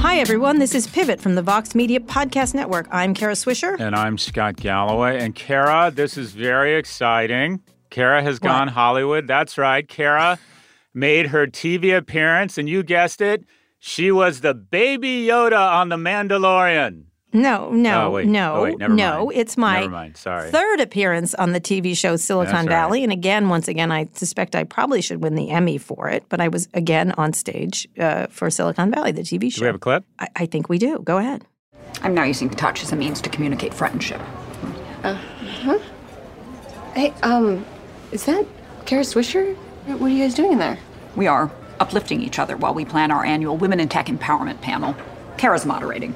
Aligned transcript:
Hi, 0.00 0.18
everyone. 0.18 0.58
This 0.58 0.74
is 0.74 0.86
Pivot 0.86 1.20
from 1.20 1.34
the 1.34 1.42
Vox 1.42 1.74
Media 1.74 1.98
Podcast 2.00 2.54
Network. 2.54 2.86
I'm 2.90 3.14
Kara 3.14 3.32
Swisher. 3.34 3.78
And 3.80 3.94
I'm 3.96 4.16
Scott 4.16 4.56
Galloway. 4.56 5.20
And 5.22 5.34
Kara, 5.34 5.90
this 5.94 6.16
is 6.16 6.32
very 6.32 6.76
exciting. 6.76 7.60
Kara 7.90 8.22
has 8.22 8.36
What? 8.36 8.42
gone 8.48 8.68
Hollywood. 8.68 9.26
That's 9.26 9.58
right. 9.58 9.86
Kara 9.86 10.38
made 10.94 11.26
her 11.28 11.46
TV 11.46 11.96
appearance, 11.96 12.58
and 12.58 12.68
you 12.68 12.82
guessed 12.82 13.20
it, 13.20 13.44
she 13.78 14.10
was 14.12 14.40
the 14.40 14.54
baby 14.54 15.26
Yoda 15.26 15.58
on 15.58 15.88
The 15.88 15.96
Mandalorian. 15.96 17.04
No, 17.32 17.70
no, 17.70 18.06
Oh, 18.06 18.10
wait. 18.12 18.26
no, 18.26 18.54
Oh, 18.54 18.62
wait, 18.64 18.78
never 18.78 18.94
no. 18.94 19.26
mind. 19.26 19.32
It's 19.38 19.56
my 19.58 19.80
Never 19.80 19.90
mind. 19.92 20.16
Sorry. 20.16 20.50
third 20.50 20.80
appearance 20.80 21.34
on 21.34 21.52
the 21.52 21.60
TV 21.60 21.94
show 21.96 22.16
Silicon 22.16 22.52
That's 22.54 22.66
right. 22.66 22.72
Valley. 22.74 23.02
And 23.04 23.12
again, 23.12 23.50
once 23.50 23.68
again, 23.68 23.92
I 23.92 24.08
suspect 24.14 24.56
I 24.56 24.64
probably 24.64 25.02
should 25.02 25.22
win 25.22 25.34
the 25.34 25.50
Emmy 25.50 25.76
for 25.76 26.08
it. 26.08 26.24
But 26.30 26.40
I 26.40 26.48
was 26.48 26.68
again 26.72 27.12
on 27.18 27.34
stage 27.34 27.86
uh, 27.98 28.28
for 28.28 28.48
Silicon 28.50 28.90
Valley, 28.90 29.12
the 29.12 29.20
TV 29.22 29.52
show. 29.52 29.58
Do 29.58 29.62
we 29.62 29.66
have 29.66 29.74
a 29.74 29.78
clip? 29.78 30.04
I, 30.18 30.28
I 30.36 30.46
think 30.46 30.70
we 30.70 30.78
do. 30.78 31.00
Go 31.00 31.18
ahead. 31.18 31.44
I'm 32.02 32.14
now 32.14 32.24
using 32.24 32.48
touch 32.48 32.82
as 32.82 32.92
a 32.92 32.96
means 32.96 33.20
to 33.22 33.28
communicate 33.28 33.74
friendship. 33.74 34.20
Uh 35.04 35.14
huh. 35.14 35.78
Hey, 36.94 37.12
um, 37.22 37.64
is 38.10 38.24
that 38.24 38.46
Kara 38.86 39.02
Swisher? 39.02 39.54
What 39.86 40.02
are 40.02 40.08
you 40.08 40.24
guys 40.24 40.34
doing 40.34 40.52
in 40.52 40.58
there? 40.58 40.78
We 41.14 41.26
are 41.26 41.50
uplifting 41.78 42.22
each 42.22 42.38
other 42.38 42.56
while 42.56 42.72
we 42.74 42.84
plan 42.86 43.10
our 43.10 43.24
annual 43.24 43.56
Women 43.56 43.80
in 43.80 43.88
Tech 43.88 44.06
Empowerment 44.06 44.60
panel. 44.62 44.96
Kara's 45.36 45.64
moderating. 45.66 46.14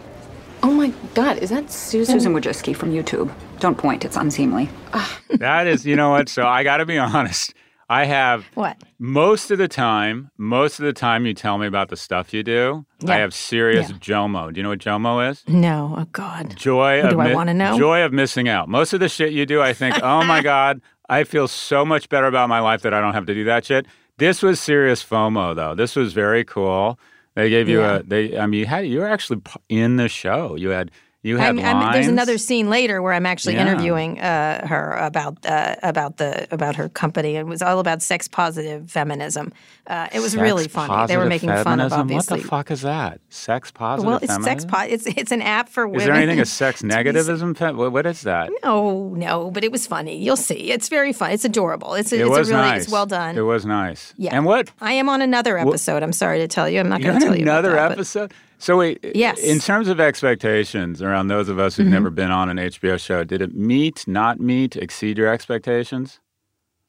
Oh 0.64 0.70
my 0.72 0.92
god, 1.14 1.38
is 1.38 1.50
that 1.50 1.70
Susan? 1.70 2.14
Susan 2.20 2.34
Wojcicki 2.34 2.74
from 2.76 2.92
YouTube. 2.92 3.30
Don't 3.58 3.76
point, 3.78 4.04
it's 4.04 4.16
unseemly. 4.16 4.68
Ah. 4.92 5.18
That 5.38 5.66
is, 5.66 5.84
you 5.86 5.96
know 5.96 6.10
what? 6.10 6.28
So 6.28 6.46
I 6.46 6.62
got 6.62 6.76
to 6.78 6.86
be 6.86 6.98
honest. 6.98 7.54
I 7.88 8.04
have 8.04 8.46
What? 8.54 8.80
most 8.98 9.50
of 9.50 9.58
the 9.58 9.68
time, 9.68 10.30
most 10.38 10.78
of 10.78 10.86
the 10.86 10.92
time 10.94 11.26
you 11.26 11.34
tell 11.34 11.58
me 11.58 11.66
about 11.66 11.88
the 11.90 11.96
stuff 11.96 12.32
you 12.32 12.42
do, 12.42 12.86
I 13.06 13.16
have 13.16 13.34
serious 13.34 13.90
Yeah. 13.90 13.96
JOMO. 13.96 14.52
Do 14.52 14.58
you 14.58 14.62
know 14.62 14.70
what 14.70 14.78
JOMO 14.78 15.30
is? 15.30 15.42
No. 15.48 15.94
Oh 15.98 16.04
God. 16.12 16.56
joy 16.56 17.02
Do 17.02 17.08
of 17.08 17.18
I 17.20 17.34
wanna 17.34 17.52
know? 17.54 17.76
joy 17.76 18.02
of 18.02 18.12
missing 18.12 18.48
out. 18.48 18.68
Most 18.68 18.92
of 18.94 19.00
the 19.00 19.08
shit 19.10 19.32
you 19.32 19.44
do, 19.44 19.60
I 19.60 19.72
think, 19.74 19.96
oh 20.02 20.24
my 20.24 20.42
god, 20.42 20.80
I 21.10 21.24
feel 21.24 21.48
so 21.48 21.84
much 21.84 22.08
better 22.08 22.26
about 22.26 22.48
my 22.48 22.60
life 22.60 22.80
that 22.82 22.94
I 22.94 23.00
don't 23.00 23.12
have 23.14 23.26
to 23.26 23.34
do 23.34 23.44
that 23.44 23.64
shit. 23.66 23.86
This 24.18 24.42
was 24.42 24.58
serious 24.60 25.04
FOMO 25.04 25.54
though. 25.54 25.74
This 25.74 25.94
was 25.96 26.12
very 26.14 26.44
cool. 26.44 26.98
They 27.34 27.48
gave 27.50 27.68
you 27.68 27.80
Yeah. 27.80 27.96
a 27.96 28.02
they. 28.02 28.38
I 28.38 28.46
mean, 28.46 28.60
you 28.60 28.66
had 28.66 28.86
you 28.86 29.00
were 29.00 29.08
actually 29.08 29.40
in 29.68 29.96
the 29.96 30.08
show. 30.08 30.54
You 30.56 30.70
had 30.70 30.90
you 31.22 31.36
had 31.36 31.50
I'm, 31.58 31.60
I'm, 31.60 31.92
there's 31.92 32.08
another 32.08 32.36
scene 32.38 32.68
later 32.68 33.00
where 33.00 33.12
I'm 33.12 33.26
actually 33.26 33.54
Yeah. 33.54 33.62
interviewing 33.68 34.20
uh, 34.20 34.66
her 34.66 34.92
about 34.92 35.44
uh, 35.46 35.76
about 35.82 36.16
the 36.16 36.52
about 36.52 36.74
her 36.76 36.88
company. 36.88 37.36
It 37.36 37.46
was 37.46 37.62
all 37.62 37.78
about 37.78 38.02
sex 38.02 38.26
positive 38.28 38.90
feminism. 38.90 39.52
Uh, 39.86 40.08
it 40.12 40.20
was 40.20 40.36
really 40.36 40.68
funny. 40.68 41.06
They 41.06 41.16
were 41.16 41.26
making 41.26 41.48
fun 41.50 41.80
of 41.80 41.92
obviously. 41.92 42.38
What 42.38 42.42
the 42.42 42.48
fuck 42.48 42.70
is 42.70 42.82
that? 42.82 43.20
Sex 43.30 43.70
positive. 43.70 44.06
well, 44.06 44.18
it's 44.22 44.32
sex 44.44 44.64
feminism? 44.64 44.70
po- 44.70 44.86
It's 44.94 45.06
it's 45.06 45.32
an 45.32 45.42
app 45.42 45.68
for 45.68 45.86
women. 45.86 46.00
Is 46.00 46.06
there 46.06 46.14
anything 46.14 46.40
a 46.40 46.44
sex 46.62 46.82
negativism? 46.82 47.56
fe- 47.56 47.72
What 47.72 47.92
what 47.92 48.06
is 48.06 48.22
that? 48.22 48.50
No, 48.64 49.08
no, 49.14 49.50
but 49.50 49.62
it 49.64 49.70
was 49.72 49.86
funny. 49.86 50.16
You'll 50.22 50.36
see. 50.36 50.70
It's 50.72 50.88
very 50.88 51.12
fun. 51.12 51.30
It's 51.30 51.44
adorable. 51.44 51.94
It's 51.94 52.12
a, 52.12 52.16
It 52.16 52.20
it's 52.22 52.30
was 52.30 52.50
really 52.50 52.62
nice. 52.62 52.82
it's 52.84 52.92
well 52.92 53.06
done. 53.06 53.36
It 53.38 53.42
was 53.42 53.64
nice. 53.64 54.12
Yeah. 54.16 54.34
And 54.36 54.44
what 54.44 54.70
I 54.80 54.92
am 54.94 55.08
on 55.08 55.22
another 55.22 55.56
episode. 55.58 56.02
I'm 56.02 56.12
sorry 56.12 56.38
to 56.38 56.48
tell 56.48 56.68
you. 56.68 56.80
I'm 56.80 56.88
not 56.88 57.00
going 57.00 57.18
to 57.18 57.24
tell 57.24 57.36
you 57.36 57.42
about 57.42 57.64
another 57.64 57.72
that, 57.76 57.88
but- 57.90 57.92
episode. 57.98 58.32
So 58.62 58.76
wait, 58.78 59.00
Yes. 59.14 59.40
Mm-hmm. 59.40 59.50
In 59.50 59.58
terms 59.58 59.88
of 59.88 59.98
expectations 60.00 61.02
around 61.02 61.26
those 61.28 61.48
of 61.48 61.58
us 61.58 61.76
who've 61.76 61.86
never 61.86 62.10
been 62.10 62.30
on 62.30 62.48
an 62.48 62.58
HBO 62.58 62.98
show, 62.98 63.24
did 63.24 63.42
it 63.42 63.54
meet, 63.54 64.06
not 64.06 64.38
meet, 64.40 64.76
exceed 64.76 65.18
your 65.18 65.28
expectations? 65.28 66.20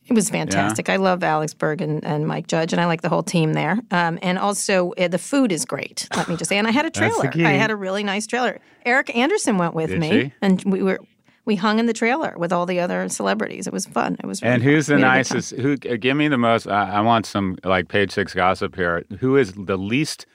It 0.05 0.13
was 0.13 0.29
fantastic. 0.29 0.89
I 0.89 0.97
love 0.97 1.23
Alec 1.23 1.57
Berg 1.57 1.81
and, 1.81 2.03
and 2.03 2.27
Mike 2.27 2.47
Judge, 2.47 2.73
and 2.73 2.81
I 2.81 2.85
like 2.85 3.01
the 3.01 3.09
whole 3.09 3.23
team 3.23 3.53
there. 3.53 3.79
Um, 3.89 4.19
and 4.21 4.37
also, 4.37 4.91
uh, 4.99 5.07
the 5.07 5.17
food 5.17 5.51
is 5.53 5.63
great. 5.65 6.07
Let 6.15 6.27
me 6.27 6.35
just 6.35 6.49
say, 6.49 6.57
and 6.57 6.67
I 6.67 6.71
had 6.71 6.85
a 6.85 6.89
trailer. 6.99 7.31
I 7.35 7.51
had 7.53 7.71
a 7.71 7.75
really 7.75 8.03
nice 8.03 8.27
trailer. 8.27 8.59
Erica 8.85 9.15
Anderson 9.15 9.57
went 9.57 9.73
with 9.73 9.89
Did 9.91 9.99
me, 9.99 10.09
she? 10.09 10.33
and 10.41 10.61
we 10.65 10.83
were 10.83 10.99
we 11.45 11.55
hung 11.55 11.79
in 11.79 11.85
the 11.87 11.93
trailer 11.93 12.35
with 12.37 12.51
all 12.53 12.65
the 12.65 12.79
other 12.81 13.07
celebrities. 13.09 13.65
It 13.65 13.73
was 13.73 13.85
fun. 13.85 14.17
It 14.21 14.25
was. 14.27 14.41
Really 14.41 14.53
And 14.55 14.63
who's 14.63 14.87
the 14.87 14.93
fun. 14.95 15.01
We 15.01 15.07
had 15.07 15.11
a 15.15 15.23
good 15.23 15.25
time. 15.29 15.37
nicest? 15.37 15.51
Who? 15.61 15.73
uh, 15.93 15.97
Give 15.99 16.17
me 16.17 16.27
the 16.27 16.37
most. 16.37 16.67
I, 16.67 16.91
I 16.91 17.01
want 17.01 17.25
some 17.25 17.57
like 17.63 17.87
page 17.87 18.11
six 18.11 18.33
gossip 18.33 18.75
here. 18.75 19.05
Who 19.21 19.37
is 19.37 19.53
the 19.53 19.77
least 19.77 20.25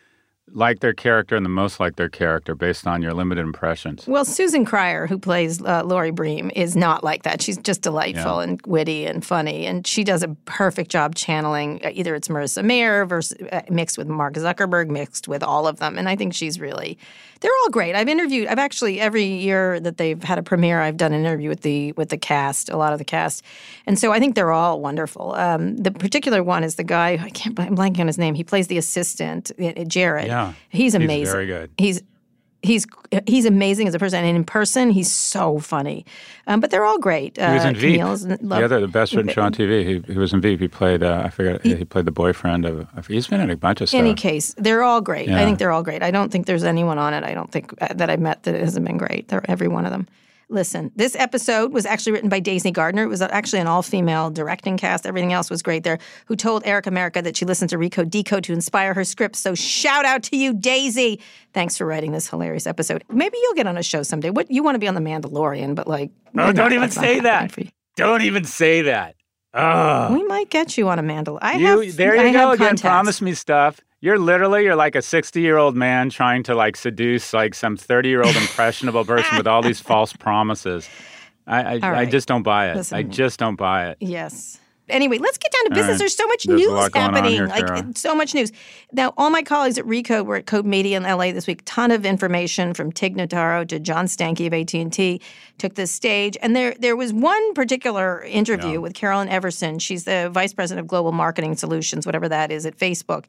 like 0.52 0.80
their 0.80 0.92
character 0.92 1.36
and 1.36 1.44
the 1.44 1.50
most 1.50 1.80
like 1.80 1.96
their 1.96 2.08
character 2.08 2.54
based 2.54 2.86
on 2.86 3.02
your 3.02 3.12
limited 3.14 3.42
impressions? 3.42 4.06
Well, 4.06 4.24
Susan 4.24 4.64
Cryer, 4.64 5.06
who 5.06 5.18
plays 5.18 5.62
uh, 5.62 5.82
Laurie 5.84 6.10
Bream, 6.10 6.50
is 6.54 6.76
not 6.76 7.04
like 7.04 7.22
that. 7.22 7.42
She's 7.42 7.58
just 7.58 7.82
delightful 7.82 8.40
and 8.40 8.60
witty 8.66 9.06
and 9.06 9.24
funny, 9.24 9.66
and 9.66 9.86
she 9.86 10.04
does 10.04 10.22
a 10.22 10.28
perfect 10.44 10.90
job 10.90 11.14
channeling. 11.14 11.80
Uh, 11.84 11.90
either 11.92 12.14
it's 12.14 12.28
Marissa 12.28 12.64
Mayer 12.64 13.04
versus 13.04 13.38
uh, 13.52 13.62
mixed 13.70 13.98
with 13.98 14.08
Mark 14.08 14.34
Zuckerberg, 14.34 14.88
mixed 14.88 15.28
with 15.28 15.42
all 15.42 15.66
of 15.66 15.78
them, 15.78 15.98
and 15.98 16.08
I 16.08 16.16
think 16.16 16.34
she's 16.34 16.60
really. 16.60 16.98
They're 17.40 17.52
all 17.62 17.70
great. 17.70 17.94
I've 17.94 18.08
interviewed. 18.08 18.48
I've 18.48 18.58
actually 18.58 19.00
every 19.00 19.24
year 19.24 19.78
that 19.80 19.96
they've 19.96 20.20
had 20.22 20.38
a 20.38 20.42
premiere, 20.42 20.80
I've 20.80 20.96
done 20.96 21.12
an 21.12 21.20
interview 21.20 21.48
with 21.48 21.60
the 21.60 21.92
with 21.92 22.08
the 22.08 22.18
cast, 22.18 22.68
a 22.68 22.76
lot 22.76 22.92
of 22.92 22.98
the 22.98 23.04
cast, 23.04 23.44
and 23.86 23.98
so 23.98 24.12
I 24.12 24.18
think 24.18 24.34
they're 24.34 24.50
all 24.52 24.80
wonderful. 24.80 25.34
Um, 25.34 25.76
the 25.76 25.92
particular 25.92 26.42
one 26.42 26.64
is 26.64 26.74
the 26.74 26.84
guy 26.84 27.10
I 27.22 27.30
can't. 27.30 27.58
I'm 27.60 27.76
blanking 27.76 28.00
on 28.00 28.06
his 28.08 28.18
name. 28.18 28.34
He 28.34 28.44
plays 28.44 28.66
the 28.66 28.78
assistant, 28.78 29.52
uh, 29.60 29.84
Jared. 29.84 30.26
Yeah. 30.26 30.37
He's 30.46 30.54
He's 30.70 30.94
amazing. 30.94 31.32
very 31.32 31.46
good. 31.46 31.70
He's 31.78 32.02
he's 32.62 32.86
he's 33.26 33.44
amazing 33.44 33.88
as 33.88 33.94
a 33.94 33.98
person, 33.98 34.24
and 34.24 34.36
in 34.36 34.44
person, 34.44 34.90
he's 34.90 35.10
so 35.10 35.58
funny. 35.58 36.04
Um, 36.46 36.60
but 36.60 36.70
they're 36.70 36.84
all 36.84 36.98
great. 36.98 37.36
He 37.36 37.42
was 37.42 37.64
uh, 37.64 37.68
in 37.68 37.76
Veep. 37.76 38.00
Camille's 38.00 38.24
in 38.24 38.48
The 38.48 38.64
other, 38.64 38.80
the 38.80 38.88
best 38.88 39.14
written 39.14 39.32
show 39.32 39.42
on 39.42 39.52
TV. 39.52 39.84
He, 39.84 40.12
he 40.12 40.18
was 40.18 40.32
in 40.32 40.40
Veep. 40.40 40.60
He 40.60 40.68
played. 40.68 41.02
Uh, 41.02 41.22
I 41.24 41.30
forget. 41.30 41.64
He, 41.64 41.84
played 41.84 42.04
the 42.04 42.12
boyfriend 42.12 42.64
of. 42.64 43.06
He's 43.06 43.26
been 43.26 43.40
in 43.40 43.50
a 43.50 43.56
bunch 43.56 43.80
of 43.80 43.88
stuff. 43.88 44.00
In 44.00 44.06
any 44.06 44.14
case, 44.14 44.54
they're 44.58 44.82
all 44.82 45.00
great. 45.00 45.28
I 45.30 45.44
think 45.44 45.58
they're 45.58 45.72
all 45.72 45.82
great. 45.82 46.02
I 46.02 46.10
don't 46.10 46.30
think 46.30 46.46
there's 46.46 46.64
anyone 46.64 46.98
on 46.98 47.14
it. 47.14 47.24
I 47.24 47.34
don't 47.34 47.50
think 47.50 47.72
uh, 47.80 47.94
that 47.94 48.10
I've 48.10 48.20
met 48.20 48.42
that 48.44 48.54
hasn't 48.54 48.86
been 48.86 48.98
great. 48.98 49.28
They're 49.28 49.48
every 49.48 49.68
one 49.68 49.84
of 49.84 49.92
them. 49.92 50.06
Listen, 50.50 50.90
this 50.96 51.14
episode 51.16 51.72
was 51.74 51.84
actually 51.84 52.12
written 52.12 52.30
by 52.30 52.40
Daisy 52.40 52.70
Gardner. 52.70 53.02
It 53.02 53.08
was 53.08 53.20
actually 53.20 53.60
an 53.60 53.66
all-female 53.66 54.30
directing 54.30 54.78
cast. 54.78 55.06
Everything 55.06 55.32
else 55.34 55.50
was 55.50 55.60
great 55.62 55.84
there. 55.84 55.98
Who 56.26 56.36
told 56.36 56.62
Eric 56.64 56.86
America 56.86 57.20
that 57.20 57.36
she 57.36 57.44
listened 57.44 57.68
to 57.70 57.76
Recode 57.76 58.08
Decode 58.08 58.44
to 58.44 58.54
inspire 58.54 58.94
her 58.94 59.04
script. 59.04 59.36
So 59.36 59.54
shout 59.54 60.06
out 60.06 60.22
to 60.24 60.38
you, 60.38 60.54
Daisy. 60.54 61.20
Thanks 61.52 61.76
for 61.76 61.84
writing 61.86 62.12
this 62.12 62.30
hilarious 62.30 62.66
episode. 62.66 63.04
Maybe 63.10 63.36
you'll 63.42 63.54
get 63.54 63.66
on 63.66 63.76
a 63.76 63.82
show 63.82 64.02
someday. 64.02 64.30
What 64.30 64.50
you 64.50 64.62
want 64.62 64.74
to 64.74 64.78
be 64.78 64.88
on 64.88 64.94
The 64.94 65.02
Mandalorian, 65.02 65.74
but 65.74 65.86
like, 65.86 66.10
Oh, 66.36 66.50
don't 66.52 66.72
even 66.72 66.90
say 66.90 67.20
that. 67.20 67.54
Don't 67.96 68.22
even 68.22 68.44
say 68.44 68.82
that. 68.82 69.16
Oh. 69.52 70.14
We 70.14 70.22
might 70.24 70.48
get 70.50 70.78
you 70.78 70.88
on 70.88 70.98
a 70.98 71.02
Mandalorian. 71.02 71.38
I 71.42 71.52
You, 71.56 71.80
have. 71.80 71.96
there 71.96 72.18
I 72.18 72.24
you 72.26 72.32
go 72.32 72.52
again. 72.52 72.76
Promise 72.78 73.20
me 73.20 73.34
stuff. 73.34 73.80
You're 74.00 74.18
literally 74.18 74.64
you're 74.64 74.76
like 74.76 74.94
a 74.94 75.02
60 75.02 75.40
year 75.40 75.56
old 75.56 75.76
man 75.76 76.10
trying 76.10 76.42
to 76.44 76.54
like 76.54 76.76
seduce 76.76 77.32
like 77.32 77.54
some 77.54 77.76
30 77.76 78.08
year 78.08 78.22
old 78.22 78.36
impressionable 78.44 79.04
person 79.04 79.36
with 79.36 79.46
all 79.46 79.62
these 79.62 79.80
false 79.80 80.12
promises. 80.12 80.88
I 81.46 81.62
I, 81.62 81.78
All 81.80 81.94
I 81.94 82.04
just 82.04 82.28
don't 82.28 82.42
buy 82.42 82.70
it. 82.70 82.92
I 82.92 83.02
just 83.02 83.38
don't 83.38 83.56
buy 83.56 83.88
it. 83.90 83.98
Yes. 84.00 84.60
Anyway, 84.90 85.18
let's 85.18 85.38
get 85.38 85.52
down 85.52 85.64
to 85.64 85.70
business. 85.70 85.92
right. 85.94 85.98
There's 85.98 86.16
so 86.16 86.26
much 86.26 86.44
There's 86.44 86.60
news 86.60 86.70
lot 86.70 86.92
going 86.92 87.06
on 87.06 87.14
happening. 87.14 87.32
here, 87.32 87.46
like 87.46 87.96
so 87.96 88.14
much 88.14 88.34
news. 88.34 88.52
Now, 88.92 89.12
all 89.16 89.30
my 89.30 89.42
colleagues 89.42 89.78
at 89.78 89.84
Recode 89.84 90.26
were 90.26 90.36
at 90.36 90.46
Code 90.46 90.66
Media 90.66 90.96
in 90.96 91.02
LA 91.02 91.32
this 91.32 91.46
week. 91.46 91.62
Ton 91.64 91.90
of 91.90 92.04
information 92.06 92.74
from 92.74 92.92
Tig 92.92 93.16
Notaro 93.16 93.66
to 93.68 93.78
John 93.78 94.06
Stankey 94.06 94.46
of 94.46 94.54
AT&T 94.54 95.20
took 95.58 95.74
the 95.74 95.86
stage. 95.86 96.36
And 96.40 96.54
there 96.54 96.74
there 96.78 96.96
was 96.96 97.12
one 97.12 97.54
particular 97.54 98.22
interview 98.22 98.80
with 98.80 98.94
Carolyn 98.94 99.28
Everson. 99.28 99.78
She's 99.78 100.04
the 100.04 100.30
vice 100.32 100.52
president 100.52 100.84
of 100.84 100.88
global 100.88 101.12
marketing 101.12 101.56
solutions, 101.56 102.06
whatever 102.06 102.28
that 102.28 102.50
is 102.52 102.64
at 102.66 102.76
Facebook. 102.76 103.24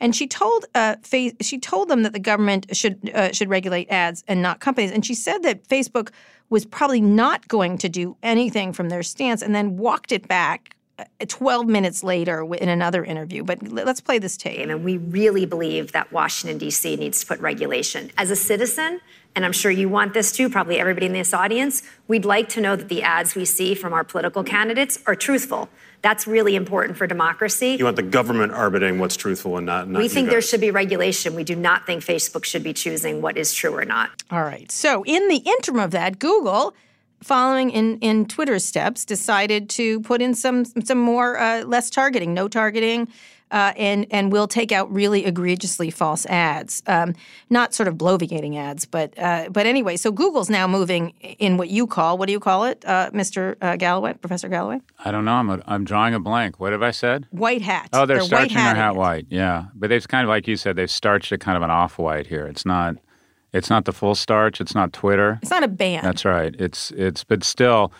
And 0.00 0.14
she 0.16 0.26
told 0.26 0.64
uh, 0.74 0.96
fa- 1.02 1.32
she 1.40 1.58
told 1.58 1.88
them 1.88 2.02
that 2.02 2.12
the 2.12 2.18
government 2.18 2.74
should 2.76 3.10
uh, 3.14 3.32
should 3.32 3.48
regulate 3.48 3.90
ads 3.90 4.24
and 4.26 4.42
not 4.42 4.60
companies. 4.60 4.90
And 4.90 5.04
she 5.04 5.14
said 5.14 5.42
that 5.42 5.68
Facebook 5.68 6.10
was 6.50 6.64
probably 6.66 7.00
not 7.00 7.48
going 7.48 7.78
to 7.78 7.88
do 7.88 8.16
anything 8.22 8.72
from 8.72 8.88
their 8.88 9.02
stance 9.02 9.42
and 9.42 9.54
then 9.54 9.76
walked 9.76 10.12
it 10.12 10.28
back 10.28 10.73
Uh, 10.96 11.04
12 11.26 11.66
minutes 11.66 12.04
later 12.04 12.44
in 12.54 12.68
another 12.68 13.04
interview. 13.04 13.42
But 13.42 13.62
let's 13.68 14.00
play 14.00 14.20
this 14.20 14.36
tape. 14.36 14.60
And 14.60 14.84
we 14.84 14.98
really 14.98 15.44
believe 15.44 15.90
that 15.90 16.12
Washington, 16.12 16.56
D.C. 16.56 16.94
needs 16.94 17.20
to 17.20 17.26
put 17.26 17.40
regulation. 17.40 18.12
As 18.16 18.30
a 18.30 18.36
citizen, 18.36 19.00
and 19.34 19.44
I'm 19.44 19.52
sure 19.52 19.72
you 19.72 19.88
want 19.88 20.14
this 20.14 20.30
too, 20.30 20.48
probably 20.48 20.78
everybody 20.78 21.06
in 21.06 21.12
this 21.12 21.34
audience, 21.34 21.82
we'd 22.06 22.24
like 22.24 22.48
to 22.50 22.60
know 22.60 22.76
that 22.76 22.88
the 22.88 23.02
ads 23.02 23.34
we 23.34 23.44
see 23.44 23.74
from 23.74 23.92
our 23.92 24.04
political 24.04 24.44
candidates 24.44 25.00
are 25.06 25.16
truthful. 25.16 25.68
That's 26.02 26.28
really 26.28 26.54
important 26.54 26.96
for 26.96 27.08
democracy. 27.08 27.76
You 27.76 27.86
want 27.86 27.96
the 27.96 28.02
government 28.02 28.52
arbitrating 28.52 29.00
what's 29.00 29.16
truthful 29.16 29.56
and 29.56 29.66
not. 29.66 29.88
not 29.88 30.00
we 30.00 30.08
think 30.08 30.28
there 30.28 30.42
should 30.42 30.60
be 30.60 30.70
regulation. 30.70 31.34
We 31.34 31.42
do 31.42 31.56
not 31.56 31.86
think 31.86 32.04
Facebook 32.04 32.44
should 32.44 32.62
be 32.62 32.72
choosing 32.72 33.20
what 33.20 33.36
is 33.36 33.52
true 33.52 33.74
or 33.74 33.84
not. 33.84 34.10
All 34.30 34.42
right. 34.42 34.70
So 34.70 35.02
in 35.04 35.26
the 35.28 35.38
interim 35.38 35.80
of 35.80 35.90
that, 35.90 36.20
Google, 36.20 36.74
following 37.22 37.70
in 37.70 37.98
in 37.98 38.26
Twitter's 38.26 38.64
steps, 38.64 39.04
decided 39.04 39.68
to 39.70 40.00
put 40.00 40.20
in 40.20 40.34
some 40.34 40.64
some 40.64 40.98
more 40.98 41.38
uh, 41.38 41.64
less 41.64 41.90
targeting, 41.90 42.34
no 42.34 42.48
targeting. 42.48 43.08
Uh, 43.50 43.72
and 43.76 44.06
and 44.10 44.32
will 44.32 44.48
take 44.48 44.72
out 44.72 44.92
really 44.92 45.26
egregiously 45.26 45.88
false 45.88 46.26
ads, 46.26 46.82
um, 46.88 47.14
not 47.50 47.72
sort 47.72 47.86
of 47.86 47.94
bloviating 47.94 48.56
ads, 48.56 48.84
but 48.84 49.16
uh, 49.16 49.48
but 49.48 49.64
anyway. 49.64 49.96
So 49.96 50.10
Google's 50.10 50.50
now 50.50 50.66
moving 50.66 51.10
in 51.38 51.56
what 51.56 51.68
you 51.68 51.86
call 51.86 52.18
what 52.18 52.26
do 52.26 52.32
you 52.32 52.40
call 52.40 52.64
it, 52.64 52.82
uh, 52.84 53.10
Mr. 53.10 53.54
Uh, 53.60 53.76
Galloway, 53.76 54.14
Professor 54.14 54.48
Galloway? 54.48 54.80
I 55.04 55.12
don't 55.12 55.24
know. 55.24 55.34
I'm, 55.34 55.50
a, 55.50 55.62
I'm 55.66 55.84
drawing 55.84 56.14
a 56.14 56.18
blank. 56.20 56.58
What 56.58 56.72
have 56.72 56.82
I 56.82 56.90
said? 56.90 57.28
White 57.30 57.62
hat. 57.62 57.90
Oh, 57.92 58.06
they're, 58.06 58.16
white 58.18 58.26
starching 58.26 58.56
their 58.56 58.74
hat 58.74 58.96
white. 58.96 59.26
Yeah, 59.28 59.66
but 59.74 59.88
they've 59.88 60.08
kind 60.08 60.24
of 60.24 60.30
like 60.30 60.48
you 60.48 60.56
said, 60.56 60.74
they've 60.74 60.90
starched 60.90 61.30
it 61.30 61.38
kind 61.38 61.56
of 61.56 61.62
an 61.62 61.70
off 61.70 61.96
white 61.96 62.26
here. 62.26 62.46
It's 62.48 62.66
not, 62.66 62.96
it's 63.54 63.70
not 63.70 63.86
the 63.86 63.92
full 63.92 64.14
starch. 64.14 64.60
It's 64.60 64.74
not 64.74 64.92
Twitter. 64.92 65.38
It's 65.40 65.50
not 65.50 65.62
a 65.62 65.68
band. 65.68 66.04
That's 66.06 66.24
right. 66.26 66.54
It's 66.58 66.90
it's 66.90 67.24
but 67.24 67.42
still, 67.44 67.92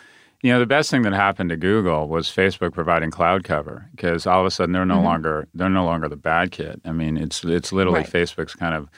you 0.43 0.51
know, 0.51 0.59
the 0.59 0.65
best 0.67 0.91
thing 0.91 1.01
that 1.03 1.13
happened 1.13 1.49
to 1.49 1.57
Google 1.57 2.07
was 2.07 2.27
Facebook 2.29 2.73
providing 2.73 3.09
cloud 3.09 3.43
cover 3.43 3.87
because 3.95 4.27
all 4.27 4.41
of 4.41 4.45
a 4.45 4.51
sudden 4.51 4.73
they're 4.73 4.85
no 4.85 5.01
longer 5.01 5.47
they're 5.55 5.69
no 5.69 5.85
longer 5.85 6.07
the 6.07 6.17
bad 6.17 6.51
kid. 6.51 6.79
I 6.85 6.91
mean, 6.91 7.17
it's 7.17 7.43
it's 7.43 7.71
literally 7.71 8.01
Right. 8.01 8.09
Facebook's 8.11 8.53
kind 8.53 8.75
of 8.75 8.89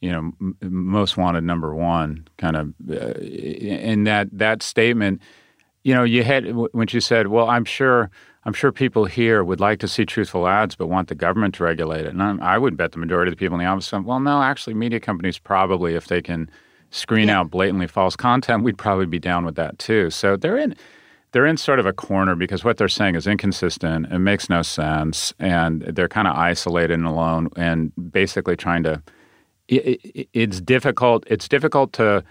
you 0.00 0.10
know 0.10 0.32
m- 0.40 0.56
most 0.62 1.16
wanted 1.16 1.44
number 1.44 1.74
one 1.74 2.26
kind 2.38 2.56
of 2.56 2.74
uh, 2.90 3.12
in 3.20 4.04
that 4.04 4.28
that 4.32 4.62
statement. 4.62 5.20
You 5.84 5.94
know, 5.94 6.02
you 6.04 6.24
had 6.24 6.44
when 6.72 6.88
you 6.90 7.00
said, 7.00 7.28
"Well, 7.28 7.48
I'm 7.48 7.64
sure." 7.64 8.10
I'm 8.44 8.52
sure 8.54 8.72
people 8.72 9.04
here 9.04 9.44
would 9.44 9.60
like 9.60 9.80
to 9.80 9.88
see 9.88 10.06
truthful 10.06 10.48
ads, 10.48 10.74
but 10.74 10.86
want 10.86 11.08
the 11.08 11.14
government 11.14 11.54
to 11.56 11.64
regulate 11.64 12.06
it. 12.06 12.12
And 12.12 12.22
I'm, 12.22 12.40
I 12.40 12.56
would 12.56 12.76
bet 12.76 12.92
the 12.92 12.98
majority 12.98 13.30
of 13.30 13.36
the 13.36 13.38
people 13.38 13.58
in 13.58 13.64
the 13.64 13.70
office, 13.70 13.92
well, 13.92 14.20
no, 14.20 14.42
actually, 14.42 14.74
media 14.74 14.98
companies 14.98 15.38
probably, 15.38 15.94
if 15.94 16.06
they 16.06 16.22
can 16.22 16.50
screen 16.90 17.28
out 17.28 17.50
blatantly 17.50 17.86
false 17.86 18.16
content, 18.16 18.64
we'd 18.64 18.78
probably 18.78 19.06
be 19.06 19.18
down 19.18 19.44
with 19.44 19.56
that 19.56 19.78
too. 19.78 20.10
So 20.10 20.36
they're 20.36 20.56
in 20.56 20.74
they're 21.32 21.46
in 21.46 21.56
sort 21.56 21.78
of 21.78 21.86
a 21.86 21.92
corner 21.92 22.34
because 22.34 22.64
what 22.64 22.76
they're 22.76 22.88
saying 22.88 23.14
is 23.14 23.26
inconsistent. 23.26 24.06
It 24.10 24.18
makes 24.18 24.50
no 24.50 24.62
sense, 24.62 25.32
and 25.38 25.82
they're 25.82 26.08
kind 26.08 26.26
of 26.26 26.36
isolated 26.36 26.94
and 26.94 27.06
alone, 27.06 27.50
and 27.56 27.92
basically 28.10 28.56
trying 28.56 28.82
to. 28.84 29.02
It, 29.68 30.00
it, 30.04 30.28
it's 30.32 30.60
difficult. 30.60 31.24
It's 31.28 31.48
difficult 31.48 31.92
to. 31.94 32.24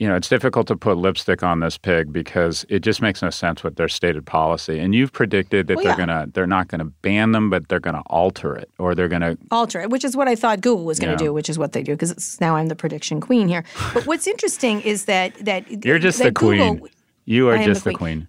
You 0.00 0.08
know, 0.08 0.16
it's 0.16 0.30
difficult 0.30 0.66
to 0.68 0.76
put 0.76 0.96
lipstick 0.96 1.42
on 1.42 1.60
this 1.60 1.76
pig 1.76 2.10
because 2.10 2.64
it 2.70 2.80
just 2.80 3.02
makes 3.02 3.20
no 3.20 3.28
sense 3.28 3.62
with 3.62 3.76
their 3.76 3.86
stated 3.88 4.24
policy. 4.24 4.78
And 4.78 4.94
you've 4.94 5.12
predicted 5.12 5.66
that 5.66 5.76
Well, 5.76 5.84
they're 5.84 5.92
yeah. 5.92 6.06
gonna, 6.06 6.26
they're 6.32 6.46
not 6.46 6.68
gonna 6.68 6.86
ban 6.86 7.32
them, 7.32 7.50
but 7.50 7.68
they're 7.68 7.80
gonna 7.80 8.02
alter 8.06 8.56
it, 8.56 8.70
or 8.78 8.94
they're 8.94 9.08
gonna 9.08 9.36
alter 9.50 9.78
it, 9.82 9.90
which 9.90 10.02
is 10.02 10.16
what 10.16 10.26
I 10.26 10.34
thought 10.36 10.62
Google 10.62 10.86
was 10.86 10.98
going 10.98 11.16
to 11.16 11.22
Yeah. 11.22 11.28
do, 11.28 11.32
which 11.34 11.50
is 11.50 11.58
what 11.58 11.72
they 11.72 11.82
do 11.82 11.92
because 11.92 12.40
now 12.40 12.56
I'm 12.56 12.68
the 12.68 12.74
prediction 12.76 13.20
queen 13.20 13.46
here. 13.46 13.62
But 13.92 14.06
what's 14.06 14.26
interesting 14.26 14.80
is 14.80 15.04
that 15.04 15.34
that 15.44 15.84
You're 15.84 15.98
just 15.98 16.18
that 16.18 16.24
the 16.24 16.32
queen. 16.32 16.74
Google- 16.76 16.88
you 17.26 17.50
are 17.50 17.56
I 17.56 17.64
just 17.66 17.84
the 17.84 17.90
the 17.90 17.96
queen. 17.96 18.26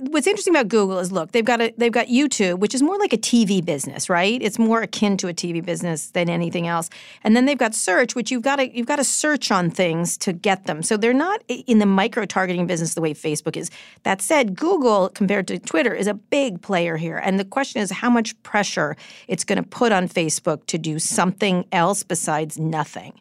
What's 0.00 0.26
interesting 0.26 0.54
about 0.54 0.68
Google 0.68 0.98
is 0.98 1.12
look, 1.12 1.32
they've 1.32 1.44
got 1.44 1.60
a 1.60 1.74
they've 1.76 1.92
got 1.92 2.06
YouTube, 2.06 2.58
which 2.58 2.74
is 2.74 2.82
more 2.82 2.98
like 2.98 3.12
a 3.12 3.18
TV 3.18 3.64
business, 3.64 4.08
right? 4.08 4.40
It's 4.42 4.58
more 4.58 4.82
akin 4.82 5.16
to 5.18 5.28
a 5.28 5.34
TV 5.34 5.64
business 5.64 6.10
than 6.10 6.28
anything 6.28 6.66
else. 6.66 6.90
And 7.24 7.36
then 7.36 7.46
they've 7.46 7.58
got 7.58 7.74
search, 7.74 8.14
which 8.14 8.30
you've 8.30 8.42
got 8.42 8.56
to 8.56 8.76
you've 8.76 8.86
got 8.86 8.96
to 8.96 9.04
search 9.04 9.50
on 9.50 9.70
things 9.70 10.16
to 10.18 10.32
get 10.32 10.66
them. 10.66 10.82
So 10.82 10.96
they're 10.96 11.12
not 11.12 11.42
in 11.48 11.78
the 11.78 11.86
micro 11.86 12.24
targeting 12.24 12.66
business 12.66 12.94
the 12.94 13.00
way 13.00 13.14
Facebook 13.14 13.56
is. 13.56 13.70
That 14.04 14.22
said, 14.22 14.56
Google 14.56 15.08
compared 15.10 15.48
to 15.48 15.58
Twitter 15.58 15.94
is 15.94 16.06
a 16.06 16.14
big 16.14 16.62
player 16.62 16.96
here. 16.96 17.18
And 17.18 17.38
the 17.38 17.44
question 17.44 17.82
is 17.82 17.90
how 17.90 18.10
much 18.10 18.40
pressure 18.42 18.96
it's 19.28 19.44
going 19.44 19.62
to 19.62 19.68
put 19.68 19.92
on 19.92 20.08
Facebook 20.08 20.66
to 20.66 20.78
do 20.78 20.98
something 20.98 21.66
else 21.72 22.02
besides 22.02 22.58
nothing. 22.58 23.12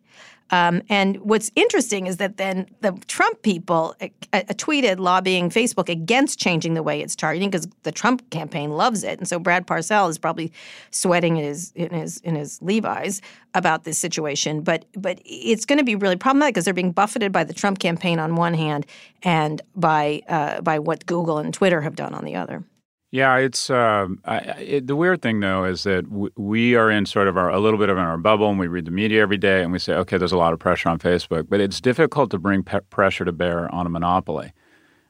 Um, 0.51 0.81
and 0.89 1.17
what's 1.17 1.49
interesting 1.55 2.07
is 2.07 2.17
that 2.17 2.37
then 2.37 2.67
the 2.81 2.91
Trump 3.07 3.41
people 3.41 3.95
uh, 4.01 4.07
uh, 4.33 4.41
tweeted 4.53 4.99
lobbying 4.99 5.49
Facebook 5.49 5.87
against 5.87 6.39
changing 6.39 6.73
the 6.73 6.83
way 6.83 7.01
it's 7.01 7.15
targeting 7.15 7.49
because 7.49 7.67
the 7.83 7.91
Trump 7.91 8.29
campaign 8.29 8.71
loves 8.71 9.03
it, 9.03 9.17
and 9.17 9.27
so 9.27 9.39
Brad 9.39 9.65
Parscale 9.65 10.09
is 10.09 10.17
probably 10.17 10.51
sweating 10.91 11.37
in 11.37 11.43
his 11.45 11.71
in 11.75 11.91
his 11.91 12.17
in 12.19 12.35
his 12.35 12.61
Levi's 12.61 13.21
about 13.53 13.85
this 13.85 13.97
situation. 13.97 14.61
But 14.61 14.85
but 14.95 15.21
it's 15.25 15.65
going 15.65 15.79
to 15.79 15.85
be 15.85 15.95
really 15.95 16.17
problematic 16.17 16.55
because 16.55 16.65
they're 16.65 16.73
being 16.73 16.91
buffeted 16.91 17.31
by 17.31 17.43
the 17.43 17.53
Trump 17.53 17.79
campaign 17.79 18.19
on 18.19 18.35
one 18.35 18.53
hand 18.53 18.85
and 19.23 19.61
by 19.75 20.21
uh, 20.27 20.61
by 20.61 20.79
what 20.79 21.05
Google 21.05 21.37
and 21.37 21.53
Twitter 21.53 21.81
have 21.81 21.95
done 21.95 22.13
on 22.13 22.25
the 22.25 22.35
other. 22.35 22.63
Yeah, 23.11 23.35
it's 23.37 23.69
um, 23.69 24.19
I, 24.23 24.37
it, 24.37 24.87
the 24.87 24.95
weird 24.95 25.21
thing 25.21 25.41
though 25.41 25.65
is 25.65 25.83
that 25.83 26.09
w- 26.09 26.31
we 26.37 26.75
are 26.75 26.89
in 26.89 27.05
sort 27.05 27.27
of 27.27 27.35
our, 27.35 27.49
a 27.49 27.59
little 27.59 27.77
bit 27.77 27.89
of 27.89 27.97
in 27.97 28.03
our 28.03 28.17
bubble, 28.17 28.49
and 28.49 28.57
we 28.57 28.67
read 28.67 28.85
the 28.85 28.91
media 28.91 29.21
every 29.21 29.37
day, 29.37 29.61
and 29.61 29.71
we 29.73 29.79
say, 29.79 29.93
okay, 29.95 30.17
there's 30.17 30.31
a 30.31 30.37
lot 30.37 30.53
of 30.53 30.59
pressure 30.59 30.87
on 30.87 30.97
Facebook, 30.97 31.47
but 31.49 31.59
it's 31.59 31.81
difficult 31.81 32.31
to 32.31 32.39
bring 32.39 32.63
pe- 32.63 32.79
pressure 32.89 33.25
to 33.25 33.33
bear 33.33 33.73
on 33.75 33.85
a 33.85 33.89
monopoly 33.89 34.53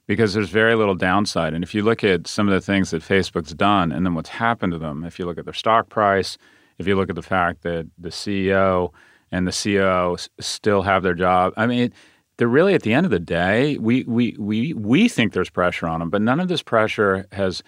because 0.08 0.34
there's 0.34 0.50
very 0.50 0.74
little 0.76 0.96
downside. 0.96 1.54
And 1.54 1.64
if 1.64 1.76
you 1.76 1.84
look 1.84 2.04
at 2.04 2.26
some 2.28 2.48
of 2.48 2.54
the 2.54 2.62
things 2.62 2.90
that 2.90 3.04
Facebook's 3.04 3.54
done, 3.54 3.92
and 3.92 4.04
then 4.04 4.16
what's 4.16 4.30
happened 4.30 4.74
to 4.74 4.80
them, 4.80 5.04
if 5.06 5.20
you 5.20 5.26
look 5.26 5.38
at 5.38 5.46
their 5.46 5.54
stock 5.54 5.90
price, 5.90 6.40
if 6.80 6.88
you 6.88 6.96
look 6.96 7.10
at 7.10 7.16
the 7.16 7.22
fact 7.22 7.62
that 7.62 7.88
the 8.00 8.10
CEO 8.10 8.92
and 9.32 9.48
the 9.48 9.52
COO 9.52 10.16
s- 10.16 10.28
still 10.40 10.82
have 10.82 11.04
their 11.04 11.14
job, 11.14 11.54
I 11.56 11.68
mean. 11.68 11.94
They're 12.38 12.48
really 12.48 12.74
at 12.74 12.82
the 12.82 12.92
end 12.94 13.06
of 13.06 13.12
the 13.12 13.20
day, 13.20 13.78
we, 13.78 14.04
we, 14.06 14.36
we, 14.40 14.74
we 14.74 15.08
think 15.08 15.34
there's 15.34 15.52
pressure 15.52 15.86
on 15.86 16.00
them, 16.00 16.10
but 16.10 16.24
none 16.24 16.40
of 16.40 16.48
this 16.48 16.64
pressure 16.64 17.28
has 17.34 17.62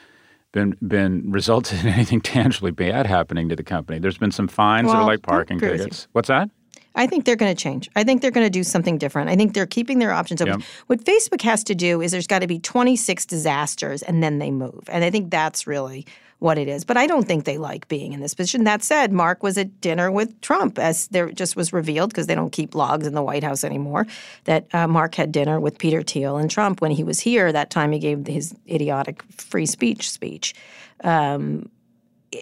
been 0.54 0.78
been 0.88 1.30
resulted 1.30 1.82
in 1.82 1.88
anything 1.88 2.22
tangibly 2.22 2.72
bad 2.72 3.06
happening 3.06 3.50
to 3.50 3.56
the 3.58 3.64
company. 3.64 4.00
There's 4.00 4.18
been 4.18 4.32
some 4.32 4.48
fines 4.48 4.88
that 4.88 4.94
Well, 4.94 5.04
are 5.04 5.08
like 5.08 5.22
parking 5.22 5.58
agree 5.58 5.72
with 5.72 5.80
you. 5.80 5.84
tickets. 5.86 6.08
What's 6.14 6.30
that? 6.30 6.50
I 6.96 7.08
think 7.08 7.26
they're 7.26 7.36
going 7.36 7.54
to 7.54 7.62
change. 7.62 7.90
I 7.96 8.04
think 8.04 8.22
they're 8.22 8.32
going 8.32 8.46
to 8.46 8.52
do 8.52 8.64
something 8.64 8.98
different. 8.98 9.30
I 9.30 9.36
think 9.36 9.54
they're 9.54 9.66
keeping 9.66 10.00
their 10.00 10.12
options 10.12 10.42
open. 10.42 10.60
Yep. 10.60 10.70
What 10.88 11.04
Facebook 11.04 11.42
has 11.42 11.64
to 11.66 11.76
do 11.76 12.02
is 12.02 12.12
there's 12.12 12.28
got 12.28 12.40
to 12.40 12.48
be 12.48 12.60
26 12.60 13.26
disasters 13.26 14.04
and 14.04 14.22
then 14.22 14.40
they 14.40 14.52
move. 14.52 14.84
And 14.88 15.04
I 15.04 15.10
think 15.10 15.32
that's 15.32 15.66
really 15.66 16.06
what 16.44 16.58
it 16.58 16.68
is. 16.68 16.84
But 16.84 16.98
I 16.98 17.08
don't 17.08 17.26
think 17.26 17.46
they 17.46 17.58
like 17.58 17.88
being 17.88 18.12
in 18.12 18.20
this 18.20 18.34
position. 18.34 18.66
That 18.66 18.84
said, 18.84 19.14
Mark 19.14 19.42
was 19.42 19.58
at 19.58 19.80
dinner 19.80 20.12
with 20.12 20.40
Trump, 20.42 20.78
as 20.78 21.08
there 21.08 21.32
just 21.32 21.56
was 21.56 21.72
revealed 21.72 22.10
because 22.10 22.28
they 22.28 22.36
don't 22.36 22.52
keep 22.52 22.76
logs 22.76 23.08
in 23.08 23.14
the 23.14 23.24
White 23.24 23.46
House 23.46 23.64
anymore. 23.64 24.06
That 24.44 24.68
uh, 24.74 24.88
Mark 24.88 25.16
had 25.16 25.32
dinner 25.32 25.60
with 25.62 25.78
Peter 25.78 26.04
Thiel 26.04 26.36
and 26.36 26.52
Trump 26.52 26.82
when 26.82 26.92
he 26.92 27.04
was 27.04 27.22
here. 27.22 27.54
That 27.54 27.70
time 27.70 27.94
he 27.94 28.00
gave 28.00 28.28
his 28.28 28.54
idiotic 28.70 29.24
free 29.32 29.66
speech 29.66 30.12
speech. 30.12 30.54
Um, 31.02 31.70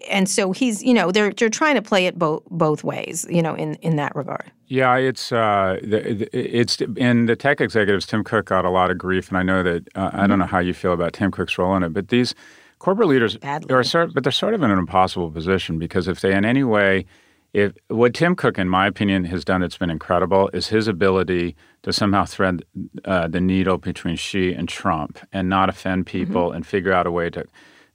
and 0.09 0.29
so 0.29 0.51
he's, 0.51 0.83
you 0.83 0.93
know, 0.93 1.11
they're 1.11 1.31
they're 1.31 1.49
trying 1.49 1.75
to 1.75 1.81
play 1.81 2.05
it 2.05 2.17
both 2.17 2.43
both 2.49 2.83
ways, 2.83 3.25
you 3.29 3.41
know, 3.41 3.53
in 3.55 3.75
in 3.75 3.95
that 3.97 4.15
regard. 4.15 4.51
Yeah, 4.67 4.95
it's 4.95 5.31
uh, 5.31 5.77
it's 5.81 6.79
and 6.97 7.27
the 7.27 7.35
tech 7.35 7.59
executives. 7.61 8.05
Tim 8.05 8.23
Cook 8.23 8.45
got 8.45 8.65
a 8.65 8.69
lot 8.69 8.89
of 8.91 8.97
grief, 8.97 9.29
and 9.29 9.37
I 9.37 9.43
know 9.43 9.63
that 9.63 9.87
uh, 9.95 10.11
I 10.13 10.17
Mm-hmm. 10.17 10.27
don't 10.27 10.39
know 10.39 10.45
how 10.45 10.59
you 10.59 10.73
feel 10.73 10.93
about 10.93 11.13
Tim 11.13 11.31
Cook's 11.31 11.57
role 11.57 11.75
in 11.75 11.83
it, 11.83 11.93
but 11.93 12.07
these 12.09 12.33
corporate 12.79 13.09
leaders 13.09 13.37
Badly. 13.37 13.73
are 13.75 13.83
sort, 13.83 14.13
but 14.13 14.23
they're 14.23 14.31
sort 14.31 14.53
of 14.53 14.63
in 14.63 14.71
an 14.71 14.79
impossible 14.79 15.29
position 15.31 15.77
because 15.77 16.07
if 16.07 16.21
they 16.21 16.33
in 16.33 16.45
any 16.45 16.63
way, 16.63 17.05
if 17.53 17.73
what 17.89 18.13
Tim 18.13 18.35
Cook, 18.35 18.57
in 18.57 18.69
my 18.69 18.87
opinion, 18.87 19.25
has 19.25 19.43
done, 19.43 19.61
it's 19.61 19.77
been 19.77 19.89
incredible, 19.89 20.49
is 20.53 20.67
his 20.67 20.87
ability 20.87 21.55
to 21.83 21.91
somehow 21.91 22.23
thread 22.25 22.63
uh, 23.05 23.27
the 23.27 23.41
needle 23.41 23.77
between 23.77 24.15
Xi 24.15 24.53
and 24.53 24.69
Trump 24.69 25.19
and 25.33 25.49
not 25.49 25.67
offend 25.69 26.05
people 26.05 26.51
and 26.53 26.65
figure 26.65 26.93
out 26.93 27.05
a 27.05 27.11
way 27.11 27.29
to 27.31 27.45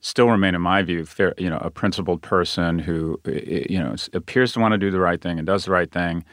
still 0.06 0.28
remain, 0.30 0.54
in 0.54 0.60
my 0.60 0.82
view, 0.82 1.04
fair, 1.04 1.34
you 1.36 1.50
know, 1.50 1.58
a 1.58 1.70
principled 1.70 2.22
person 2.22 2.78
who, 2.78 3.20
you 3.26 3.78
know, 3.78 3.94
appears 4.12 4.52
to 4.52 4.60
want 4.60 4.70
to 4.72 4.78
do 4.78 4.90
the 4.90 5.00
right 5.00 5.20
thing 5.20 5.36
and 5.38 5.46
does 5.46 5.64
the 5.64 5.72
right 5.72 5.90
thing 5.90 6.24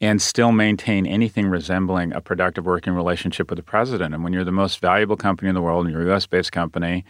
and 0.00 0.20
still 0.20 0.52
maintain 0.52 1.06
anything 1.06 1.48
resembling 1.48 2.12
a 2.12 2.20
productive 2.20 2.66
working 2.66 2.92
relationship 2.92 3.50
with 3.50 3.56
the 3.56 3.62
president. 3.62 4.14
And 4.14 4.22
when 4.22 4.32
you're 4.34 4.44
the 4.44 4.52
most 4.52 4.78
valuable 4.80 5.16
company 5.16 5.48
in 5.48 5.54
the 5.54 5.62
world 5.62 5.86
and 5.86 5.92
you're 5.92 6.06
a 6.06 6.14
US 6.14 6.26
based 6.26 6.52
company, 6.52 7.04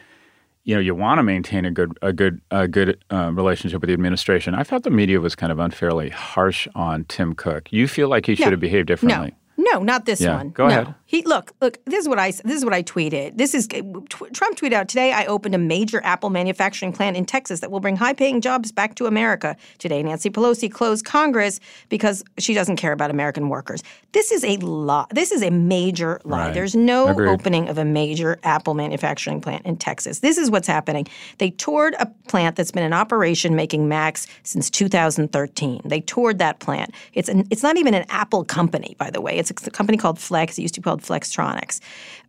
you 0.63 0.75
know 0.75 0.81
you 0.81 0.95
want 0.95 1.19
to 1.19 1.23
maintain 1.25 1.65
a 1.65 1.71
good 1.71 1.91
a 2.03 2.13
good 2.13 2.41
a 2.51 2.69
good 2.69 3.03
uh, 3.11 3.33
relationship 3.35 3.81
with 3.81 3.89
the 3.89 3.95
administration. 3.95 4.55
I 4.55 4.63
thought 4.63 4.85
the 4.85 4.91
media 4.91 5.19
was 5.21 5.35
kind 5.35 5.51
of 5.51 5.59
unfairly 5.59 6.11
harsh 6.11 6.69
on 6.77 7.05
Tim 7.07 7.35
Cook. 7.35 7.73
You 7.73 7.89
feel 7.89 8.09
like 8.09 8.27
he 8.27 8.35
should 8.37 8.45
No. 8.47 8.51
have 8.53 8.61
behaved 8.61 8.87
differently. 8.87 9.31
No. 9.31 9.35
No, 9.73 9.83
not 9.83 10.05
this 10.07 10.21
Yeah, 10.21 10.37
one. 10.37 10.51
go 10.51 10.69
no. 10.69 10.71
ahead. 10.73 10.95
He 11.11 11.23
look, 11.23 11.55
look. 11.63 11.83
This 11.87 12.03
is 12.03 12.09
what 12.09 12.19
I 12.19 12.33
this 12.33 12.59
is 12.59 12.67
what 12.67 12.75
I 12.75 12.83
tweeted. 12.83 13.39
This 13.39 13.55
is 13.55 13.67
eh, 13.73 13.81
tw- 14.11 14.31
Trump 14.35 14.59
tweeted 14.59 14.75
out 14.75 14.89
today. 14.89 15.11
I 15.11 15.25
opened 15.25 15.55
a 15.55 15.59
major 15.59 16.03
Apple 16.05 16.29
manufacturing 16.29 16.93
plant 16.93 17.17
in 17.17 17.25
Texas 17.25 17.61
that 17.61 17.71
will 17.71 17.81
bring 17.81 17.97
high-paying 17.97 18.43
jobs 18.43 18.73
back 18.73 18.95
to 18.97 19.07
America. 19.07 19.57
Today, 19.79 20.03
Nancy 20.03 20.29
Pelosi 20.29 20.71
closed 20.71 21.07
Congress 21.07 21.61
because 21.89 22.23
she 22.37 22.53
doesn't 22.53 22.77
care 22.77 22.93
about 22.93 23.11
American 23.11 23.49
workers. 23.49 23.83
This 24.13 24.31
is 24.31 24.45
a 24.45 24.59
lie. 24.59 25.07
This 25.11 25.33
is 25.33 25.43
a 25.43 25.51
major 25.51 26.21
lie. 26.25 26.49
Right. 26.49 26.55
There's 26.55 26.77
no 26.77 27.09
Agreed. 27.09 27.31
opening 27.31 27.69
of 27.71 27.79
a 27.79 27.87
major 27.87 28.39
Apple 28.43 28.75
manufacturing 28.75 29.41
plant 29.41 29.65
in 29.65 29.79
Texas. 29.79 30.19
This 30.19 30.37
is 30.37 30.51
what's 30.51 30.69
happening. 30.69 31.07
They 31.39 31.49
toured 31.53 31.95
a 31.99 32.05
plant 32.29 32.57
that's 32.57 32.71
been 32.71 32.85
in 32.85 32.93
operation 32.93 33.57
making 33.57 33.89
Macs 33.89 34.27
since 34.43 34.69
2013. 34.69 35.81
They 35.87 36.01
toured 36.03 36.39
that 36.39 36.59
plant. 36.59 36.95
It's 37.15 37.31
an, 37.31 37.47
it's 37.51 37.63
not 37.63 37.79
even 37.79 37.95
an 37.95 38.05
Apple 38.11 38.45
company, 38.45 38.95
by 38.99 39.09
the 39.09 39.23
way. 39.23 39.39
It's 39.39 39.51
a 39.51 39.71
company 39.71 39.97
called 39.97 40.19
Flex. 40.19 40.59
It 40.59 40.63
used 40.63 40.75
to 40.75 40.81
be 40.83 40.85
called 40.85 40.98
Flextronics. 40.99 41.81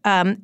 Um, 0.06 0.44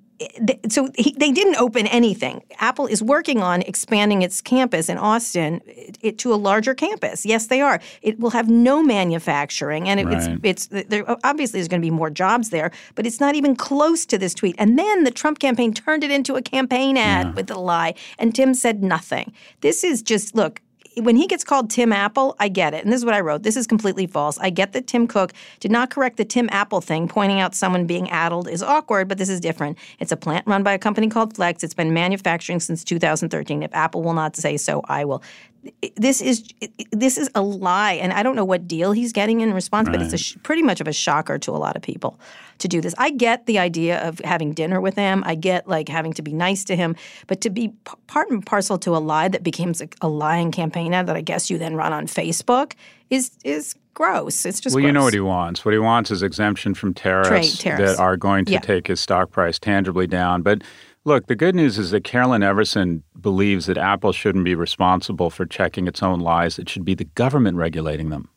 so 0.70 0.90
he, 0.98 1.12
they 1.18 1.30
didn't 1.34 1.58
open 1.58 1.88
anything. 1.88 2.42
Apple 2.60 2.88
is 2.88 3.04
working 3.04 3.42
on 3.42 3.62
expanding 3.64 4.22
its 4.22 4.40
campus 4.40 4.88
in 4.88 4.98
Austin 4.98 5.62
it, 5.68 5.98
it- 6.02 6.18
to 6.20 6.34
a 6.34 6.36
larger 6.36 6.74
campus. 6.74 7.26
Yes, 7.26 7.48
they 7.48 7.60
are. 7.60 7.82
It 8.02 8.18
will 8.18 8.30
have 8.30 8.50
no 8.50 8.82
manufacturing, 8.82 9.90
and 9.90 10.00
it, 10.00 10.06
Right. 10.06 10.30
it's 10.44 10.68
it's 10.72 10.88
there. 10.88 11.04
Obviously, 11.26 11.60
there's 11.60 11.68
going 11.68 11.82
to 11.82 11.86
be 11.86 11.92
more 11.92 12.10
jobs 12.10 12.50
there, 12.50 12.72
but 12.96 13.06
it's 13.06 13.20
not 13.20 13.36
even 13.36 13.58
close 13.58 14.06
to 14.06 14.18
this 14.18 14.34
tweet. 14.34 14.56
And 14.58 14.80
then 14.80 15.04
the 15.04 15.12
Trump 15.12 15.40
campaign 15.40 15.74
turned 15.74 16.04
it 16.06 16.12
into 16.12 16.36
a 16.36 16.42
campaign 16.42 16.96
ad 16.96 17.36
with 17.36 17.52
a 17.52 17.60
lie, 17.60 17.94
and 18.18 18.34
Tim 18.34 18.54
said 18.54 18.82
nothing. 18.84 19.34
This 19.62 19.84
is 19.84 20.02
just 20.02 20.34
look. 20.34 20.62
When 20.98 21.16
he 21.16 21.28
gets 21.28 21.44
called 21.44 21.70
Tim 21.70 21.92
Apple, 21.92 22.36
I 22.40 22.48
get 22.48 22.74
it. 22.74 22.84
And 22.84 22.92
this 22.92 23.00
is 23.00 23.06
what 23.06 23.14
I 23.14 23.20
wrote. 23.20 23.44
This 23.44 23.58
is 23.58 23.68
completely 23.68 24.08
false. 24.08 24.38
I 24.40 24.50
get 24.50 24.74
that 24.74 24.88
Tim 24.88 25.08
Cook 25.08 25.34
did 25.60 25.72
not 25.72 25.90
correct 25.90 26.18
the 26.18 26.26
Tim 26.26 26.48
Apple 26.52 26.82
thing, 26.82 27.08
pointing 27.08 27.40
out 27.40 27.54
someone 27.54 27.86
being 27.86 28.10
addled 28.10 28.48
is 28.48 28.64
awkward, 28.64 29.08
but 29.08 29.18
this 29.18 29.30
is 29.30 29.40
different. 29.40 29.78
It's 30.00 30.12
a 30.12 30.18
plant 30.18 30.48
run 30.48 30.64
by 30.64 30.74
a 30.74 30.80
company 30.80 31.10
called 31.10 31.36
Flex. 31.36 31.64
It's 31.64 31.74
been 31.74 31.94
manufacturing 31.94 32.60
since 32.60 32.84
2013. 32.84 33.64
If 33.64 33.74
Apple 33.74 34.04
will 34.04 34.14
not 34.14 34.36
say 34.36 34.58
so, 34.58 34.82
I 34.86 35.06
will. 35.06 35.22
This 35.96 36.22
is 36.22 36.48
this 36.92 37.18
is 37.18 37.30
a 37.36 37.42
lie, 37.42 37.94
and 37.94 38.14
I 38.14 38.22
don't 38.24 38.36
know 38.36 38.46
what 38.46 38.68
deal 38.68 38.92
he's 38.92 39.12
getting 39.12 39.42
in 39.42 39.54
response, 39.54 39.90
but 39.90 40.02
it's 40.02 40.14
a 40.14 40.18
sh- 40.18 40.38
pretty 40.44 40.62
much 40.62 40.80
of 40.82 40.88
a 40.88 40.94
shocker 40.94 41.38
to 41.40 41.52
a 41.52 41.58
lot 41.58 41.76
of 41.76 41.82
people 41.82 42.20
to 42.60 42.68
do 42.68 42.82
this. 42.82 42.94
I 42.98 43.10
get 43.10 43.46
the 43.48 43.58
idea 43.60 44.00
of 44.08 44.20
having 44.20 44.54
dinner 44.54 44.80
with 44.80 44.96
him. 44.96 45.24
I 45.26 45.36
get 45.36 45.68
like 45.68 45.90
having 45.90 46.14
to 46.14 46.22
be 46.22 46.34
nice 46.34 46.64
to 46.66 46.76
him, 46.76 46.96
but 47.28 47.42
to 47.42 47.50
be 47.50 47.70
p- 47.70 47.94
part 48.08 48.30
and 48.30 48.46
parcel 48.46 48.78
to 48.80 48.96
a 48.96 49.00
lie 49.00 49.28
that 49.28 49.44
becomes 49.44 49.82
a, 49.82 49.90
a 50.02 50.08
lying 50.08 50.52
campaign 50.52 50.94
ad 50.94 51.08
that 51.08 51.16
I 51.16 51.22
guess 51.22 51.50
you 51.50 51.58
then 51.58 51.76
run 51.76 51.94
on 51.94 52.06
Facebook 52.08 52.74
is 53.10 53.32
is 53.44 53.76
gross. 53.96 54.46
It's 54.46 54.60
just 54.60 54.76
Well, 54.76 54.84
you 54.84 54.92
know 54.92 55.04
what 55.04 55.14
he 55.14 55.20
wants. 55.22 55.64
What 55.66 55.74
he 55.74 55.80
wants 55.80 56.12
is 56.12 56.22
exemption 56.22 56.74
from 56.74 56.94
tariffs, 56.94 57.58
tariffs. 57.58 57.96
that 57.98 58.00
are 58.04 58.18
going 58.18 58.46
to 58.46 58.52
Yeah. 58.54 58.60
take 58.60 58.88
his 58.88 59.00
stock 59.00 59.32
price 59.32 59.58
tangibly 59.58 60.06
down. 60.06 60.42
But 60.42 60.64
look, 61.06 61.28
the 61.28 61.36
good 61.36 61.56
news 61.56 61.78
is 61.78 61.92
that 61.92 62.04
Carolyn 62.04 62.44
Everson 62.44 63.04
believes 63.20 63.68
that 63.68 63.78
Apple 63.78 64.12
shouldn't 64.12 64.44
be 64.44 64.56
responsible 64.56 65.30
for 65.30 65.46
checking 65.46 65.88
its 65.88 66.04
own 66.04 66.20
lies. 66.20 66.60
It 66.60 66.68
should 66.68 66.84
be 66.84 66.96
the 66.96 67.06
government 67.06 67.58
regulating 67.58 68.10
them. 68.10 68.30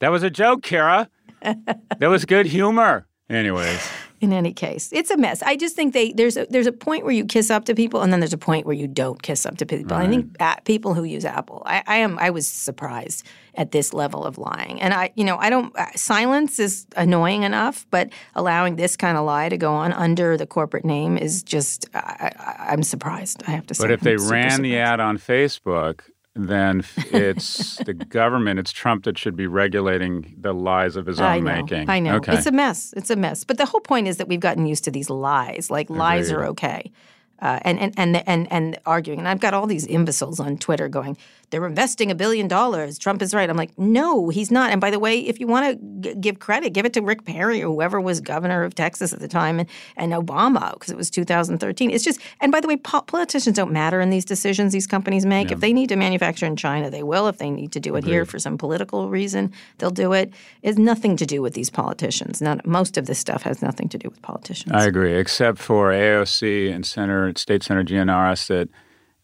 That 0.00 0.10
was 0.10 0.22
a 0.22 0.30
joke, 0.30 0.62
Kara. 0.62 1.08
that 1.42 2.00
was 2.00 2.24
good 2.24 2.46
humor. 2.46 3.06
Anyways, 3.28 3.88
in 4.20 4.34
any 4.34 4.52
case, 4.52 4.90
it's 4.92 5.10
a 5.10 5.16
mess. 5.16 5.42
I 5.42 5.56
just 5.56 5.74
think 5.74 5.94
they 5.94 6.12
there's 6.12 6.36
a, 6.36 6.46
there's 6.50 6.66
a 6.66 6.72
point 6.72 7.04
where 7.04 7.14
you 7.14 7.24
kiss 7.24 7.50
up 7.50 7.64
to 7.64 7.74
people, 7.74 8.02
and 8.02 8.12
then 8.12 8.20
there's 8.20 8.34
a 8.34 8.38
point 8.38 8.66
where 8.66 8.76
you 8.76 8.86
don't 8.86 9.22
kiss 9.22 9.46
up 9.46 9.56
to 9.58 9.66
people. 9.66 9.96
I 9.96 10.06
think 10.08 10.36
uh, 10.40 10.56
people 10.64 10.92
who 10.92 11.04
use 11.04 11.24
Apple, 11.24 11.62
I, 11.64 11.82
I 11.86 11.96
am 11.96 12.18
I 12.18 12.28
was 12.28 12.46
surprised 12.46 13.26
at 13.54 13.72
this 13.72 13.94
level 13.94 14.24
of 14.24 14.36
lying, 14.36 14.80
and 14.80 14.92
I 14.92 15.10
you 15.14 15.24
know 15.24 15.38
I 15.38 15.48
don't 15.48 15.74
uh, 15.76 15.86
silence 15.96 16.58
is 16.58 16.86
annoying 16.96 17.44
enough, 17.44 17.86
but 17.90 18.10
allowing 18.34 18.76
this 18.76 18.96
kind 18.96 19.16
of 19.16 19.24
lie 19.24 19.48
to 19.48 19.56
go 19.56 19.72
on 19.72 19.92
under 19.94 20.36
the 20.36 20.46
corporate 20.46 20.84
name 20.84 21.16
is 21.16 21.42
just 21.42 21.88
I, 21.94 22.30
I, 22.38 22.72
I'm 22.72 22.82
surprised. 22.82 23.42
I 23.46 23.52
have 23.52 23.66
to 23.68 23.74
say. 23.74 23.84
but 23.84 23.90
if 23.90 24.00
they 24.00 24.12
I'm 24.12 24.18
super 24.18 24.32
ran 24.32 24.62
the 24.62 24.76
ad 24.78 25.00
on 25.00 25.16
Facebook, 25.16 26.02
then 26.34 26.84
it's 26.96 27.76
the 27.78 27.94
government, 27.94 28.58
it's 28.58 28.72
Trump 28.72 29.04
that 29.04 29.18
should 29.18 29.36
be 29.36 29.46
regulating 29.46 30.34
the 30.38 30.52
lies 30.52 30.96
of 30.96 31.06
his 31.06 31.20
own 31.20 31.26
I 31.26 31.38
know. 31.40 31.62
making. 31.62 31.90
I 31.90 31.98
know. 31.98 32.16
Okay. 32.16 32.34
It's 32.34 32.46
a 32.46 32.52
mess. 32.52 32.94
It's 32.96 33.10
a 33.10 33.16
mess. 33.16 33.44
But 33.44 33.58
the 33.58 33.66
whole 33.66 33.80
point 33.80 34.08
is 34.08 34.16
that 34.18 34.28
we've 34.28 34.40
gotten 34.40 34.66
used 34.66 34.84
to 34.84 34.90
these 34.90 35.10
lies. 35.10 35.70
Like 35.70 35.90
lies 35.90 36.30
are 36.30 36.44
okay. 36.46 36.92
Uh, 37.40 37.58
and, 37.62 37.80
and, 37.80 37.94
and, 37.96 38.28
and, 38.28 38.52
and 38.52 38.78
arguing. 38.84 39.18
And 39.18 39.26
I've 39.26 39.40
got 39.40 39.54
all 39.54 39.66
these 39.66 39.86
imbeciles 39.86 40.38
on 40.40 40.58
Twitter 40.58 40.88
going, 40.88 41.16
they're 41.50 41.66
investing 41.66 42.10
a 42.10 42.14
billion 42.14 42.48
dollars. 42.48 42.98
Trump 42.98 43.22
is 43.22 43.34
right. 43.34 43.50
I'm 43.50 43.56
like, 43.56 43.76
no, 43.76 44.28
he's 44.28 44.50
not. 44.50 44.70
And 44.70 44.80
by 44.80 44.90
the 44.90 44.98
way, 44.98 45.18
if 45.18 45.40
you 45.40 45.46
want 45.46 45.80
to 46.02 46.10
g- 46.10 46.14
give 46.20 46.38
credit, 46.38 46.72
give 46.72 46.86
it 46.86 46.92
to 46.94 47.02
Rick 47.02 47.24
Perry 47.24 47.62
or 47.62 47.66
whoever 47.66 48.00
was 48.00 48.20
governor 48.20 48.62
of 48.62 48.74
Texas 48.74 49.12
at 49.12 49.18
the 49.18 49.28
time 49.28 49.58
and, 49.58 49.68
and 49.96 50.12
Obama, 50.12 50.72
because 50.74 50.90
it 50.90 50.96
was 50.96 51.10
2013. 51.10 51.90
It's 51.90 52.04
just, 52.04 52.20
and 52.40 52.52
by 52.52 52.60
the 52.60 52.68
way, 52.68 52.76
po- 52.76 53.02
politicians 53.02 53.56
don't 53.56 53.72
matter 53.72 54.00
in 54.00 54.10
these 54.10 54.24
decisions 54.24 54.72
these 54.72 54.86
companies 54.86 55.26
make. 55.26 55.50
If 55.50 55.60
they 55.60 55.72
need 55.72 55.88
to 55.88 55.96
manufacture 55.96 56.46
in 56.46 56.56
China, 56.56 56.88
they 56.88 57.02
will. 57.02 57.26
If 57.26 57.38
they 57.38 57.50
need 57.50 57.72
to 57.72 57.80
do 57.80 57.96
it 57.96 58.04
here 58.04 58.24
for 58.24 58.38
some 58.38 58.56
political 58.56 59.08
reason, 59.10 59.52
they'll 59.78 59.90
do 59.90 60.12
it. 60.12 60.32
It 60.62 60.68
has 60.68 60.78
nothing 60.78 61.16
to 61.16 61.26
do 61.26 61.42
with 61.42 61.54
these 61.54 61.70
politicians. 61.70 62.40
None, 62.40 62.60
most 62.64 62.96
of 62.96 63.06
this 63.06 63.18
stuff 63.18 63.42
has 63.42 63.60
nothing 63.60 63.88
to 63.88 63.98
do 63.98 64.08
with 64.08 64.22
politicians. 64.22 64.72
I 64.72 64.84
agree, 64.86 65.16
except 65.16 65.58
for 65.58 65.90
AOC 65.90 66.72
and 66.72 66.86
Senator 66.86 67.32
State 67.36 67.64
Senator 67.64 67.92
Gianaris 67.94 68.46
that 68.46 68.68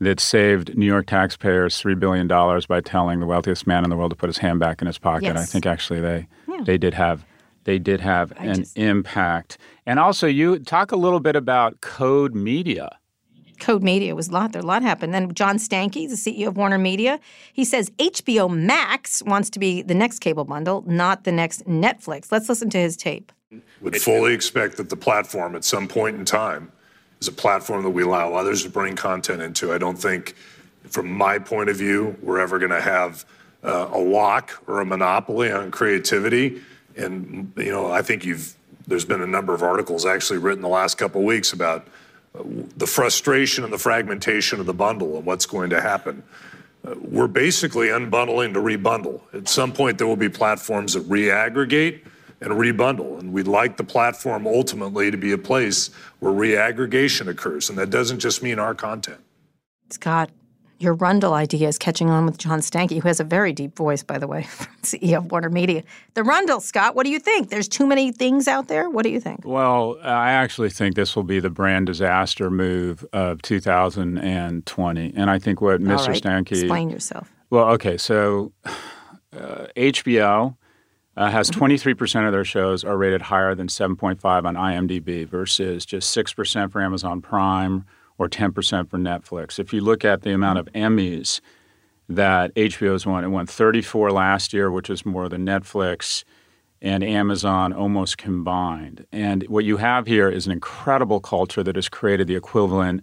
that 0.01 0.21
saved 0.21 0.77
New 0.77 0.87
York 0.87 1.07
taxpayers 1.07 1.79
three 1.79 1.95
billion 1.95 2.27
dollars 2.27 2.67
by 2.67 2.81
telling 2.81 3.21
the 3.21 3.27
wealthiest 3.27 3.67
man 3.67 3.85
in 3.85 3.91
the 3.91 3.97
world 3.97 4.11
to 4.11 4.17
put 4.17 4.29
his 4.29 4.39
hand 4.39 4.61
back 4.61 4.81
in 4.81 4.87
his 4.87 4.99
pocket. 4.99 5.37
I 5.37 5.45
think 5.45 5.67
actually 5.67 6.01
they 6.01 6.27
they 6.65 6.79
did 6.79 6.95
have 6.95 7.25
they 7.65 7.79
did 7.79 8.01
have 8.01 8.33
I 8.39 8.47
an 8.47 8.55
just- 8.57 8.77
impact. 8.79 9.59
And 9.87 9.99
also, 9.99 10.27
you 10.27 10.59
talk 10.59 10.93
a 10.93 10.97
little 10.97 11.21
bit 11.21 11.37
about 11.37 11.81
Code 11.81 12.35
Media. 12.35 12.91
Code 13.59 13.83
Media 13.83 14.15
was 14.15 14.29
a 14.29 14.33
lot. 14.33 14.53
There 14.53 14.61
a 14.61 14.67
lot 14.67 14.83
happened. 14.83 15.15
Then 15.15 15.33
John 15.33 15.57
Stankey, 15.57 16.09
the 16.09 16.15
CEO 16.15 16.49
of 16.49 16.57
Warner 16.59 16.77
Media, 16.79 17.19
he 17.53 17.65
says 17.65 17.91
HBO 17.99 18.55
Max 18.55 19.23
wants 19.23 19.49
to 19.51 19.59
be 19.59 19.81
the 19.83 19.95
next 19.95 20.19
cable 20.19 20.45
bundle, 20.45 20.85
not 20.87 21.25
the 21.25 21.33
next 21.33 21.65
Netflix. 21.67 22.31
Let's 22.31 22.49
listen 22.51 22.69
to 22.71 22.79
his 22.79 22.97
tape. 22.99 23.33
would 23.81 23.97
fully 23.97 24.35
expect 24.35 24.77
that 24.77 24.91
the 24.91 24.97
platform 24.97 25.57
at 25.57 25.65
some 25.65 25.89
point 25.89 26.17
in 26.17 26.25
time 26.27 26.71
is 27.21 27.29
a 27.29 27.33
platform 27.33 27.83
that 27.85 27.91
we 27.91 28.03
allow 28.03 28.35
others 28.35 28.63
to 28.63 28.71
bring 28.71 28.97
content 28.97 29.43
into. 29.43 29.73
I 29.73 29.79
don't 29.79 29.97
think, 29.97 30.35
from 30.89 31.11
my 31.11 31.39
point 31.39 31.69
of 31.71 31.77
view, 31.77 32.17
we're 32.23 32.41
ever 32.41 32.59
going 32.59 32.71
to 32.71 32.81
have 32.81 33.25
uh, 33.63 33.89
a 33.93 33.99
lock 33.99 34.63
or 34.67 34.81
a 34.81 34.87
monopoly 34.87 35.51
on 35.51 35.71
creativity. 35.71 36.61
And 36.97 37.53
you 37.57 37.71
know, 37.71 37.91
I 37.91 38.03
think 38.03 38.25
you've 38.25 38.55
there's 38.87 39.05
been 39.05 39.21
a 39.21 39.27
number 39.27 39.53
of 39.53 39.63
articles 39.63 40.07
actually 40.07 40.39
written 40.39 40.63
the 40.63 40.69
last 40.69 40.97
couple 40.97 41.21
of 41.21 41.27
weeks 41.27 41.53
about 41.53 41.89
uh, 42.39 42.43
the 42.77 42.87
frustration 42.87 43.65
and 43.65 43.73
the 43.73 43.79
fragmentation 43.79 44.61
of 44.61 44.67
the 44.67 44.75
bundle 44.75 45.17
and 45.17 45.27
what's 45.27 45.47
going 45.47 45.71
to 45.71 45.81
happen. 45.81 46.23
Uh, 46.87 46.95
we're 47.01 47.27
basically 47.27 47.89
unbundling 47.89 48.55
to 48.55 48.61
rebundle. 48.61 49.21
At 49.35 49.49
some 49.49 49.73
point, 49.73 49.99
there 49.99 50.07
will 50.07 50.17
be 50.17 50.29
platforms 50.29 50.93
that 50.95 51.09
reaggregate 51.09 52.03
and 52.41 52.53
rebundle. 52.53 53.19
And 53.19 53.33
we'd 53.33 53.49
like 53.49 53.77
the 53.77 53.85
platform 53.85 54.47
ultimately 54.47 55.11
to 55.11 55.17
be 55.17 55.33
a 55.33 55.39
place 55.39 55.91
where 56.21 56.33
reaggregation 56.33 57.29
occurs. 57.29 57.69
And 57.69 57.79
that 57.79 57.91
doesn't 57.91 58.21
just 58.21 58.43
mean 58.43 58.59
our 58.59 58.75
content. 58.75 59.21
Scott, 59.91 60.31
your 60.79 60.95
Rundle 60.95 61.33
idea 61.33 61.69
is 61.69 61.79
catching 61.79 62.11
on 62.11 62.27
with 62.27 62.37
John 62.37 62.61
Stankey, 62.61 63.01
who 63.01 63.09
has 63.09 63.19
a 63.19 63.25
very 63.25 63.53
deep 63.53 63.75
voice, 63.77 64.03
by 64.03 64.19
the 64.19 64.27
way, 64.27 64.43
CEO 64.83 65.19
of 65.19 65.31
Warner 65.31 65.49
Media. 65.49 65.83
The 66.15 66.23
Rundle, 66.23 66.61
Scott, 66.61 66.95
what 66.95 67.05
do 67.05 67.11
you 67.11 67.19
think? 67.19 67.49
There's 67.49 67.69
too 67.69 67.87
many 67.87 68.13
things 68.13 68.47
out 68.47 68.69
there? 68.69 68.91
What 68.91 69.03
do 69.03 69.11
you 69.11 69.21
think? 69.21 69.41
Well, 69.45 69.97
I 70.03 70.33
actually 70.33 70.71
think 70.71 70.95
this 70.95 71.17
will 71.17 71.23
be 71.23 71.41
the 71.41 71.51
brand 71.51 71.87
disaster 71.87 72.51
move 72.51 73.07
of 73.13 73.41
2020. 73.43 75.13
And 75.17 75.31
I 75.31 75.39
think 75.39 75.61
what 75.61 75.81
Mr. 75.81 75.99
All 75.99 76.07
right, 76.09 76.23
Stankey 76.23 76.63
Explain 76.63 76.91
yourself. 76.91 77.33
Well, 77.49 77.71
okay, 77.71 77.97
so 77.97 78.53
uh, 79.33 79.67
HBO 79.77 80.57
uh, 81.17 81.31
has 81.31 81.51
23% 81.51 82.27
of 82.27 82.33
their 82.33 82.45
shows 82.45 82.85
are 82.85 82.97
rated 82.97 83.23
higher 83.23 83.55
than 83.55 83.69
7.5 83.69 84.45
on 84.45 84.55
IMDb 84.55 85.27
versus 85.27 85.87
just 85.87 86.15
6% 86.17 86.71
for 86.71 86.83
Amazon 86.83 87.23
Prime 87.23 87.85
or 88.19 88.29
10% 88.29 88.89
for 88.89 88.99
Netflix. 88.99 89.59
If 89.59 89.73
you 89.73 89.81
look 89.81 90.05
at 90.05 90.23
the 90.23 90.33
amount 90.33 90.59
of 90.59 90.67
Emmys 90.73 91.41
that 92.09 92.55
HBO's 92.55 93.07
won, 93.07 93.25
it 93.25 93.29
won 93.29 93.47
34 93.47 94.13
last 94.13 94.53
year, 94.53 94.71
which 94.71 94.91
is 94.91 95.07
more 95.07 95.29
than 95.29 95.45
Netflix 95.45 96.25
and 96.83 97.03
Amazon 97.03 97.73
almost 97.73 98.19
combined. 98.19 99.07
And 99.11 99.43
what 99.49 99.65
you 99.65 99.79
have 99.79 100.07
here 100.07 100.29
is 100.29 100.47
an 100.47 100.53
incredible 100.53 101.21
culture 101.21 101.63
that 101.63 101.77
has 101.77 101.89
created 101.89 102.27
the 102.27 102.37
equivalent 102.37 103.03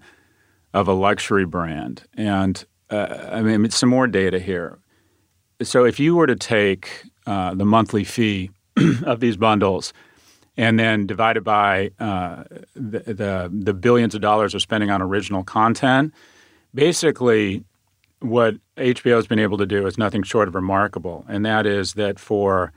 of 0.73 0.87
a 0.87 0.93
luxury 0.93 1.45
brand. 1.45 2.03
And 2.15 2.63
uh, 2.91 3.29
I 3.31 3.41
mean, 3.41 3.69
some 3.71 3.89
more 3.89 4.07
data 4.07 4.39
here. 4.39 4.77
So 5.63 5.85
if 5.85 5.99
you 5.99 6.15
were 6.15 6.27
to 6.27 6.35
take 6.35 7.03
uh, 7.25 7.53
the 7.53 7.65
monthly 7.65 8.03
fee 8.03 8.51
of 9.05 9.19
these 9.19 9.37
bundles. 9.37 9.93
And 10.55 10.79
then 10.79 11.07
divide 11.07 11.37
it 11.37 11.43
by 11.43 11.89
uh, 11.99 12.43
the, 12.75 12.99
the 12.99 13.51
the 13.51 13.73
billions 13.73 14.13
of 14.13 14.21
dollars 14.21 14.53
they're 14.53 14.59
spending 14.59 14.91
on 14.91 15.01
original 15.01 15.43
content, 15.43 16.13
basically, 16.75 17.63
what 18.19 18.55
HBO 18.77 19.15
has 19.15 19.25
been 19.25 19.39
able 19.39 19.57
to 19.57 19.65
do 19.65 19.87
is 19.87 19.97
nothing 19.97 20.21
short 20.21 20.47
of 20.47 20.53
remarkable, 20.53 21.25
and 21.27 21.43
that 21.43 21.65
is 21.65 21.93
that 21.93 22.19
for 22.19 22.71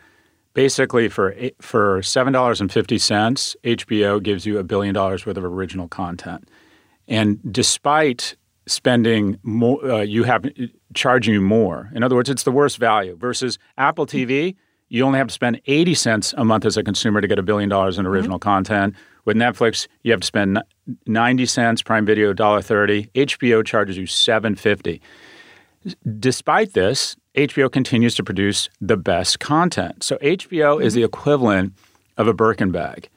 basically 0.54 1.08
for 1.10 1.36
for 1.60 2.02
seven 2.02 2.32
dollars 2.32 2.62
and 2.62 2.72
fifty 2.72 2.96
cents, 2.96 3.54
HBO 3.62 4.22
gives 4.22 4.46
you 4.46 4.58
a 4.58 4.64
billion 4.64 4.94
dollars 4.94 5.26
worth 5.26 5.36
of 5.36 5.44
original 5.44 5.86
content, 5.86 6.48
and 7.06 7.38
despite 7.52 8.36
spending 8.66 9.38
more, 9.42 9.84
uh, 9.84 10.00
you 10.02 10.24
have 10.24 10.44
charging 10.94 11.34
you 11.34 11.40
more. 11.40 11.90
In 11.94 12.02
other 12.02 12.14
words, 12.14 12.28
it's 12.28 12.42
the 12.42 12.52
worst 12.52 12.78
value 12.78 13.16
versus 13.16 13.58
Apple 13.78 14.06
TV. 14.06 14.56
You 14.88 15.04
only 15.04 15.18
have 15.18 15.28
to 15.28 15.34
spend 15.34 15.60
80 15.66 15.94
cents 15.94 16.34
a 16.36 16.44
month 16.44 16.64
as 16.64 16.76
a 16.76 16.82
consumer 16.82 17.20
to 17.20 17.26
get 17.26 17.38
a 17.38 17.42
billion 17.42 17.68
dollars 17.68 17.98
in 17.98 18.06
original 18.06 18.38
mm-hmm. 18.38 18.48
content. 18.48 18.94
With 19.24 19.36
Netflix, 19.36 19.88
you 20.02 20.12
have 20.12 20.20
to 20.20 20.26
spend 20.26 20.62
90 21.06 21.46
cents, 21.46 21.82
Prime 21.82 22.06
Video 22.06 22.32
$1.30. 22.32 23.10
HBO 23.12 23.64
charges 23.64 23.96
you 23.96 24.04
7.50. 24.04 25.00
Despite 26.18 26.72
this, 26.72 27.16
HBO 27.34 27.70
continues 27.70 28.14
to 28.14 28.24
produce 28.24 28.68
the 28.80 28.96
best 28.96 29.40
content. 29.40 30.02
So 30.04 30.16
HBO 30.16 30.76
mm-hmm. 30.76 30.82
is 30.82 30.94
the 30.94 31.02
equivalent 31.02 31.72
of 32.16 32.28
a 32.28 32.32
Birkin 32.32 32.70
bag. 32.70 33.08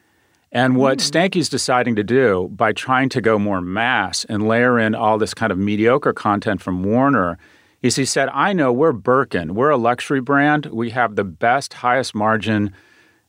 And 0.52 0.76
what 0.76 0.98
mm. 0.98 1.02
Stankey's 1.02 1.50
deciding 1.50 1.96
to 1.96 2.04
do 2.04 2.50
by 2.52 2.74
trying 2.74 3.10
to 3.10 3.22
go 3.22 3.38
more 3.38 3.62
mass 3.62 4.26
and 4.26 4.48
layer 4.48 4.80
in 4.80 4.96
all 4.96 5.18
this 5.18 5.34
kind 5.34 5.52
of 5.52 5.58
mediocre 5.58 6.14
content 6.14 6.62
from 6.62 6.84
Warner 6.84 7.38
is 7.82 7.96
he 7.96 8.06
said, 8.06 8.30
I 8.34 8.54
know 8.54 8.74
we're 8.74 8.92
Birkin. 8.92 9.56
We're 9.56 9.70
a 9.70 9.78
luxury 9.78 10.22
brand. 10.22 10.66
We 10.68 10.90
have 10.90 11.16
the 11.16 11.24
best, 11.24 11.74
highest 11.74 12.14
margin 12.14 12.74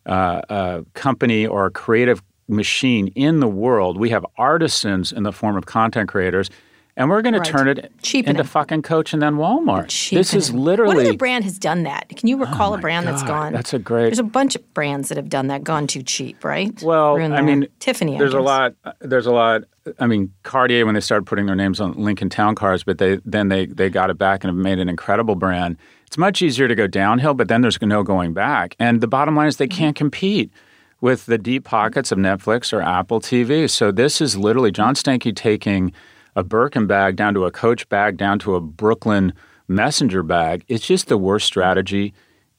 uh, 0.06 0.42
uh, 0.48 0.82
company 0.94 1.46
or 1.46 1.70
creative 1.70 2.22
machine 2.48 3.08
in 3.08 3.40
the 3.40 3.48
world. 3.48 3.96
We 3.96 4.10
have 4.10 4.26
artisans 4.36 5.12
in 5.12 5.22
the 5.22 5.32
form 5.32 5.56
of 5.56 5.66
content 5.66 6.08
creators 6.08 6.50
and 6.96 7.08
we're 7.08 7.22
going 7.22 7.34
right. 7.34 7.44
to 7.44 7.50
turn 7.50 7.68
it 7.68 7.92
Cheapen 8.02 8.30
into 8.30 8.42
it. 8.42 8.46
fucking 8.46 8.82
Coach 8.82 9.12
and 9.12 9.22
then 9.22 9.36
Walmart. 9.36 9.88
Cheapen 9.88 10.18
this 10.18 10.34
is 10.34 10.52
literally. 10.52 10.96
What 10.96 11.06
other 11.06 11.16
brand 11.16 11.44
has 11.44 11.58
done 11.58 11.84
that? 11.84 12.08
Can 12.08 12.28
you 12.28 12.36
oh 12.36 12.46
recall 12.46 12.72
oh 12.72 12.76
a 12.76 12.78
brand 12.78 13.06
God, 13.06 13.12
that's 13.12 13.22
gone? 13.22 13.52
That's 13.52 13.74
a 13.74 13.78
great. 13.78 14.06
There's 14.06 14.18
a 14.18 14.24
bunch 14.24 14.56
of 14.56 14.74
brands 14.74 15.08
that 15.08 15.16
have 15.16 15.28
done 15.28 15.46
that, 15.48 15.64
gone 15.64 15.86
too 15.86 16.02
cheap, 16.02 16.44
right? 16.44 16.80
Well, 16.82 17.20
I 17.20 17.40
mean, 17.40 17.66
Tiffany. 17.78 18.18
There's 18.18 18.34
a 18.34 18.40
lot. 18.40 18.74
There's 19.00 19.26
a 19.26 19.32
lot. 19.32 19.62
I 19.98 20.06
mean, 20.06 20.32
Cartier 20.42 20.84
when 20.84 20.94
they 20.94 21.00
started 21.00 21.26
putting 21.26 21.46
their 21.46 21.56
names 21.56 21.80
on 21.80 21.92
Lincoln 21.92 22.28
Town 22.28 22.54
cars, 22.54 22.84
but 22.84 22.98
they 22.98 23.16
then 23.24 23.48
they 23.48 23.66
they 23.66 23.88
got 23.88 24.10
it 24.10 24.18
back 24.18 24.44
and 24.44 24.48
have 24.54 24.62
made 24.62 24.78
an 24.78 24.88
incredible 24.88 25.34
brand. 25.34 25.76
It's 26.06 26.18
much 26.18 26.42
easier 26.42 26.66
to 26.66 26.74
go 26.74 26.88
downhill, 26.88 27.34
but 27.34 27.46
then 27.46 27.60
there's 27.60 27.80
no 27.80 28.02
going 28.02 28.34
back. 28.34 28.74
And 28.80 29.00
the 29.00 29.06
bottom 29.06 29.36
line 29.36 29.46
is 29.46 29.58
they 29.58 29.68
can't 29.68 29.94
mm-hmm. 29.94 29.98
compete 29.98 30.52
with 31.00 31.26
the 31.26 31.38
deep 31.38 31.64
pockets 31.64 32.12
of 32.12 32.18
Netflix 32.18 32.72
or 32.72 32.82
Apple 32.82 33.20
TV. 33.20 33.70
So 33.70 33.90
this 33.90 34.20
is 34.20 34.36
literally 34.36 34.70
John 34.70 34.94
Stankey 34.94 35.34
taking 35.34 35.92
a 36.36 36.44
Birkin 36.44 36.86
bag 36.86 37.16
down 37.16 37.34
to 37.34 37.44
a 37.44 37.50
Coach 37.50 37.88
bag 37.88 38.16
down 38.16 38.38
to 38.40 38.54
a 38.54 38.60
Brooklyn 38.60 39.32
Messenger 39.68 40.22
bag. 40.22 40.64
It's 40.68 40.86
just 40.86 41.08
the 41.08 41.18
worst 41.18 41.46
strategy 41.46 42.12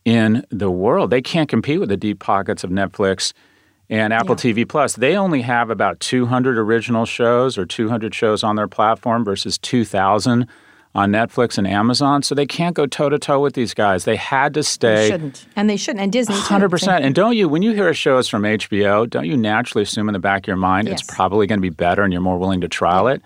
in 0.05 0.45
the 0.49 0.71
world. 0.71 1.09
They 1.09 1.21
can't 1.21 1.49
compete 1.49 1.79
with 1.79 1.89
the 1.89 1.97
deep 1.97 2.19
pockets 2.19 2.63
of 2.63 2.69
Netflix 2.69 3.33
and 3.89 4.13
Apple 4.13 4.35
yeah. 4.35 4.53
TV 4.53 4.67
Plus. 4.67 4.95
They 4.95 5.17
only 5.17 5.41
have 5.41 5.69
about 5.69 5.99
200 5.99 6.57
original 6.57 7.05
shows 7.05 7.57
or 7.57 7.65
200 7.65 8.15
shows 8.15 8.43
on 8.43 8.55
their 8.55 8.67
platform 8.67 9.25
versus 9.25 9.57
2,000 9.57 10.47
on 10.93 11.11
Netflix 11.11 11.57
and 11.57 11.67
Amazon. 11.67 12.23
So 12.23 12.35
they 12.35 12.45
can't 12.45 12.75
go 12.75 12.85
toe 12.85 13.09
to 13.09 13.19
toe 13.19 13.39
with 13.39 13.53
these 13.53 13.73
guys. 13.73 14.05
They 14.05 14.15
had 14.15 14.53
to 14.55 14.63
stay. 14.63 14.95
They 14.95 15.09
shouldn't. 15.09 15.45
And 15.55 15.69
they 15.69 15.77
shouldn't. 15.77 16.01
And 16.01 16.11
Disney, 16.11 16.35
100%. 16.35 17.01
And 17.01 17.15
don't 17.15 17.35
you, 17.35 17.47
when 17.47 17.61
you 17.61 17.73
hear 17.73 17.89
a 17.89 17.93
show 17.93 18.17
is 18.17 18.27
from 18.27 18.43
HBO, 18.43 19.09
don't 19.09 19.25
you 19.25 19.37
naturally 19.37 19.83
assume 19.83 20.09
in 20.09 20.13
the 20.13 20.19
back 20.19 20.43
of 20.43 20.47
your 20.47 20.57
mind 20.57 20.87
yes. 20.87 21.01
it's 21.01 21.13
probably 21.13 21.47
going 21.47 21.59
to 21.59 21.61
be 21.61 21.69
better 21.69 22.03
and 22.03 22.11
you're 22.11 22.21
more 22.21 22.37
willing 22.37 22.61
to 22.61 22.67
trial 22.67 23.07
it? 23.07 23.21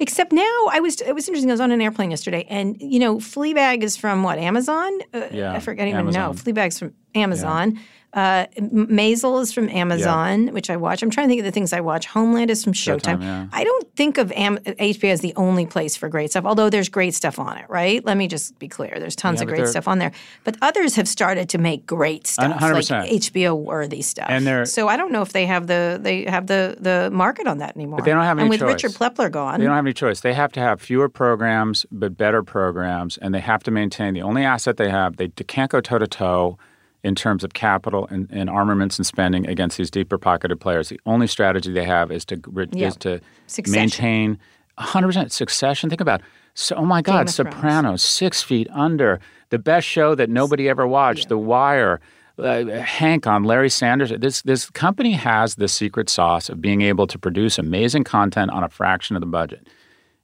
Except 0.00 0.32
now, 0.32 0.66
I 0.72 0.80
was 0.80 1.00
it 1.02 1.14
was 1.14 1.28
interesting. 1.28 1.50
I 1.50 1.52
was 1.52 1.60
on 1.60 1.70
an 1.72 1.80
airplane 1.80 2.10
yesterday, 2.10 2.46
and 2.48 2.80
you 2.80 2.98
know, 2.98 3.18
Fleabag 3.18 3.82
is 3.82 3.98
from 3.98 4.22
what 4.22 4.38
Amazon? 4.38 4.98
Uh, 5.12 5.28
yeah, 5.30 5.52
I 5.52 5.60
forget 5.60 5.88
even 5.88 6.06
know. 6.06 6.30
Fleabag's 6.30 6.78
from 6.78 6.94
Amazon. 7.14 7.74
Yeah. 7.74 7.80
Uh, 8.12 8.46
Maisel 8.58 9.40
is 9.40 9.52
from 9.52 9.68
Amazon, 9.68 10.46
yeah. 10.46 10.52
which 10.52 10.68
I 10.68 10.76
watch. 10.76 11.02
I'm 11.02 11.10
trying 11.10 11.28
to 11.28 11.30
think 11.30 11.40
of 11.40 11.44
the 11.44 11.52
things 11.52 11.72
I 11.72 11.80
watch. 11.80 12.06
Homeland 12.06 12.50
is 12.50 12.64
from 12.64 12.72
Showtime. 12.72 13.18
Showtime 13.18 13.22
yeah. 13.22 13.46
I 13.52 13.62
don't 13.62 13.96
think 13.96 14.18
of 14.18 14.32
Am- 14.32 14.58
HBO 14.58 15.10
as 15.10 15.20
the 15.20 15.32
only 15.36 15.64
place 15.64 15.96
for 15.96 16.08
great 16.08 16.30
stuff, 16.30 16.44
although 16.44 16.70
there's 16.70 16.88
great 16.88 17.14
stuff 17.14 17.38
on 17.38 17.56
it, 17.56 17.66
right? 17.68 18.04
Let 18.04 18.16
me 18.16 18.26
just 18.26 18.58
be 18.58 18.66
clear. 18.66 18.96
There's 18.98 19.14
tons 19.14 19.40
yeah, 19.40 19.44
of 19.44 19.48
great 19.48 19.68
stuff 19.68 19.86
on 19.86 19.98
there. 19.98 20.10
But 20.42 20.56
others 20.60 20.96
have 20.96 21.06
started 21.06 21.48
to 21.50 21.58
make 21.58 21.86
great 21.86 22.26
stuff, 22.26 22.60
100%. 22.60 22.90
like 22.90 23.10
HBO 23.10 23.56
worthy 23.56 24.02
stuff. 24.02 24.26
And 24.28 24.44
they're, 24.44 24.66
so 24.66 24.88
I 24.88 24.96
don't 24.96 25.12
know 25.12 25.22
if 25.22 25.32
they 25.32 25.46
have 25.46 25.68
the 25.68 25.98
they 26.00 26.24
have 26.24 26.48
the 26.48 26.76
the 26.80 27.10
market 27.12 27.46
on 27.46 27.58
that 27.58 27.76
anymore. 27.76 27.98
But 27.98 28.06
they 28.06 28.12
don't 28.12 28.24
have 28.24 28.38
any 28.38 28.42
And 28.42 28.50
with 28.50 28.60
choice. 28.60 28.82
Richard 28.82 28.92
Plepler 28.92 29.30
gone, 29.30 29.60
they 29.60 29.66
don't 29.66 29.76
have 29.76 29.84
any 29.84 29.94
choice. 29.94 30.20
They 30.20 30.34
have 30.34 30.50
to 30.52 30.60
have 30.60 30.80
fewer 30.80 31.08
programs 31.08 31.86
but 31.92 32.16
better 32.16 32.42
programs, 32.42 33.18
and 33.18 33.32
they 33.32 33.40
have 33.40 33.62
to 33.64 33.70
maintain 33.70 34.14
the 34.14 34.22
only 34.22 34.44
asset 34.44 34.78
they 34.78 34.90
have. 34.90 35.16
They 35.16 35.28
can't 35.28 35.70
go 35.70 35.80
toe 35.80 35.98
to 35.98 36.08
toe 36.08 36.58
in 37.02 37.14
terms 37.14 37.44
of 37.44 37.54
capital 37.54 38.06
and, 38.10 38.28
and, 38.30 38.50
armaments 38.50 38.98
and 38.98 39.06
spending 39.06 39.46
against 39.46 39.78
these 39.78 39.90
deeper 39.90 40.18
pocketed 40.18 40.60
players. 40.60 40.90
The 40.90 41.00
only 41.06 41.26
strategy 41.26 41.72
they 41.72 41.84
have 41.84 42.12
is 42.12 42.24
to 42.26 42.40
yeah. 42.72 42.88
is 42.88 42.96
to 42.98 43.20
succession. 43.46 43.80
maintain 43.80 44.38
100% 44.78 45.30
succession. 45.32 45.88
Think 45.88 46.00
about 46.00 46.20
so 46.54 46.76
oh 46.76 46.84
my 46.84 47.00
God, 47.00 47.30
Sopranos, 47.30 48.02
Six 48.02 48.42
Feet 48.42 48.68
Under, 48.70 49.20
the 49.50 49.58
best 49.58 49.86
show 49.86 50.14
that 50.14 50.28
nobody 50.28 50.68
ever 50.68 50.86
watched, 50.86 51.24
yeah. 51.24 51.28
The 51.28 51.38
Wire. 51.38 52.00
Uh, 52.38 52.64
Hank 52.80 53.26
on 53.26 53.44
Larry 53.44 53.68
Sanders. 53.68 54.14
This 54.16 54.40
this 54.42 54.70
company 54.70 55.12
has 55.12 55.56
the 55.56 55.68
secret 55.68 56.08
sauce 56.08 56.48
of 56.48 56.58
being 56.58 56.80
able 56.80 57.06
to 57.06 57.18
produce 57.18 57.58
amazing 57.58 58.04
content 58.04 58.50
on 58.50 58.64
a 58.64 58.68
fraction 58.70 59.14
of 59.14 59.20
the 59.20 59.26
budget. 59.26 59.68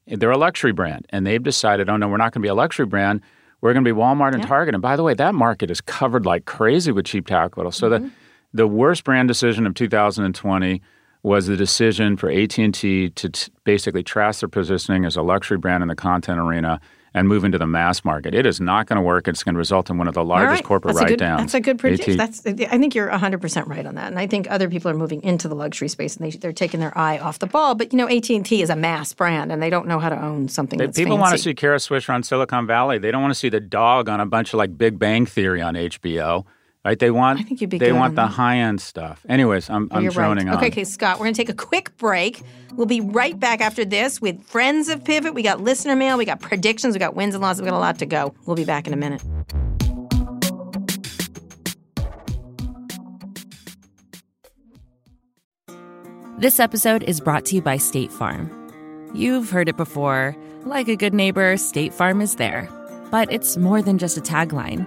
They're 0.07 0.31
a 0.31 0.39
luxury 0.39 0.73
brand, 0.73 1.07
and 1.11 1.27
they've 1.27 1.43
decided, 1.43 1.91
oh 1.91 1.99
no, 1.99 2.09
we're 2.09 2.17
not 2.17 2.33
going 2.33 2.41
to 2.41 2.47
be 2.47 2.49
a 2.49 2.55
luxury 2.55 2.87
brand. 2.87 3.21
We're 3.67 3.73
going 3.73 3.85
to 3.85 3.93
be 3.93 3.99
Walmart 4.01 4.33
and 4.33 4.45
yeah. 4.45 4.49
Target. 4.49 4.77
And 4.77 4.83
by 4.83 4.95
the 4.95 5.03
way, 5.03 5.13
that 5.15 5.35
market 5.35 5.73
is 5.73 5.81
covered 5.81 6.25
like 6.25 6.45
crazy 6.45 6.93
with 6.93 7.05
cheap 7.07 7.27
capital. 7.27 7.73
So 7.73 7.91
mm-hmm. 7.91 8.05
the 8.05 8.13
the 8.55 8.69
worst 8.69 9.03
brand 9.03 9.27
decision 9.27 9.67
of 9.67 9.75
2020 9.75 10.81
was 11.25 11.49
the 11.49 11.57
decision 11.57 12.17
for 12.17 12.31
AT&T 12.31 13.11
to 13.11 13.29
t- 13.29 13.53
basically 13.65 14.05
trash 14.05 14.39
their 14.39 14.49
positioning 14.49 15.05
as 15.05 15.17
a 15.17 15.23
luxury 15.23 15.59
brand 15.59 15.83
in 15.83 15.89
the 15.89 15.97
content 15.97 16.39
arena 16.39 16.81
and 17.17 17.27
move 17.29 17.45
into 17.45 17.57
the 17.57 17.67
mass 17.67 18.05
market. 18.05 18.35
It 18.35 18.45
is 18.45 18.61
not 18.61 18.87
going 18.87 18.99
to 18.99 19.03
work. 19.03 19.27
It's 19.27 19.43
going 19.43 19.55
to 19.55 19.59
result 19.59 19.89
in 19.89 19.97
one 19.97 20.07
of 20.07 20.13
the 20.13 20.23
largest 20.23 20.61
right. 20.61 20.65
corporate 20.65 20.97
write 20.97 21.19
downs. 21.19 21.41
That's 21.41 21.55
a 21.55 21.61
good 21.63 21.79
prediction. 21.79 22.19
That's 22.19 22.45
I 22.47 22.53
think 22.53 22.95
you're 22.95 23.09
100% 23.09 23.67
right 23.67 23.87
on 23.87 23.95
that. 23.95 24.09
And 24.09 24.19
I 24.19 24.27
think 24.27 24.51
other 24.51 24.69
people 24.69 24.91
are 24.91 24.95
moving 24.95 25.23
into 25.23 25.49
the 25.49 25.55
luxury 25.55 25.89
space 25.89 26.19
and 26.19 26.31
they, 26.31 26.37
they're 26.37 26.53
taking 26.53 26.79
their 26.79 26.97
eye 26.97 27.19
off 27.19 27.39
the 27.39 27.47
ball. 27.47 27.75
But, 27.75 27.95
you 27.95 27.97
know, 27.97 28.07
AT&T 28.07 28.61
is 28.61 28.69
a 28.69 28.77
mass 28.77 29.15
brand 29.15 29.51
and 29.51 29.63
they 29.63 29.71
don't 29.71 29.89
know 29.89 29.99
how 29.99 30.11
to 30.11 30.23
own 30.23 30.49
something 30.49 30.79
they, 30.79 30.89
People 30.89 31.17
fancy. 31.17 31.21
want 31.21 31.33
to 31.33 31.39
see 31.39 31.55
Kara 31.55 31.79
Swisher 31.79 32.13
on 32.13 32.23
Silicon 32.23 32.67
Valley. 32.67 32.99
They 32.99 33.11
don't 33.11 33.23
want 33.23 33.33
to 33.33 33.39
see 33.39 33.49
the 33.49 33.61
dog 33.61 34.11
on 34.11 34.21
a 34.21 34.27
bunch 34.27 34.53
of 34.53 34.59
like 34.59 34.77
Big 34.77 34.99
Bang 34.99 35.25
Theory 35.25 35.63
on 35.63 35.73
HBO. 35.73 36.45
Right? 36.87 36.97
They 36.97 37.11
want 37.11 37.41
I 37.41 37.43
think 37.43 37.61
you'd 37.61 37.71
be 37.71 37.79
they 37.79 37.91
want 37.91 38.15
the 38.15 38.29
high 38.29 38.59
end 38.59 38.81
stuff. 38.81 39.27
Anyways, 39.29 39.69
I'm 39.69 39.89
I'm 39.91 40.09
droning 40.09 40.47
right. 40.47 40.53
on. 40.53 40.59
Okay, 40.59 40.69
okay, 40.69 40.85
Scott, 40.85 41.19
we're 41.19 41.25
gonna 41.25 41.35
take 41.35 41.49
a 41.49 41.53
quick 41.53 41.97
break. 41.97 42.43
We'll 42.75 42.87
be 42.87 43.01
right 43.01 43.37
back 43.37 43.61
after 43.61 43.85
this 43.85 44.21
with 44.21 44.41
friends 44.45 44.89
of 44.89 45.03
Pivot. 45.03 45.35
We 45.35 45.43
got 45.43 45.61
listener 45.61 45.97
mail, 45.97 46.17
we 46.17 46.25
got 46.25 46.41
predictions, 46.41 46.95
we 46.95 47.01
got 47.01 47.17
wins 47.17 47.35
and 47.35 47.43
losses, 47.43 47.63
we 47.63 47.69
got 47.69 47.77
a 47.77 47.81
lot 47.81 47.99
to 47.99 48.07
go. 48.07 48.37
We'll 48.47 48.55
be 48.55 48.65
back 48.65 48.87
in 48.87 48.93
a 48.93 48.97
minute. 48.97 49.21
This 56.39 56.61
episode 56.61 57.03
is 57.03 57.21
brought 57.21 57.47
to 57.47 57.57
you 57.57 57.63
by 57.63 57.79
State 57.79 58.13
Farm. 58.13 58.49
You've 59.13 59.51
heard 59.51 59.69
it 59.69 59.77
before. 59.77 60.37
Like 60.63 60.87
a 60.87 60.95
good 60.95 61.15
neighbor, 61.15 61.57
State 61.57 61.93
Farm 61.93 62.21
is 62.21 62.37
there. 62.37 62.69
But 63.11 63.33
it's 63.33 63.57
more 63.57 63.83
than 63.83 63.99
just 63.99 64.17
a 64.17 64.21
tagline 64.21 64.87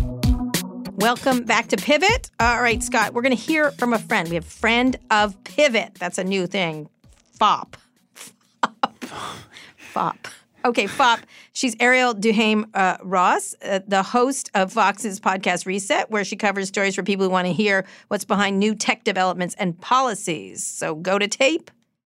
Welcome 1.01 1.45
back 1.45 1.69
to 1.69 1.77
Pivot. 1.77 2.29
All 2.39 2.61
right, 2.61 2.81
Scott, 2.83 3.15
we're 3.15 3.23
going 3.23 3.35
to 3.35 3.41
hear 3.41 3.71
from 3.71 3.91
a 3.91 3.97
friend. 3.97 4.29
We 4.29 4.35
have 4.35 4.45
friend 4.45 4.95
of 5.09 5.43
Pivot. 5.43 5.95
That's 5.95 6.19
a 6.19 6.23
new 6.23 6.45
thing. 6.45 6.89
FOP. 7.39 7.73
FOP. 9.79 10.27
Okay, 10.63 10.85
FOP. 10.85 11.21
She's 11.53 11.75
Arielle 11.77 12.13
Duhaime 12.13 12.65
uh, 12.75 12.97
Ross, 13.01 13.55
uh, 13.65 13.79
the 13.87 14.03
host 14.03 14.51
of 14.53 14.73
Vox's 14.73 15.19
podcast 15.19 15.65
Reset, 15.65 16.11
where 16.11 16.23
she 16.23 16.35
covers 16.35 16.67
stories 16.67 16.93
for 16.93 17.01
people 17.01 17.25
who 17.25 17.31
want 17.31 17.47
to 17.47 17.53
hear 17.53 17.83
what's 18.09 18.23
behind 18.23 18.59
new 18.59 18.75
tech 18.75 19.03
developments 19.03 19.55
and 19.57 19.81
policies. 19.81 20.63
So 20.63 20.93
go 20.93 21.17
to 21.17 21.27
tape 21.27 21.71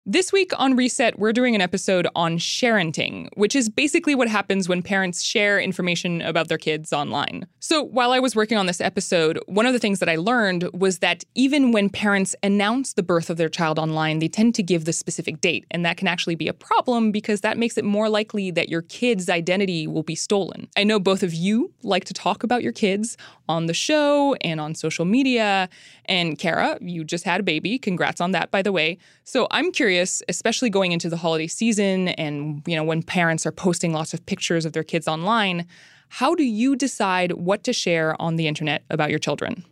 This 0.06 0.34
week 0.34 0.52
on 0.60 0.76
Reset, 0.76 1.18
we're 1.18 1.32
doing 1.32 1.56
an 1.56 1.62
episode 1.62 2.10
on 2.14 2.38
sharenting, 2.38 3.30
which 3.36 3.56
is 3.56 3.70
basically 3.70 4.16
what 4.16 4.28
happens 4.28 4.68
when 4.68 4.82
parents 4.82 5.24
share 5.24 5.62
information 5.62 6.22
about 6.22 6.50
their 6.50 6.58
kids 6.58 6.92
online. 6.92 7.48
So, 7.62 7.82
while 7.82 8.12
I 8.12 8.20
was 8.20 8.36
working 8.36 8.58
on 8.58 8.66
this 8.66 8.82
episode, 8.82 9.40
one 9.46 9.66
of 9.66 9.72
the 9.72 9.80
things 9.80 10.00
that 10.00 10.10
I 10.10 10.18
learned 10.18 10.68
was 10.74 11.00
that 11.00 11.24
even 11.36 11.72
when 11.72 11.90
parents 11.90 12.36
announce 12.44 12.92
the 12.92 13.02
birth 13.02 13.30
of 13.30 13.38
their 13.38 13.48
child 13.48 13.80
online, 13.80 14.20
they 14.20 14.28
tend 14.28 14.56
to 14.56 14.64
give 14.64 14.84
the 14.84 14.92
specific 14.92 15.40
date, 15.40 15.66
and 15.72 15.86
that 15.86 15.96
can 15.96 16.10
actually 16.10 16.36
be 16.36 16.50
a 16.50 16.54
problem 16.54 17.14
because 17.14 17.40
that 17.40 17.58
makes 17.58 17.78
it 17.78 17.86
more 17.86 18.10
likely 18.10 18.52
that 18.52 18.68
your 18.68 18.82
kid's 18.82 19.30
identity 19.30 19.88
will 19.88 20.04
be 20.04 20.16
stolen. 20.16 20.68
I 20.76 20.84
know 20.84 21.00
both 21.00 21.24
of 21.24 21.34
you 21.34 21.72
like 21.82 22.04
to 22.06 22.14
talk 22.14 22.44
about 22.44 22.62
your 22.62 22.74
kids 22.74 23.16
on 23.48 23.68
the 23.68 23.74
show 23.74 24.36
and 24.42 24.60
on 24.60 24.76
social 24.76 25.06
media, 25.06 25.70
and 26.08 26.38
Kara, 26.38 26.78
you 26.82 27.06
just 27.06 27.24
had 27.24 27.40
a 27.40 27.44
baby. 27.44 27.80
Congrats 27.80 28.20
on 28.20 28.32
that, 28.32 28.52
by 28.52 28.62
the 28.62 28.74
way. 28.74 28.98
So, 29.26 29.48
I'm 29.52 29.72
curious 29.72 29.84
curious, 29.84 30.24
especially 30.30 30.70
going 30.70 30.92
into 30.94 31.10
the 31.10 31.18
holiday 31.18 31.48
season 31.48 32.08
and 32.10 32.62
you 32.66 32.76
know 32.76 32.84
when 32.86 33.04
parents 33.04 33.46
are 33.46 33.52
posting 33.52 33.92
lots 33.92 34.14
of 34.14 34.26
pictures 34.26 34.66
of 34.66 34.72
their 34.74 34.84
kids 34.84 35.08
online, 35.08 35.66
how 36.08 36.36
do 36.36 36.44
you 36.44 36.76
decide 36.76 37.34
what 37.34 37.64
to 37.66 37.74
share 37.74 38.20
on 38.22 38.38
the 38.38 38.48
internet 38.48 38.84
about 38.90 39.10
your 39.10 39.20
children? 39.20 39.66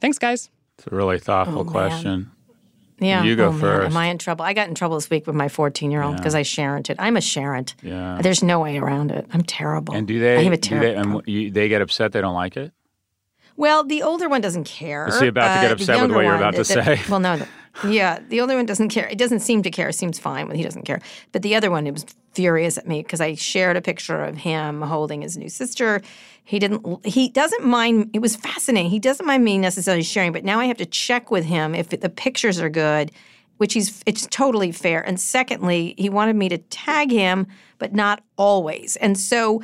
Thanks, 0.00 0.18
guys. 0.18 0.50
It's 0.78 0.86
a 0.86 0.94
really 0.94 1.18
thoughtful 1.18 1.60
Oh, 1.60 1.64
question. 1.64 2.30
Yeah. 3.00 3.22
You 3.24 3.36
go 3.36 3.46
oh, 3.48 3.52
man, 3.52 3.60
first. 3.60 3.90
Am 3.92 3.96
I 3.96 4.06
in 4.06 4.18
trouble? 4.18 4.44
I 4.44 4.52
got 4.52 4.68
in 4.68 4.74
trouble 4.74 4.96
this 4.96 5.08
week 5.08 5.26
with 5.26 5.34
my 5.36 5.48
14 5.48 5.90
year 5.90 6.02
old 6.02 6.16
because 6.16 6.34
I 6.34 6.42
sharented. 6.42 6.96
I'm 6.98 7.16
a 7.16 7.20
sharent. 7.20 7.74
Yeah. 7.82 8.18
There's 8.22 8.42
no 8.42 8.60
way 8.60 8.76
around 8.78 9.10
it. 9.12 9.26
I'm 9.32 9.42
terrible. 9.42 9.94
And 9.94 10.06
do 10.06 10.18
they? 10.18 10.36
I 10.36 10.42
have 10.42 10.52
a 10.52 10.56
do 10.56 10.68
terrible. 10.68 10.88
they, 10.88 10.94
and 11.18 11.22
you, 11.28 11.50
they 11.50 11.68
get 11.68 11.80
upset 11.80 12.12
they 12.12 12.20
don't 12.20 12.34
like 12.34 12.56
it? 12.56 12.72
well, 13.56 13.84
the 13.84 14.02
older 14.02 14.28
one 14.28 14.40
doesn't 14.40 14.64
care. 14.64 15.06
Is 15.08 15.20
he 15.20 15.28
about 15.28 15.54
to 15.54 15.60
get 15.62 15.70
Uh, 15.70 15.74
upset 15.74 15.88
with 15.94 15.98
younger 16.00 16.14
what 16.16 16.22
you're 16.22 16.32
one, 16.32 16.40
about 16.42 16.50
to 16.54 16.64
the- 16.64 16.74
the- 16.74 16.96
say? 16.96 17.02
Well, 17.08 17.20
no. 17.20 17.36
the- 17.38 17.48
yeah, 17.86 18.20
the 18.28 18.40
older 18.40 18.56
one 18.56 18.66
doesn't 18.66 18.90
care. 18.90 19.08
It 19.08 19.18
doesn't 19.18 19.40
seem 19.40 19.62
to 19.62 19.70
care. 19.70 19.90
Seems 19.92 20.18
fine 20.18 20.46
when 20.46 20.56
he 20.56 20.62
doesn't 20.62 20.84
care. 20.84 21.00
But 21.32 21.42
the 21.42 21.56
other 21.56 21.70
one, 21.70 21.86
it 21.86 21.92
was 21.92 22.06
furious 22.32 22.78
at 22.78 22.86
me 22.86 23.02
because 23.02 23.20
I 23.20 23.34
shared 23.34 23.76
a 23.76 23.82
picture 23.82 24.22
of 24.22 24.36
him 24.36 24.82
holding 24.82 25.22
his 25.22 25.36
new 25.36 25.48
sister. 25.48 26.00
He 26.44 26.58
didn't. 26.58 27.04
He 27.06 27.28
doesn't 27.28 27.64
mind. 27.64 28.10
It 28.12 28.20
was 28.20 28.36
fascinating. 28.36 28.90
He 28.90 28.98
doesn't 28.98 29.26
mind 29.26 29.44
me 29.44 29.58
necessarily 29.58 30.02
sharing, 30.02 30.32
but 30.32 30.44
now 30.44 30.60
I 30.60 30.66
have 30.66 30.76
to 30.78 30.86
check 30.86 31.30
with 31.30 31.44
him 31.44 31.74
if 31.74 31.88
the 31.88 32.08
pictures 32.08 32.60
are 32.60 32.70
good 32.70 33.10
which 33.58 33.74
he's 33.74 34.02
it's 34.06 34.26
totally 34.26 34.72
fair. 34.72 35.00
And 35.06 35.20
secondly, 35.20 35.94
he 35.96 36.08
wanted 36.08 36.36
me 36.36 36.48
to 36.48 36.58
tag 36.58 37.10
him, 37.10 37.46
but 37.78 37.92
not 37.92 38.22
always. 38.36 38.96
And 38.96 39.18
so 39.18 39.62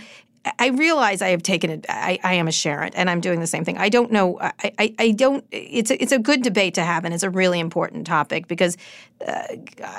I 0.59 0.69
realize 0.69 1.21
I 1.21 1.29
have 1.29 1.43
taken 1.43 1.69
it. 1.71 1.87
I, 1.89 2.19
I 2.25 2.35
am 2.35 2.49
a 2.49 2.51
sharent, 2.51 2.93
and 2.95 3.11
I'm 3.11 3.21
doing 3.21 3.41
the 3.41 3.47
same 3.47 3.65
thing. 3.65 3.77
I 3.77 3.91
don't 3.91 4.11
know. 4.11 4.41
I, 4.41 4.73
I, 4.79 4.95
I 4.99 5.11
don't. 5.11 5.45
It's 5.51 5.91
a, 5.91 6.03
it's 6.03 6.13
a 6.13 6.19
good 6.19 6.43
debate 6.43 6.75
to 6.75 6.83
have, 6.83 7.05
and 7.05 7.13
it's 7.13 7.23
a 7.23 7.29
really 7.31 7.61
important 7.61 8.07
topic 8.07 8.49
because 8.49 8.79
uh, 9.27 9.43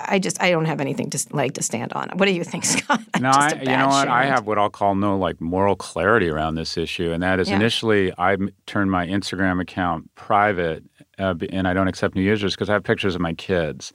I 0.07 0.17
just 0.17 0.41
I 0.41 0.49
don't 0.49 0.65
have 0.65 0.81
anything 0.81 1.11
to 1.11 1.27
like 1.31 1.53
to 1.53 1.63
stand 1.63 1.93
on. 1.93 2.09
What 2.15 2.25
do 2.25 2.31
you 2.31 2.43
think, 2.43 2.65
Scott? 2.73 3.01
I'm 3.13 3.21
No, 3.21 3.29
I, 3.29 3.53
you 3.61 3.77
know 3.77 3.89
what? 3.89 4.07
I 4.07 4.25
have 4.25 4.47
what 4.47 4.57
I'll 4.57 4.71
call 4.71 4.95
no 4.95 5.15
like 5.17 5.39
moral 5.39 5.75
clarity 5.75 6.27
around 6.27 6.55
this 6.55 6.75
issue, 6.75 7.11
and 7.11 7.21
that 7.21 7.39
is 7.39 7.49
Yeah. 7.49 7.57
initially 7.57 8.11
I 8.17 8.37
turned 8.65 8.89
my 8.89 9.05
Instagram 9.05 9.61
account 9.61 10.09
private, 10.15 10.83
uh, 11.19 11.35
and 11.51 11.67
I 11.67 11.73
don't 11.75 11.87
accept 11.87 12.15
new 12.15 12.23
users 12.23 12.55
because 12.55 12.69
I 12.69 12.73
have 12.73 12.83
pictures 12.83 13.13
of 13.13 13.21
my 13.21 13.33
kids, 13.33 13.93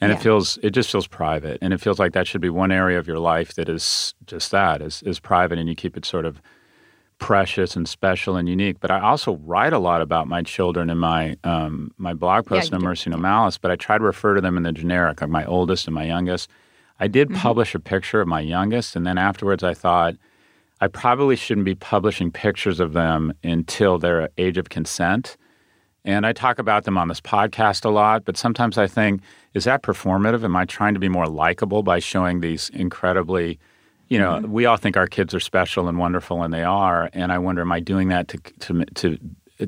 and 0.00 0.10
Yeah. 0.10 0.16
it 0.16 0.22
feels 0.22 0.58
it 0.62 0.70
just 0.70 0.90
feels 0.90 1.06
private, 1.06 1.58
and 1.62 1.72
it 1.72 1.80
feels 1.80 1.98
like 1.98 2.12
that 2.12 2.26
should 2.26 2.40
be 2.40 2.50
one 2.50 2.72
area 2.72 2.98
of 2.98 3.06
your 3.06 3.18
life 3.18 3.54
that 3.54 3.68
is 3.68 4.14
just 4.26 4.50
that 4.52 4.82
is 4.82 5.02
is 5.02 5.20
private, 5.20 5.58
and 5.58 5.68
you 5.68 5.74
keep 5.74 5.96
it 5.96 6.04
sort 6.04 6.24
of 6.26 6.40
precious 7.18 7.76
and 7.76 7.86
special 7.88 8.36
and 8.36 8.48
unique. 8.48 8.80
But 8.80 8.90
I 8.90 9.00
also 9.00 9.36
write 9.44 9.72
a 9.74 9.78
lot 9.78 10.00
about 10.00 10.26
my 10.26 10.42
children 10.42 10.88
in 10.90 10.98
my 10.98 11.36
um, 11.44 11.92
my 11.98 12.14
blog 12.14 12.44
Yeah, 12.50 12.56
post, 12.58 12.72
you 12.72 12.78
No. 12.78 12.84
Mercy, 12.84 13.10
No 13.10 13.18
Malice. 13.18 13.58
But 13.58 13.70
I 13.70 13.76
try 13.76 13.98
to 13.98 14.04
refer 14.04 14.34
to 14.34 14.40
them 14.40 14.56
in 14.56 14.62
the 14.62 14.72
generic, 14.72 15.20
like 15.20 15.30
my 15.30 15.44
oldest 15.44 15.86
and 15.86 15.94
my 15.94 16.04
youngest. 16.04 16.48
I 16.98 17.08
did 17.08 17.28
Mm-hmm. 17.28 17.38
publish 17.38 17.74
a 17.74 17.80
picture 17.80 18.20
of 18.20 18.28
my 18.28 18.40
youngest, 18.40 18.96
and 18.96 19.06
then 19.06 19.18
afterwards 19.18 19.62
I 19.62 19.74
thought 19.74 20.14
I 20.80 20.88
probably 20.88 21.36
shouldn't 21.36 21.66
be 21.66 21.74
publishing 21.74 22.30
pictures 22.30 22.80
of 22.80 22.94
them 22.94 23.34
until 23.44 23.98
their 23.98 24.30
age 24.38 24.56
of 24.56 24.70
consent. 24.70 25.36
And 26.04 26.26
I 26.26 26.32
talk 26.32 26.58
about 26.58 26.84
them 26.84 26.96
on 26.96 27.08
this 27.08 27.20
podcast 27.20 27.84
a 27.84 27.90
lot, 27.90 28.24
but 28.24 28.36
sometimes 28.36 28.78
I 28.78 28.86
think, 28.86 29.20
is 29.54 29.64
that 29.64 29.82
performative? 29.82 30.44
Am 30.44 30.56
I 30.56 30.64
trying 30.64 30.94
to 30.94 31.00
be 31.00 31.08
more 31.08 31.26
likable 31.26 31.82
by 31.82 31.98
showing 31.98 32.40
these 32.40 32.70
incredibly, 32.70 33.58
you 34.08 34.18
know, 34.18 34.32
Mm-hmm. 34.40 34.50
we 34.52 34.64
all 34.66 34.76
think 34.76 34.96
our 34.96 35.06
kids 35.06 35.34
are 35.34 35.40
special 35.40 35.88
and 35.88 35.98
wonderful, 35.98 36.42
and 36.42 36.52
they 36.54 36.64
are. 36.64 37.10
And 37.12 37.30
I 37.32 37.38
wonder, 37.38 37.60
am 37.62 37.70
I 37.72 37.80
doing 37.80 38.08
that 38.08 38.28
to 38.28 38.38
to 38.38 38.84
to 38.94 39.18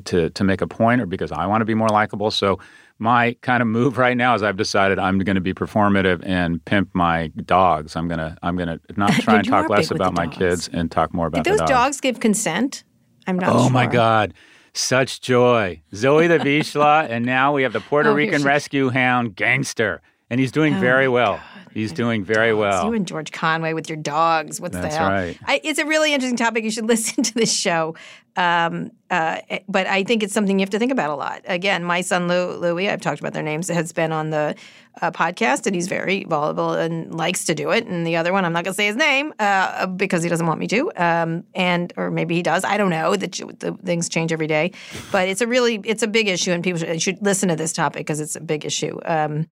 to, 0.05 0.29
to 0.31 0.43
make 0.43 0.61
a 0.61 0.67
point, 0.67 1.01
or 1.01 1.05
because 1.05 1.31
I 1.31 1.45
want 1.45 1.61
to 1.61 1.65
be 1.65 1.75
more 1.75 1.89
likable? 1.89 2.31
So 2.31 2.57
my 2.97 3.35
kind 3.41 3.61
of 3.61 3.67
move 3.67 3.97
right 3.99 4.17
now 4.17 4.33
is 4.33 4.41
I've 4.41 4.57
decided 4.57 4.97
I'm 4.97 5.19
going 5.19 5.35
to 5.35 5.41
be 5.41 5.53
performative 5.53 6.23
and 6.25 6.63
pimp 6.65 6.89
my 6.93 7.27
dogs. 7.45 7.95
I'm 7.95 8.07
gonna 8.07 8.37
I'm 8.41 8.55
gonna 8.57 8.79
not 8.97 9.11
try 9.21 9.35
and 9.37 9.47
talk 9.47 9.69
less 9.69 9.91
about 9.91 10.13
my 10.15 10.25
dogs. 10.25 10.37
kids 10.37 10.69
and 10.73 10.89
talk 10.91 11.13
more 11.13 11.27
about 11.27 11.43
Did 11.43 11.51
those 11.53 11.59
the 11.59 11.65
dogs 11.67 12.01
give 12.01 12.19
consent? 12.19 12.83
I'm 13.27 13.37
not 13.37 13.49
Oh 13.55 13.63
sure. 13.63 13.69
my 13.71 13.85
God. 13.85 14.33
Such 14.73 15.21
joy. 15.21 15.81
Zoe 15.93 16.27
the 16.27 16.37
Vizsla, 16.39 17.07
and 17.09 17.25
now 17.25 17.53
we 17.53 17.63
have 17.63 17.73
the 17.73 17.79
Puerto 17.79 18.09
Oh, 18.09 18.13
Rican 18.13 18.41
Oh 18.41 18.45
rescue 18.45 18.89
hound, 18.89 19.35
Gangster. 19.35 20.01
And 20.29 20.39
he's 20.39 20.51
doing 20.51 20.79
very 20.79 21.07
well. 21.07 21.39
He's 21.73 21.91
doing 21.91 22.23
very 22.23 22.53
well. 22.53 22.85
You 22.85 22.93
and 22.93 23.07
George 23.07 23.31
Conway 23.31 23.73
with 23.73 23.89
your 23.89 23.97
dogs. 23.97 24.61
What's 24.61 24.75
That's 24.75 24.93
the 24.93 24.99
hell? 24.99 25.09
right. 25.09 25.37
I, 25.45 25.61
it's 25.63 25.79
a 25.79 25.85
really 25.85 26.13
interesting 26.13 26.37
topic. 26.37 26.63
You 26.63 26.71
should 26.71 26.85
listen 26.93 27.23
to 27.23 27.33
this 27.33 27.55
show. 27.55 27.95
Um, 28.35 28.91
uh, 29.09 29.41
but 29.67 29.85
I 29.85 30.03
think 30.03 30.23
it's 30.23 30.33
something 30.33 30.57
you 30.57 30.63
have 30.63 30.71
to 30.71 30.79
think 30.79 30.91
about 30.91 31.11
a 31.11 31.15
lot. 31.15 31.41
Again, 31.45 31.83
my 31.83 32.01
son 32.01 32.27
Lou, 32.27 32.53
Louis, 32.55 32.89
I've 32.89 33.01
talked 33.01 33.19
about 33.19 33.33
their 33.33 33.43
names, 33.43 33.67
has 33.67 33.91
been 33.91 34.11
on 34.11 34.31
the 34.31 34.55
uh, 35.01 35.11
podcast, 35.11 35.67
and 35.67 35.75
he's 35.75 35.87
very 35.87 36.23
vulnerable 36.23 36.73
and 36.73 37.13
likes 37.13 37.45
to 37.45 37.55
do 37.55 37.69
it. 37.71 37.85
And 37.85 38.07
the 38.07 38.15
other 38.15 38.33
one, 38.33 38.43
I'm 38.43 38.53
not 38.53 38.63
going 38.63 38.73
to 38.73 38.77
say 38.77 38.87
his 38.87 38.95
name 38.95 39.33
uh, 39.37 39.85
because 39.85 40.23
he 40.23 40.29
doesn't 40.29 40.47
want 40.47 40.59
me 40.59 40.67
to, 40.67 40.91
um, 40.95 41.43
and 41.53 41.93
or 41.95 42.09
maybe 42.09 42.35
he 42.35 42.41
does. 42.41 42.63
I 42.63 42.77
don't 42.77 42.89
know. 42.89 43.15
The, 43.15 43.27
the 43.59 43.77
things 43.83 44.09
change 44.09 44.31
every 44.31 44.47
day, 44.47 44.71
but 45.11 45.27
it's 45.27 45.41
a 45.41 45.47
really 45.47 45.79
it's 45.83 46.03
a 46.03 46.07
big 46.07 46.27
issue, 46.27 46.51
and 46.51 46.63
people 46.63 46.79
should, 46.79 47.01
should 47.01 47.21
listen 47.21 47.49
to 47.49 47.55
this 47.55 47.73
topic 47.73 47.99
because 48.01 48.19
it's 48.19 48.35
a 48.35 48.41
big 48.41 48.65
issue. 48.65 48.99
Um, 49.05 49.47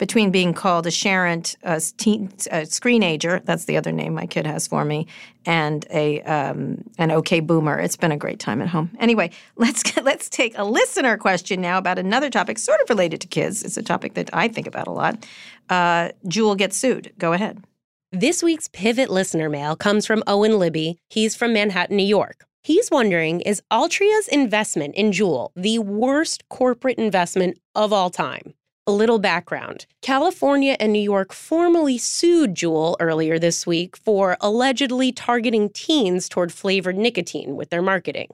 between 0.00 0.30
being 0.30 0.54
called 0.54 0.86
a 0.86 0.90
Sharent, 0.90 1.56
a 1.62 1.78
teen, 1.98 2.32
a 2.50 2.62
screenager, 2.62 3.44
that's 3.44 3.66
the 3.66 3.76
other 3.76 3.92
name 3.92 4.14
my 4.14 4.24
kid 4.24 4.46
has 4.46 4.66
for 4.66 4.82
me, 4.82 5.06
and 5.44 5.86
a 5.90 6.22
um, 6.22 6.82
an 6.96 7.12
okay 7.12 7.40
boomer. 7.40 7.78
It's 7.78 7.96
been 7.96 8.10
a 8.10 8.16
great 8.16 8.40
time 8.40 8.62
at 8.62 8.68
home. 8.68 8.90
Anyway, 8.98 9.30
let's 9.56 9.94
let's 9.98 10.30
take 10.30 10.56
a 10.56 10.64
listener 10.64 11.18
question 11.18 11.60
now 11.60 11.76
about 11.76 11.98
another 11.98 12.30
topic, 12.30 12.58
sort 12.58 12.80
of 12.80 12.88
related 12.88 13.20
to 13.20 13.28
kids. 13.28 13.62
It's 13.62 13.76
a 13.76 13.82
topic 13.82 14.14
that 14.14 14.30
I 14.32 14.48
think 14.48 14.66
about 14.66 14.88
a 14.88 14.90
lot. 14.90 15.26
Uh, 15.68 16.08
Juul 16.26 16.56
gets 16.56 16.78
sued. 16.78 17.12
Go 17.18 17.34
ahead. 17.34 17.62
This 18.10 18.42
week's 18.42 18.68
Pivot 18.68 19.10
listener 19.10 19.50
mail 19.50 19.76
comes 19.76 20.06
from 20.06 20.24
Owen 20.26 20.58
Libby. 20.58 20.98
He's 21.10 21.36
from 21.36 21.52
Manhattan, 21.52 21.96
New 21.96 22.02
York. 22.02 22.46
He's 22.62 22.90
wondering 22.90 23.42
Is 23.42 23.62
Altria's 23.70 24.28
investment 24.28 24.94
in 24.94 25.10
Juul 25.10 25.50
the 25.54 25.78
worst 25.78 26.48
corporate 26.48 26.98
investment 26.98 27.60
of 27.74 27.92
all 27.92 28.08
time? 28.08 28.54
A 28.90 29.00
little 29.00 29.20
background 29.20 29.86
California 30.02 30.76
and 30.80 30.92
New 30.92 30.98
York 30.98 31.32
formally 31.32 31.96
sued 31.96 32.56
Juul 32.56 32.96
earlier 32.98 33.38
this 33.38 33.64
week 33.64 33.96
for 33.96 34.36
allegedly 34.40 35.12
targeting 35.12 35.68
teens 35.70 36.28
toward 36.28 36.52
flavored 36.52 36.96
nicotine 36.96 37.54
with 37.54 37.70
their 37.70 37.82
marketing. 37.82 38.30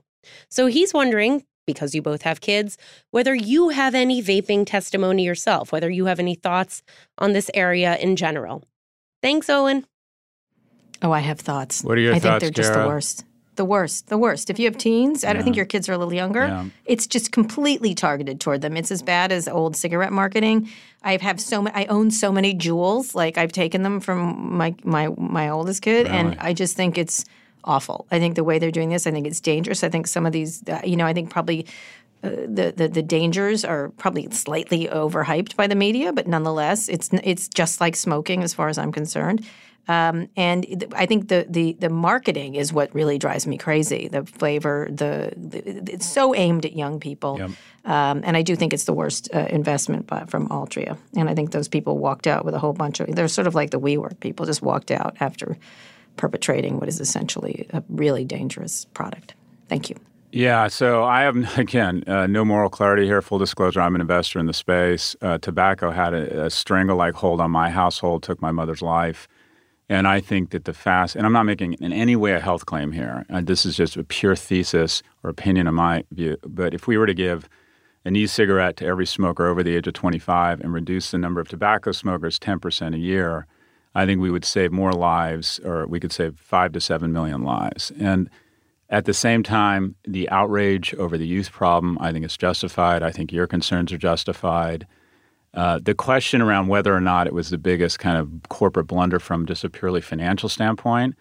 So 0.48 0.66
he's 0.66 0.94
wondering, 0.94 1.44
because 1.66 1.94
you 1.94 2.00
both 2.00 2.22
have 2.22 2.40
kids, 2.40 2.78
whether 3.10 3.34
you 3.34 3.68
have 3.68 3.94
any 3.94 4.22
vaping 4.22 4.64
testimony 4.64 5.26
yourself, 5.26 5.72
whether 5.72 5.90
you 5.90 6.06
have 6.06 6.18
any 6.18 6.34
thoughts 6.34 6.82
on 7.18 7.34
this 7.34 7.50
area 7.52 7.98
in 7.98 8.16
general. 8.16 8.64
Thanks, 9.20 9.50
Owen. 9.50 9.84
Oh, 11.02 11.12
I 11.12 11.20
have 11.20 11.38
thoughts. 11.38 11.84
What 11.84 11.98
are 11.98 12.00
your 12.00 12.14
I 12.14 12.18
thoughts, 12.18 12.24
I 12.24 12.38
think 12.38 12.54
they're 12.54 12.64
just 12.64 12.72
the 12.72 12.86
worst. 12.86 13.26
The 13.56 13.64
worst. 13.64 14.08
The 14.08 14.18
worst. 14.18 14.50
If 14.50 14.58
you 14.58 14.66
have 14.66 14.76
teens, 14.78 15.24
I 15.24 15.28
don't 15.32 15.40
Yeah. 15.40 15.44
think 15.44 15.56
your 15.56 15.64
kids 15.64 15.88
are 15.88 15.92
a 15.92 15.98
little 15.98 16.14
younger. 16.14 16.46
Yeah. 16.46 16.64
It's 16.84 17.06
just 17.06 17.32
completely 17.32 17.94
targeted 17.94 18.38
toward 18.40 18.60
them. 18.60 18.76
It's 18.76 18.90
as 18.90 19.02
bad 19.02 19.32
as 19.32 19.48
old 19.48 19.76
cigarette 19.76 20.12
marketing. 20.12 20.68
I 21.02 21.16
have 21.16 21.40
so 21.40 21.62
many. 21.62 21.74
I 21.74 21.86
own 21.86 22.10
so 22.10 22.30
many 22.30 22.54
Juuls. 22.54 23.14
Like 23.14 23.38
I've 23.38 23.52
taken 23.52 23.82
them 23.82 24.00
from 24.00 24.56
my 24.56 24.74
my 24.84 25.08
my 25.16 25.48
oldest 25.48 25.82
kid, 25.82 26.06
and 26.06 26.36
I 26.38 26.52
just 26.52 26.76
think 26.76 26.98
it's 26.98 27.24
awful. 27.64 28.06
I 28.12 28.18
think 28.18 28.34
the 28.36 28.44
way 28.44 28.58
they're 28.58 28.70
doing 28.70 28.90
this, 28.90 29.06
I 29.06 29.10
think 29.10 29.26
it's 29.26 29.40
dangerous. 29.40 29.82
I 29.82 29.88
think 29.88 30.06
some 30.06 30.24
of 30.26 30.32
these, 30.32 30.62
uh, 30.68 30.80
you 30.84 30.96
know, 30.96 31.06
I 31.06 31.12
think 31.12 31.30
probably 31.30 31.66
uh, 32.22 32.30
the, 32.30 32.72
the 32.76 32.88
the 32.88 33.02
dangers 33.02 33.64
are 33.64 33.88
probably 33.96 34.28
slightly 34.30 34.86
overhyped 34.88 35.56
by 35.56 35.66
the 35.66 35.74
media, 35.74 36.12
but 36.12 36.26
nonetheless, 36.26 36.88
it's 36.88 37.08
it's 37.24 37.48
just 37.48 37.80
like 37.80 37.96
smoking 37.96 38.42
as 38.42 38.52
far 38.54 38.68
as 38.68 38.76
I'm 38.78 38.92
concerned. 38.92 39.44
Um, 39.88 40.28
and 40.36 40.64
th- 40.64 40.90
I 40.94 41.06
think 41.06 41.28
the, 41.28 41.46
the 41.48 41.74
the 41.78 41.88
marketing 41.88 42.56
is 42.56 42.72
what 42.72 42.92
really 42.94 43.18
drives 43.18 43.46
me 43.46 43.56
crazy. 43.56 44.08
The 44.08 44.24
flavor, 44.24 44.88
the, 44.90 45.32
the 45.36 45.92
it's 45.92 46.06
so 46.06 46.34
aimed 46.34 46.64
at 46.64 46.74
young 46.74 46.98
people, 46.98 47.40
um, 47.84 48.22
and 48.24 48.36
I 48.36 48.42
do 48.42 48.56
think 48.56 48.72
it's 48.72 48.84
the 48.84 48.92
worst 48.92 49.28
uh, 49.32 49.46
investment 49.48 50.08
by, 50.08 50.24
from 50.24 50.48
Altria. 50.48 50.98
And 51.16 51.30
I 51.30 51.34
think 51.34 51.52
those 51.52 51.68
people 51.68 51.98
walked 51.98 52.26
out 52.26 52.44
with 52.44 52.54
a 52.54 52.58
whole 52.58 52.72
bunch 52.72 52.98
of. 52.98 53.14
They're 53.14 53.28
sort 53.28 53.46
of 53.46 53.54
like 53.54 53.70
the 53.70 53.80
WeWork 53.80 54.18
people, 54.18 54.44
just 54.44 54.62
walked 54.62 54.90
out 54.90 55.16
after 55.20 55.56
perpetrating 56.16 56.80
what 56.80 56.88
is 56.88 56.98
essentially 56.98 57.66
a 57.72 57.82
really 57.88 58.24
dangerous 58.24 58.86
product. 58.86 59.34
Thank 59.68 59.88
you. 59.90 59.96
Yeah, 60.32 60.68
so 60.68 61.04
I 61.04 61.22
have 61.22 61.36
again 61.58 62.02
uh, 62.08 62.26
no 62.26 62.44
moral 62.44 62.70
clarity 62.70 63.06
here. 63.06 63.22
Full 63.22 63.38
disclosure: 63.38 63.80
I'm 63.80 63.94
an 63.94 64.00
investor 64.00 64.40
in 64.40 64.46
the 64.46 64.52
space. 64.52 65.14
Uh, 65.22 65.38
tobacco 65.38 65.92
had 65.92 66.12
a, 66.12 66.46
a 66.46 66.50
strangle-like 66.50 67.14
hold 67.14 67.40
on 67.40 67.52
my 67.52 67.70
household, 67.70 68.24
took 68.24 68.42
my 68.42 68.50
mother's 68.50 68.82
life, 68.82 69.28
and 69.88 70.08
I 70.08 70.20
think 70.20 70.50
that 70.50 70.64
the 70.64 70.74
fast. 70.74 71.14
And 71.14 71.24
I'm 71.24 71.32
not 71.32 71.44
making 71.44 71.74
in 71.74 71.92
any 71.92 72.16
way 72.16 72.32
a 72.32 72.40
health 72.40 72.66
claim 72.66 72.92
here. 72.92 73.24
Uh, 73.30 73.40
this 73.40 73.64
is 73.64 73.76
just 73.76 73.96
a 73.96 74.04
pure 74.04 74.36
thesis 74.36 75.02
or 75.22 75.30
opinion 75.30 75.66
in 75.66 75.74
my 75.74 76.04
view. 76.10 76.36
But 76.42 76.74
if 76.74 76.86
we 76.86 76.96
were 76.98 77.06
to 77.06 77.14
give 77.14 77.48
an 78.04 78.16
e-cigarette 78.16 78.76
to 78.78 78.86
every 78.86 79.06
smoker 79.06 79.46
over 79.46 79.62
the 79.62 79.74
age 79.76 79.86
of 79.86 79.94
25 79.94 80.60
and 80.60 80.72
reduce 80.72 81.10
the 81.10 81.18
number 81.18 81.40
of 81.40 81.48
tobacco 81.48 81.92
smokers 81.92 82.38
10% 82.38 82.94
a 82.94 82.98
year, 82.98 83.46
I 83.94 84.06
think 84.06 84.20
we 84.20 84.30
would 84.30 84.44
save 84.44 84.72
more 84.72 84.92
lives, 84.92 85.58
or 85.64 85.86
we 85.86 86.00
could 86.00 86.12
save 86.12 86.38
five 86.38 86.72
to 86.72 86.80
seven 86.80 87.12
million 87.12 87.42
lives. 87.42 87.92
And 87.98 88.28
at 88.90 89.06
the 89.06 89.14
same 89.14 89.42
time, 89.42 89.96
the 90.06 90.28
outrage 90.30 90.94
over 90.94 91.18
the 91.18 91.26
youth 91.26 91.50
problem, 91.50 91.98
I 92.00 92.12
think, 92.12 92.24
is 92.24 92.36
justified. 92.36 93.02
I 93.02 93.10
think 93.10 93.32
your 93.32 93.46
concerns 93.46 93.92
are 93.92 93.98
justified. 93.98 94.86
Uh, 95.56 95.80
the 95.82 95.94
question 95.94 96.42
around 96.42 96.68
whether 96.68 96.94
or 96.94 97.00
not 97.00 97.26
it 97.26 97.32
was 97.32 97.48
the 97.48 97.56
biggest 97.56 97.98
kind 97.98 98.18
of 98.18 98.30
corporate 98.50 98.86
blunder 98.86 99.18
from 99.18 99.46
just 99.46 99.64
a 99.64 99.70
purely 99.70 100.02
financial 100.02 100.50
standpoint, 100.50 101.16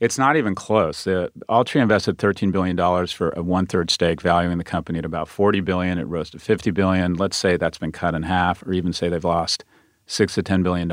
it's 0.00 0.18
not 0.18 0.36
even 0.36 0.56
close. 0.56 1.04
The, 1.04 1.30
Altria 1.48 1.82
invested 1.82 2.18
$13 2.18 2.50
billion 2.50 2.76
for 3.06 3.30
a 3.30 3.42
one-third 3.42 3.90
stake, 3.90 4.20
valuing 4.20 4.58
the 4.58 4.64
company 4.64 4.98
at 4.98 5.04
about 5.04 5.28
40 5.28 5.60
billion. 5.60 5.98
It 5.98 6.04
rose 6.04 6.30
to 6.30 6.38
50 6.40 6.72
billion. 6.72 7.14
Let's 7.14 7.36
say 7.36 7.56
that's 7.56 7.78
been 7.78 7.92
cut 7.92 8.14
in 8.14 8.24
half, 8.24 8.66
or 8.66 8.72
even 8.72 8.92
say 8.92 9.08
they've 9.08 9.24
lost 9.24 9.64
six 10.06 10.34
to 10.34 10.42
$10 10.42 10.64
billion. 10.64 10.88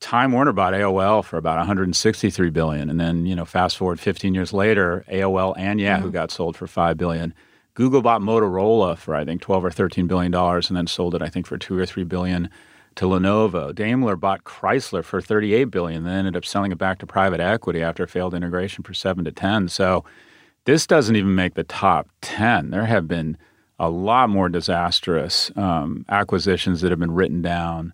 Time 0.00 0.32
Warner 0.32 0.52
bought 0.52 0.74
AOL 0.74 1.24
for 1.24 1.38
about 1.38 1.56
163 1.56 2.50
billion, 2.50 2.90
and 2.90 3.00
then 3.00 3.26
you 3.26 3.34
know, 3.34 3.44
fast 3.44 3.76
forward 3.78 3.98
15 3.98 4.34
years 4.34 4.52
later, 4.52 5.04
AOL 5.10 5.54
and 5.56 5.80
Yahoo 5.80 6.04
mm-hmm. 6.04 6.12
got 6.12 6.30
sold 6.30 6.56
for 6.56 6.66
five 6.66 6.96
billion. 6.96 7.34
Google 7.78 8.02
bought 8.02 8.20
Motorola 8.20 8.98
for 8.98 9.14
I 9.14 9.24
think 9.24 9.40
12 9.40 9.66
or 9.66 9.70
13 9.70 10.08
billion 10.08 10.32
dollars, 10.32 10.68
and 10.68 10.76
then 10.76 10.88
sold 10.88 11.14
it 11.14 11.22
I 11.22 11.28
think 11.28 11.46
for 11.46 11.56
two 11.56 11.78
or 11.78 11.86
three 11.86 12.02
billion 12.02 12.50
to 12.96 13.04
Lenovo. 13.04 13.72
Daimler 13.72 14.16
bought 14.16 14.42
Chrysler 14.42 15.04
for 15.04 15.20
38 15.20 15.66
billion 15.66 15.98
and 15.98 16.06
then 16.06 16.18
ended 16.18 16.36
up 16.36 16.44
selling 16.44 16.72
it 16.72 16.78
back 16.78 16.98
to 16.98 17.06
private 17.06 17.38
equity 17.38 17.80
after 17.80 18.02
a 18.02 18.08
failed 18.08 18.34
integration 18.34 18.82
for 18.82 18.94
seven 18.94 19.24
to 19.26 19.30
10. 19.30 19.68
So 19.68 20.04
this 20.64 20.88
doesn't 20.88 21.14
even 21.14 21.36
make 21.36 21.54
the 21.54 21.62
top 21.62 22.08
10. 22.22 22.70
There 22.70 22.86
have 22.86 23.06
been 23.06 23.36
a 23.78 23.88
lot 23.88 24.28
more 24.28 24.48
disastrous 24.48 25.52
um, 25.54 26.04
acquisitions 26.08 26.80
that 26.80 26.90
have 26.90 26.98
been 26.98 27.14
written 27.14 27.42
down 27.42 27.92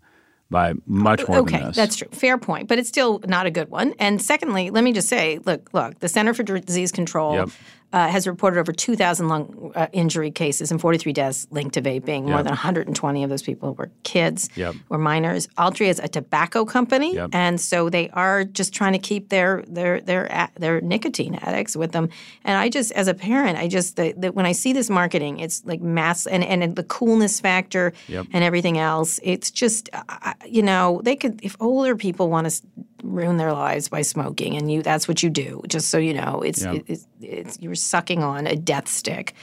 by 0.49 0.73
much 0.87 1.27
more 1.29 1.39
okay, 1.39 1.71
that's 1.75 1.97
true. 1.97 2.09
Fair 2.13 2.39
point, 2.39 2.69
but 2.69 2.79
it's 2.79 2.89
still 2.89 3.21
not 3.27 3.45
a 3.45 3.51
good 3.51 3.69
one. 3.71 3.93
And 3.99 4.23
secondly, 4.23 4.71
let 4.71 4.85
me 4.85 4.93
just 4.93 5.09
say, 5.09 5.41
look, 5.45 5.69
look, 5.75 5.99
the 5.99 6.09
Center 6.09 6.33
for 6.33 6.43
Disease 6.43 6.93
Control 6.93 7.35
yep 7.35 7.49
uh, 7.95 8.09
has 8.09 8.27
reported 8.27 8.59
over 8.59 8.73
2,000 8.73 9.29
lung 9.29 9.71
uh, 9.77 9.87
injury 9.93 10.33
cases 10.33 10.73
and 10.73 10.81
43 10.81 11.13
deaths 11.13 11.47
linked 11.53 11.75
to 11.75 11.81
vaping. 11.81 12.23
Yep. 12.23 12.29
More 12.29 12.43
than 12.43 12.51
120 12.51 13.23
of 13.23 13.31
those 13.31 13.43
people 13.43 13.73
were 13.75 13.89
kids, 14.03 14.51
yep. 14.57 14.75
were 14.89 14.99
minors. 14.99 15.47
Altria 15.59 15.91
is 15.91 16.01
a 16.01 16.09
tobacco 16.09 16.65
company, 16.65 17.15
yep. 17.15 17.31
and 17.33 17.61
so 17.61 17.89
they 17.89 18.11
are 18.11 18.43
just 18.43 18.75
trying 18.75 18.95
to 18.95 18.99
keep 18.99 19.29
their 19.29 19.63
their 19.69 20.01
their 20.01 20.51
their 20.59 20.81
nicotine 20.81 21.37
addicts 21.37 21.77
with 21.77 21.93
them. 21.93 22.09
And 22.43 22.59
I 22.59 22.69
just, 22.69 22.91
as 22.93 23.07
a 23.07 23.15
parent, 23.15 23.59
I 23.59 23.69
just 23.69 23.95
the, 23.95 24.13
the, 24.17 24.33
when 24.33 24.45
I 24.45 24.53
see 24.53 24.73
this 24.73 24.91
marketing, 24.91 25.39
it's 25.39 25.65
like 25.65 25.81
mass 25.81 26.27
and 26.27 26.43
and 26.43 26.75
the 26.75 26.83
coolness 26.83 27.39
factor 27.39 27.93
and 28.09 28.43
everything 28.43 28.77
else. 28.77 29.21
It's 29.23 29.53
just, 29.53 29.89
uh, 29.93 30.35
you 30.45 30.63
know, 30.63 31.01
they 31.05 31.15
could 31.15 31.39
if 31.45 31.55
older 31.61 31.95
people 31.95 32.29
want 32.29 32.51
to 32.51 32.63
ruin 33.05 33.37
their 33.37 33.53
lives 33.53 33.89
by 33.89 34.03
smoking, 34.03 34.57
and 34.57 34.71
you 34.71 34.83
that's 34.83 35.07
what 35.07 35.23
you 35.23 35.31
do. 35.31 35.63
Just 35.69 35.89
so 35.89 35.99
you 35.99 36.15
know, 36.15 36.41
it's 36.41 36.63
yeah. 36.63 36.73
it, 36.73 36.85
it's, 36.87 37.07
it's, 37.21 37.61
you're 37.61 37.75
sucking 37.75 38.23
on 38.23 38.47
a 38.47 38.57
death 38.57 38.89
stick. 38.89 39.35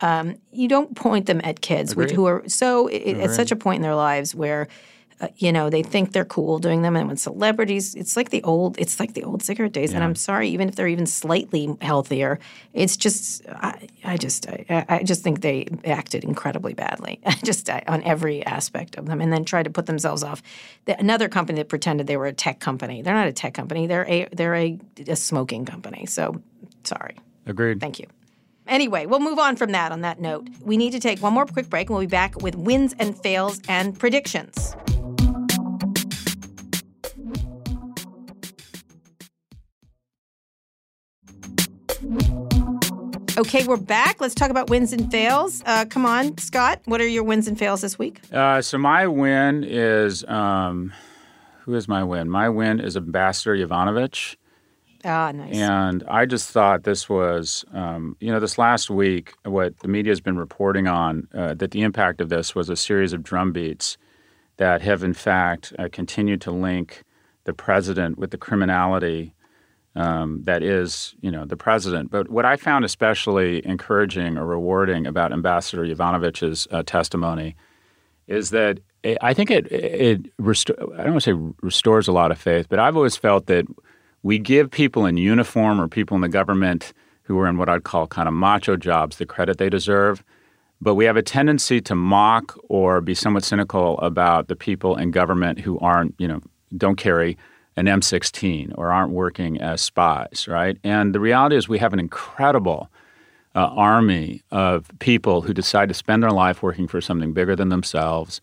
Um, 0.00 0.36
you 0.52 0.68
don't 0.68 0.94
point 0.94 1.26
them 1.26 1.40
at 1.42 1.60
kids 1.60 1.96
which, 1.96 2.12
who 2.12 2.26
are 2.26 2.44
so 2.48 2.86
it, 2.86 3.16
at 3.18 3.32
such 3.32 3.50
a 3.50 3.56
point 3.56 3.76
in 3.76 3.82
their 3.82 3.96
lives 3.96 4.34
where 4.34 4.68
uh, 5.20 5.28
you 5.36 5.52
know 5.52 5.68
they 5.68 5.82
think 5.82 6.12
they're 6.12 6.24
cool 6.24 6.58
doing 6.58 6.82
them 6.82 6.94
and 6.94 7.08
when 7.08 7.16
celebrities 7.16 7.94
it's 7.94 8.16
like 8.16 8.30
the 8.30 8.42
old 8.44 8.78
it's 8.78 9.00
like 9.00 9.14
the 9.14 9.24
old 9.24 9.42
cigarette 9.42 9.72
days 9.72 9.90
yeah. 9.90 9.96
and 9.96 10.04
i'm 10.04 10.14
sorry 10.14 10.48
even 10.48 10.68
if 10.68 10.76
they're 10.76 10.88
even 10.88 11.06
slightly 11.06 11.76
healthier 11.80 12.38
it's 12.72 12.96
just 12.96 13.44
i, 13.48 13.88
I 14.04 14.16
just 14.16 14.48
I, 14.48 14.84
I, 14.88 15.02
just 15.02 15.24
think 15.24 15.40
they 15.40 15.66
acted 15.84 16.22
incredibly 16.22 16.74
badly 16.74 17.20
just 17.44 17.68
I, 17.68 17.82
on 17.88 18.02
every 18.04 18.44
aspect 18.46 18.96
of 18.96 19.06
them 19.06 19.20
and 19.20 19.32
then 19.32 19.44
tried 19.44 19.64
to 19.64 19.70
put 19.70 19.86
themselves 19.86 20.22
off 20.22 20.42
the, 20.84 20.98
another 20.98 21.28
company 21.28 21.58
that 21.58 21.68
pretended 21.68 22.06
they 22.06 22.16
were 22.16 22.26
a 22.26 22.32
tech 22.32 22.60
company 22.60 23.02
they're 23.02 23.14
not 23.14 23.26
a 23.26 23.32
tech 23.32 23.54
company 23.54 23.86
they're 23.86 24.06
a 24.08 24.28
they're 24.32 24.54
a, 24.54 24.78
a 25.08 25.16
smoking 25.16 25.64
company 25.64 26.06
so 26.06 26.40
sorry 26.84 27.16
agreed 27.46 27.80
thank 27.80 27.98
you 27.98 28.06
Anyway, 28.68 29.06
we'll 29.06 29.18
move 29.18 29.38
on 29.38 29.56
from 29.56 29.72
that 29.72 29.92
on 29.92 30.02
that 30.02 30.20
note. 30.20 30.46
We 30.60 30.76
need 30.76 30.90
to 30.90 31.00
take 31.00 31.22
one 31.22 31.32
more 31.32 31.46
quick 31.46 31.70
break 31.70 31.88
and 31.88 31.96
we'll 31.96 32.06
be 32.06 32.10
back 32.10 32.42
with 32.42 32.54
wins 32.54 32.94
and 32.98 33.18
fails 33.18 33.62
and 33.66 33.98
predictions. 33.98 34.76
Okay, 43.38 43.64
we're 43.64 43.76
back. 43.76 44.20
Let's 44.20 44.34
talk 44.34 44.50
about 44.50 44.68
wins 44.68 44.92
and 44.92 45.12
fails. 45.12 45.62
Uh, 45.64 45.84
come 45.84 46.04
on, 46.04 46.36
Scott. 46.38 46.80
What 46.86 47.00
are 47.00 47.06
your 47.06 47.22
wins 47.22 47.46
and 47.46 47.56
fails 47.56 47.82
this 47.82 47.96
week? 47.96 48.20
Uh, 48.32 48.60
so 48.60 48.78
my 48.78 49.06
win 49.06 49.62
is 49.62 50.24
um, 50.24 50.92
who 51.60 51.76
is 51.76 51.86
my 51.86 52.02
win? 52.02 52.28
My 52.28 52.48
win 52.48 52.80
is 52.80 52.96
Ambassador 52.96 53.54
Yovanovitch. 53.54 54.34
Ah, 55.04 55.30
nice. 55.30 55.54
And 55.54 56.02
I 56.08 56.26
just 56.26 56.50
thought 56.50 56.82
this 56.82 57.08
was, 57.08 57.64
um, 57.72 58.16
you 58.18 58.32
know, 58.32 58.40
this 58.40 58.58
last 58.58 58.90
week, 58.90 59.34
what 59.44 59.78
the 59.78 59.88
media 59.88 60.10
has 60.10 60.20
been 60.20 60.36
reporting 60.36 60.88
on, 60.88 61.28
uh, 61.32 61.54
that 61.54 61.70
the 61.70 61.82
impact 61.82 62.20
of 62.20 62.30
this 62.30 62.56
was 62.56 62.68
a 62.68 62.74
series 62.74 63.12
of 63.12 63.22
drumbeats 63.22 63.98
that 64.56 64.82
have, 64.82 65.04
in 65.04 65.14
fact, 65.14 65.72
uh, 65.78 65.88
continued 65.92 66.40
to 66.40 66.50
link 66.50 67.04
the 67.44 67.52
president 67.52 68.18
with 68.18 68.32
the 68.32 68.38
criminality 68.38 69.32
um, 69.94 70.42
that 70.44 70.62
is, 70.62 71.14
you 71.20 71.30
know, 71.30 71.44
the 71.44 71.56
president. 71.56 72.10
But 72.10 72.30
what 72.30 72.44
I 72.44 72.56
found 72.56 72.84
especially 72.84 73.64
encouraging 73.66 74.38
or 74.38 74.46
rewarding 74.46 75.06
about 75.06 75.32
Ambassador 75.32 75.82
Yovanovitch's 75.84 76.68
uh, 76.70 76.82
testimony 76.84 77.56
is 78.26 78.50
that 78.50 78.80
it, 79.02 79.18
I 79.22 79.34
think 79.34 79.50
it 79.50 79.70
it 79.72 80.36
resto- 80.38 80.92
I 80.94 81.04
don't 81.04 81.12
want 81.12 81.24
to 81.24 81.32
say 81.32 81.54
restores 81.62 82.08
a 82.08 82.12
lot 82.12 82.30
of 82.30 82.38
faith, 82.38 82.66
but 82.68 82.78
I've 82.78 82.96
always 82.96 83.16
felt 83.16 83.46
that 83.46 83.66
we 84.22 84.38
give 84.38 84.70
people 84.70 85.06
in 85.06 85.16
uniform 85.16 85.80
or 85.80 85.88
people 85.88 86.14
in 86.14 86.20
the 86.20 86.28
government 86.28 86.92
who 87.22 87.38
are 87.38 87.46
in 87.46 87.58
what 87.58 87.68
I'd 87.68 87.84
call 87.84 88.06
kind 88.06 88.28
of 88.28 88.34
macho 88.34 88.76
jobs 88.76 89.16
the 89.16 89.26
credit 89.26 89.58
they 89.58 89.68
deserve. 89.70 90.24
But 90.80 90.94
we 90.94 91.04
have 91.06 91.16
a 91.16 91.22
tendency 91.22 91.80
to 91.82 91.94
mock 91.94 92.56
or 92.68 93.00
be 93.00 93.14
somewhat 93.14 93.44
cynical 93.44 93.98
about 93.98 94.48
the 94.48 94.56
people 94.56 94.96
in 94.96 95.10
government 95.10 95.60
who 95.60 95.78
aren't, 95.80 96.14
you 96.18 96.28
know, 96.28 96.40
don't 96.76 96.96
carry 96.96 97.36
an 97.78 97.86
M16 97.86 98.72
or 98.76 98.90
aren't 98.92 99.12
working 99.12 99.60
as 99.60 99.80
spies, 99.80 100.46
right? 100.48 100.76
And 100.82 101.14
the 101.14 101.20
reality 101.20 101.56
is 101.56 101.68
we 101.68 101.78
have 101.78 101.92
an 101.92 102.00
incredible 102.00 102.90
uh, 103.54 103.60
army 103.60 104.42
of 104.50 104.90
people 104.98 105.42
who 105.42 105.54
decide 105.54 105.88
to 105.88 105.94
spend 105.94 106.22
their 106.22 106.32
life 106.32 106.62
working 106.62 106.88
for 106.88 107.00
something 107.00 107.32
bigger 107.32 107.54
than 107.54 107.68
themselves 107.68 108.40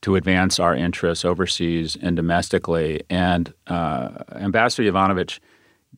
to 0.00 0.16
advance 0.16 0.58
our 0.58 0.74
interests 0.74 1.24
overseas 1.24 1.96
and 2.00 2.16
domestically. 2.16 3.02
And 3.10 3.52
uh, 3.66 4.10
Ambassador 4.32 4.90
Yovanovitch, 4.90 5.38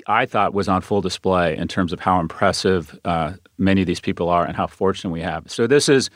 I 0.08 0.26
thought, 0.26 0.52
was 0.52 0.68
on 0.68 0.80
full 0.80 1.00
display 1.00 1.56
in 1.56 1.68
terms 1.68 1.92
of 1.92 2.00
how 2.00 2.18
impressive 2.18 2.98
uh, 3.04 3.34
many 3.56 3.82
of 3.82 3.86
these 3.86 4.00
people 4.00 4.28
are 4.28 4.44
and 4.44 4.56
how 4.56 4.66
fortunate 4.66 5.10
we 5.10 5.20
have. 5.20 5.48
So 5.50 5.66
this 5.66 5.88
is 5.88 6.10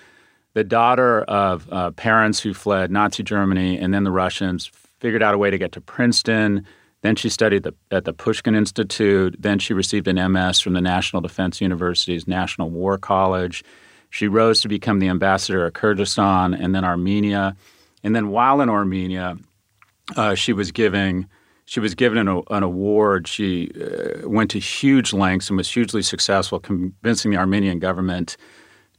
the 0.54 0.64
daughter 0.64 1.22
of 1.22 1.72
uh, 1.72 1.92
parents 1.92 2.40
who 2.40 2.52
fled 2.52 2.90
Nazi 2.90 3.22
Germany 3.22 3.78
and 3.78 3.94
then 3.94 4.04
the 4.04 4.12
Russians, 4.12 4.70
figured 5.04 5.22
out 5.22 5.34
a 5.34 5.38
way 5.38 5.50
to 5.50 5.58
get 5.58 5.72
to 5.72 5.82
Princeton. 5.82 6.64
Then 7.02 7.14
she 7.14 7.28
studied 7.28 7.64
the, 7.64 7.74
at 7.90 8.06
the 8.06 8.14
Pushkin 8.14 8.54
Institute. 8.54 9.36
Then 9.38 9.58
she 9.58 9.74
received 9.74 10.08
an 10.08 10.32
MS 10.32 10.60
from 10.60 10.72
the 10.72 10.80
National 10.80 11.20
Defense 11.20 11.60
University's 11.60 12.26
National 12.26 12.70
War 12.70 12.96
College. 12.96 13.62
She 14.08 14.28
rose 14.28 14.62
to 14.62 14.68
become 14.68 15.00
the 15.00 15.08
ambassador 15.08 15.66
of 15.66 15.74
Kyrgyzstan 15.74 16.58
and 16.58 16.74
then 16.74 16.86
Armenia. 16.86 17.54
And 18.02 18.16
then 18.16 18.28
while 18.28 18.62
in 18.62 18.70
Armenia, 18.70 19.36
uh, 20.16 20.34
she 20.36 20.54
was 20.54 20.72
giving 20.72 21.28
she 21.66 21.80
was 21.80 21.94
given 21.94 22.16
an, 22.16 22.42
an 22.48 22.62
award. 22.62 23.28
She 23.28 23.72
uh, 23.78 24.26
went 24.26 24.50
to 24.52 24.58
huge 24.58 25.12
lengths 25.12 25.50
and 25.50 25.58
was 25.58 25.70
hugely 25.70 26.00
successful, 26.00 26.60
convincing 26.60 27.30
the 27.30 27.36
Armenian 27.36 27.78
government 27.78 28.38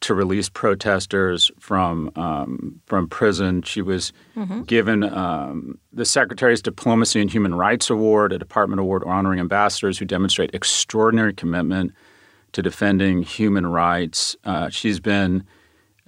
to 0.02 0.14
release 0.14 0.50
protesters 0.50 1.50
from 1.60 2.12
um, 2.16 2.82
from 2.86 3.08
prison. 3.08 3.62
She 3.62 3.82
was 3.82 4.14
mm-hmm. 4.36 4.64
given 4.64 5.04
um, 5.04 5.78
the 5.94 6.06
Secretary's 6.06 6.62
Diplomacy 6.62 7.22
and 7.22 7.32
Human 7.32 7.56
Rights 7.56 7.90
Award, 7.90 8.32
a 8.32 8.38
department 8.38 8.80
award 8.80 9.04
honoring 9.06 9.40
ambassadors 9.40 9.98
who 9.98 10.06
demonstrate 10.06 10.54
extraordinary 10.54 11.34
commitment 11.34 11.94
to 12.52 12.62
defending 12.62 13.24
human 13.24 13.68
rights. 13.68 14.36
Uh, 14.44 14.70
she's 14.70 15.00
been 15.00 15.44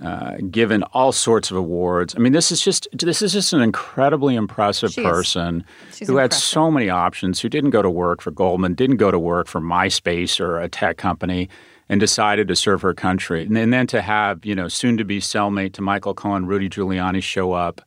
uh, 0.02 0.38
given 0.52 0.84
all 0.94 1.12
sorts 1.12 1.50
of 1.50 1.58
awards. 1.58 2.14
I 2.16 2.20
mean, 2.20 2.34
this 2.34 2.52
is 2.52 2.62
just 2.62 2.88
this 2.94 3.22
is 3.22 3.34
just 3.34 3.52
an 3.52 3.62
incredibly 3.62 4.36
impressive 4.36 4.94
person 4.96 5.66
who 6.00 6.06
impressive. 6.06 6.18
had 6.18 6.34
so 6.34 6.70
many 6.70 6.90
options. 6.90 7.40
Who 7.40 7.50
didn't 7.50 7.72
go 7.72 7.82
to 7.82 7.90
work 7.90 8.22
for 8.22 8.32
Goldman, 8.32 8.76
didn't 8.76 8.98
go 8.98 9.12
to 9.12 9.18
work 9.18 9.48
for 9.48 9.60
MySpace 9.60 10.40
or 10.40 10.60
a 10.60 10.70
tech 10.70 10.98
company 10.98 11.50
and 11.90 12.00
decided 12.00 12.48
to 12.48 12.56
serve 12.56 12.82
her 12.82 12.94
country. 12.94 13.44
And, 13.44 13.58
and 13.58 13.72
then 13.72 13.88
to 13.88 14.02
have, 14.02 14.46
you 14.46 14.56
know, 14.56 14.68
soon 14.68 14.98
to 14.98 15.06
be 15.06 15.20
cellmate 15.20 15.74
to 15.74 15.82
Michael 15.82 16.14
Cohen, 16.14 16.46
Rudy 16.46 16.70
Giuliani 16.70 17.24
show 17.24 17.54
up 17.54 17.82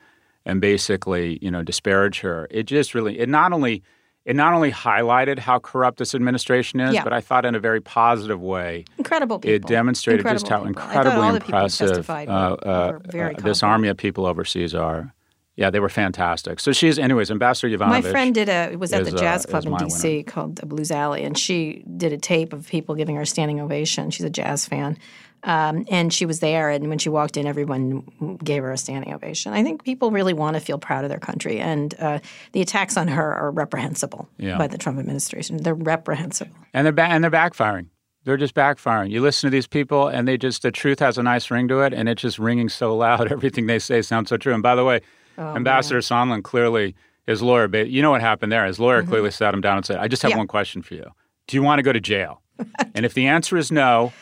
and 0.46 0.60
basically, 0.60 1.38
you 1.42 1.50
know, 1.50 1.62
disparage 1.62 2.20
her. 2.20 2.48
It 2.50 2.64
just 2.64 2.94
really, 2.94 3.18
it 3.18 3.28
not 3.28 3.52
only, 3.52 3.82
it 4.24 4.36
not 4.36 4.54
only 4.54 4.70
highlighted 4.70 5.38
how 5.38 5.58
corrupt 5.58 5.98
this 5.98 6.14
administration 6.14 6.80
is, 6.80 6.94
Yeah. 6.94 7.04
but 7.04 7.12
I 7.12 7.20
thought 7.20 7.44
in 7.44 7.54
a 7.54 7.60
very 7.60 7.80
positive 7.80 8.40
way. 8.40 8.84
Incredible 8.98 9.38
people. 9.38 9.54
It 9.54 9.66
demonstrated 9.66 10.26
just 10.26 10.48
how 10.48 10.64
people. 10.64 10.68
Incredibly 10.68 11.20
all 11.20 11.32
the 11.32 11.40
people 11.40 11.58
who 11.58 11.64
impressive 11.66 12.10
uh, 12.10 12.12
uh, 12.12 12.98
uh, 13.14 13.32
this 13.42 13.62
army 13.62 13.88
of 13.88 13.96
people 13.96 14.26
overseas 14.26 14.74
are. 14.74 15.14
Yeah, 15.61 15.68
they 15.68 15.79
were 15.79 15.90
fantastic. 15.90 16.59
So 16.59 16.73
she's, 16.73 16.99
anyways, 16.99 17.31
Ambassador 17.31 17.68
Yovanovitch. 17.77 17.88
My 17.90 18.01
friend 18.01 18.35
did 18.35 18.49
a 18.49 18.75
was 18.77 18.94
at 18.94 19.05
the 19.05 19.11
jazz 19.12 19.44
uh, 19.44 19.51
club 19.51 19.66
in 19.66 19.77
D.C. 19.77 20.23
called 20.23 20.57
the 20.57 20.64
Blues 20.64 20.90
Alley, 20.90 21.23
and 21.23 21.37
she 21.37 21.85
did 21.99 22.14
a 22.14 22.16
tape 22.18 22.55
of 22.55 22.66
people 22.66 22.94
giving 22.94 23.14
her 23.16 23.23
a 23.23 23.27
standing 23.27 23.61
ovation. 23.61 24.11
She's 24.11 24.25
a 24.25 24.31
jazz 24.31 24.64
fan, 24.66 24.96
um, 25.42 25.85
and 25.90 26.14
she 26.14 26.25
was 26.25 26.40
there. 26.40 26.70
And 26.70 26.88
when 26.88 26.96
she 26.99 27.11
walked 27.11 27.37
in, 27.37 27.46
everyone 27.46 28.38
gave 28.42 28.62
her 28.62 28.73
a 28.73 28.79
standing 28.79 29.12
ovation. 29.12 29.53
I 29.53 29.62
think 29.62 29.85
people 29.85 30.11
really 30.11 30.33
want 30.33 30.55
to 30.55 30.61
feel 30.61 30.79
proud 30.79 31.05
of 31.05 31.11
their 31.11 31.18
country, 31.18 31.59
and 31.61 31.94
uh, 31.99 32.20
the 32.53 32.62
attacks 32.62 32.96
on 32.96 33.07
her 33.09 33.35
are 33.35 33.51
reprehensible 33.51 34.31
Yeah. 34.38 34.57
by 34.57 34.66
the 34.66 34.79
Trump 34.79 34.99
administration. 34.99 35.59
They're 35.59 35.75
reprehensible. 35.75 36.57
and 36.73 36.87
they're 36.87 36.92
ba- 36.94 37.03
and 37.05 37.23
they're 37.23 37.31
backfiring. 37.31 37.88
They're 38.25 38.38
just 38.38 38.55
backfiring. 38.55 39.11
You 39.11 39.20
listen 39.20 39.49
to 39.49 39.51
these 39.51 39.66
people, 39.66 40.09
and 40.09 40.27
they 40.27 40.38
just 40.38 40.62
the 40.62 40.70
truth 40.70 41.01
has 41.01 41.18
a 41.18 41.23
nice 41.23 41.51
ring 41.51 41.68
to 41.68 41.81
it, 41.81 41.92
and 41.92 42.09
it's 42.09 42.23
just 42.23 42.38
ringing 42.38 42.70
so 42.70 42.96
loud. 42.96 43.31
Everything 43.37 43.66
they 43.66 43.79
say 43.79 44.01
sounds 44.01 44.31
so 44.31 44.38
true. 44.38 44.55
And 44.55 44.62
by 44.62 44.75
the 44.75 44.85
way, 44.85 45.01
Oh, 45.40 45.57
Ambassador 45.57 45.98
Sondland 46.00 46.44
clearly, 46.44 46.94
his 47.26 47.42
lawyer, 47.42 47.66
ba- 47.66 47.88
you 47.88 48.03
know 48.03 48.11
what 48.11 48.20
happened 48.20 48.53
there? 48.53 48.64
His 48.66 48.79
lawyer 48.79 49.03
clearly 49.03 49.31
sat 49.31 49.55
him 49.55 49.61
down 49.61 49.76
and 49.79 49.87
said, 49.87 49.96
"I 49.98 50.07
just 50.07 50.22
have 50.22 50.31
Mm-hmm. 50.31 50.37
Yeah. 50.37 50.40
one 50.40 50.46
question 50.48 50.83
for 50.83 50.94
you. 50.94 51.07
Do 51.48 51.57
you 51.57 51.62
want 51.62 51.79
to 51.79 51.83
go 51.83 51.92
to 51.92 52.00
jail? 52.00 52.42
and 52.94 53.05
if 53.07 53.14
the 53.14 53.26
answer 53.26 53.57
is 53.57 53.72
no." 53.72 54.12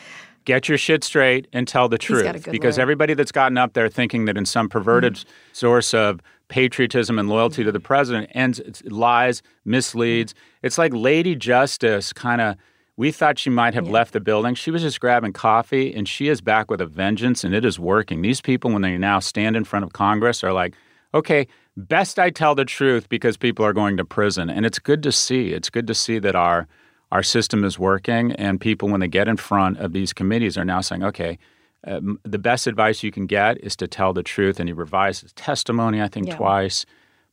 Get 0.45 0.67
your 0.67 0.77
shit 0.79 1.03
straight 1.03 1.47
and 1.53 1.67
tell 1.67 1.89
the 1.89 1.97
truth. 1.99 2.23
got 2.23 2.35
a 2.35 2.39
good 2.39 2.51
because 2.51 2.77
lawyer. 2.77 2.81
everybody 2.83 3.13
that's 3.13 3.31
gotten 3.31 3.57
up 3.57 3.73
there 3.73 3.87
thinking 3.87 4.25
that 4.25 4.35
in 4.37 4.45
some 4.45 4.67
perverted 4.67 5.13
Mm-hmm. 5.15 5.29
source 5.53 5.93
of 5.93 6.21
patriotism 6.47 7.19
and 7.19 7.29
loyalty 7.29 7.63
to 7.63 7.71
the 7.71 7.79
president 7.79 8.31
ends 8.33 8.57
it's 8.59 8.81
lies, 8.85 9.43
misleads. 9.65 10.33
It's 10.63 10.77
like 10.79 10.91
Lady 10.93 11.35
Justice 11.35 12.13
kind 12.13 12.41
of 12.41 12.55
we 12.97 13.11
thought 13.11 13.37
she 13.37 13.49
might 13.51 13.73
have 13.75 13.87
left 13.89 14.11
the 14.13 14.19
building. 14.21 14.55
She 14.55 14.71
was 14.71 14.81
just 14.81 14.99
grabbing 14.99 15.33
coffee 15.33 15.93
and 15.93 16.07
she 16.07 16.29
is 16.29 16.41
back 16.41 16.71
with 16.71 16.81
a 16.81 16.85
vengeance 16.87 17.43
and 17.43 17.53
it 17.53 17.63
is 17.63 17.77
working. 17.77 18.21
These 18.23 18.41
people 18.41 18.71
when 18.71 18.81
they 18.81 18.97
now 18.97 19.19
stand 19.19 19.55
in 19.55 19.65
front 19.65 19.85
of 19.85 19.93
Congress 19.93 20.43
are 20.43 20.53
like, 20.53 20.73
"Okay, 21.13 21.47
best 21.77 22.19
I 22.19 22.29
tell 22.29 22.55
the 22.55 22.65
truth 22.65 23.09
because 23.09 23.37
people 23.37 23.65
are 23.65 23.73
going 23.73 23.97
to 23.97 24.05
prison." 24.05 24.49
And 24.49 24.65
it's 24.65 24.79
good 24.79 25.01
to 25.03 25.11
see. 25.11 25.53
It's 25.53 25.69
good 25.69 25.87
to 25.87 25.93
see 25.95 26.19
that 26.19 26.35
our 26.35 26.67
our 27.11 27.23
system 27.23 27.63
is 27.63 27.79
working 27.79 28.33
and 28.33 28.61
people 28.61 28.87
when 28.87 28.99
they 28.99 29.07
get 29.07 29.27
in 29.27 29.35
front 29.35 29.79
of 29.79 29.93
these 29.93 30.13
committees 30.13 30.57
are 30.59 30.65
now 30.65 30.79
saying, 30.81 31.03
"Okay, 31.03 31.39
um, 31.87 32.19
the 32.23 32.37
best 32.37 32.67
advice 32.67 33.01
you 33.01 33.11
can 33.11 33.25
get 33.25 33.57
is 33.63 33.75
to 33.77 33.87
tell 33.87 34.13
the 34.13 34.21
truth." 34.23 34.59
And 34.59 34.69
he 34.69 34.73
revised 34.73 35.23
his 35.23 35.33
testimony, 35.33 36.01
I 36.01 36.07
think, 36.07 36.27
Yeah. 36.27 36.35
twice. 36.37 36.85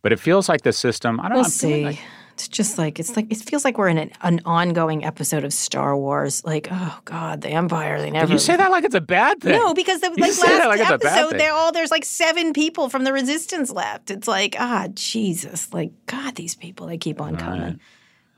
But 0.03 0.13
it 0.13 0.21
feels 0.21 0.49
like 0.49 0.63
the 0.63 0.73
system. 0.73 1.21
I 1.21 1.25
don't 1.25 1.33
We'll 1.33 1.43
know. 1.43 1.47
I'm 1.47 1.51
see. 1.51 1.85
like- 1.85 1.99
it's 2.37 2.49
just 2.49 2.77
like 2.77 3.01
it's 3.01 3.17
like 3.17 3.33
it 3.33 3.39
feels 3.39 3.65
like 3.65 3.79
we're 3.79 3.89
in 3.89 3.97
an, 3.97 4.11
an 4.21 4.43
ongoing 4.45 5.07
episode 5.07 5.43
of 5.43 5.55
Star 5.55 5.97
Wars. 5.97 6.45
Like, 6.45 6.69
oh 6.71 7.01
God, 7.07 7.41
the 7.41 7.49
Empire. 7.49 7.99
They 7.99 8.11
never. 8.11 8.31
you 8.31 8.39
say 8.39 8.59
that 8.59 8.71
like 8.71 8.85
it's 8.85 8.95
a 8.95 9.01
bad 9.01 9.41
thing. 9.41 9.53
No, 9.53 9.73
because 9.73 10.03
the 10.03 10.11
like 10.11 10.21
last 10.21 10.43
like 10.43 10.81
it's 10.81 10.91
a 10.91 10.99
bad 10.99 11.19
episode, 11.19 11.41
they're 11.41 11.55
all 11.55 11.73
there's 11.73 11.91
like 11.91 12.05
seven 12.05 12.53
people 12.53 12.91
from 12.91 13.05
the 13.05 13.13
resistance 13.15 13.71
left. 13.71 14.11
It's 14.11 14.29
like, 14.29 14.55
ah, 14.59 14.89
Jesus, 14.93 15.73
like 15.73 15.93
God, 16.05 16.35
these 16.35 16.55
people 16.55 16.87
they 16.87 16.99
keep 16.99 17.23
on 17.23 17.37
coming. 17.37 17.81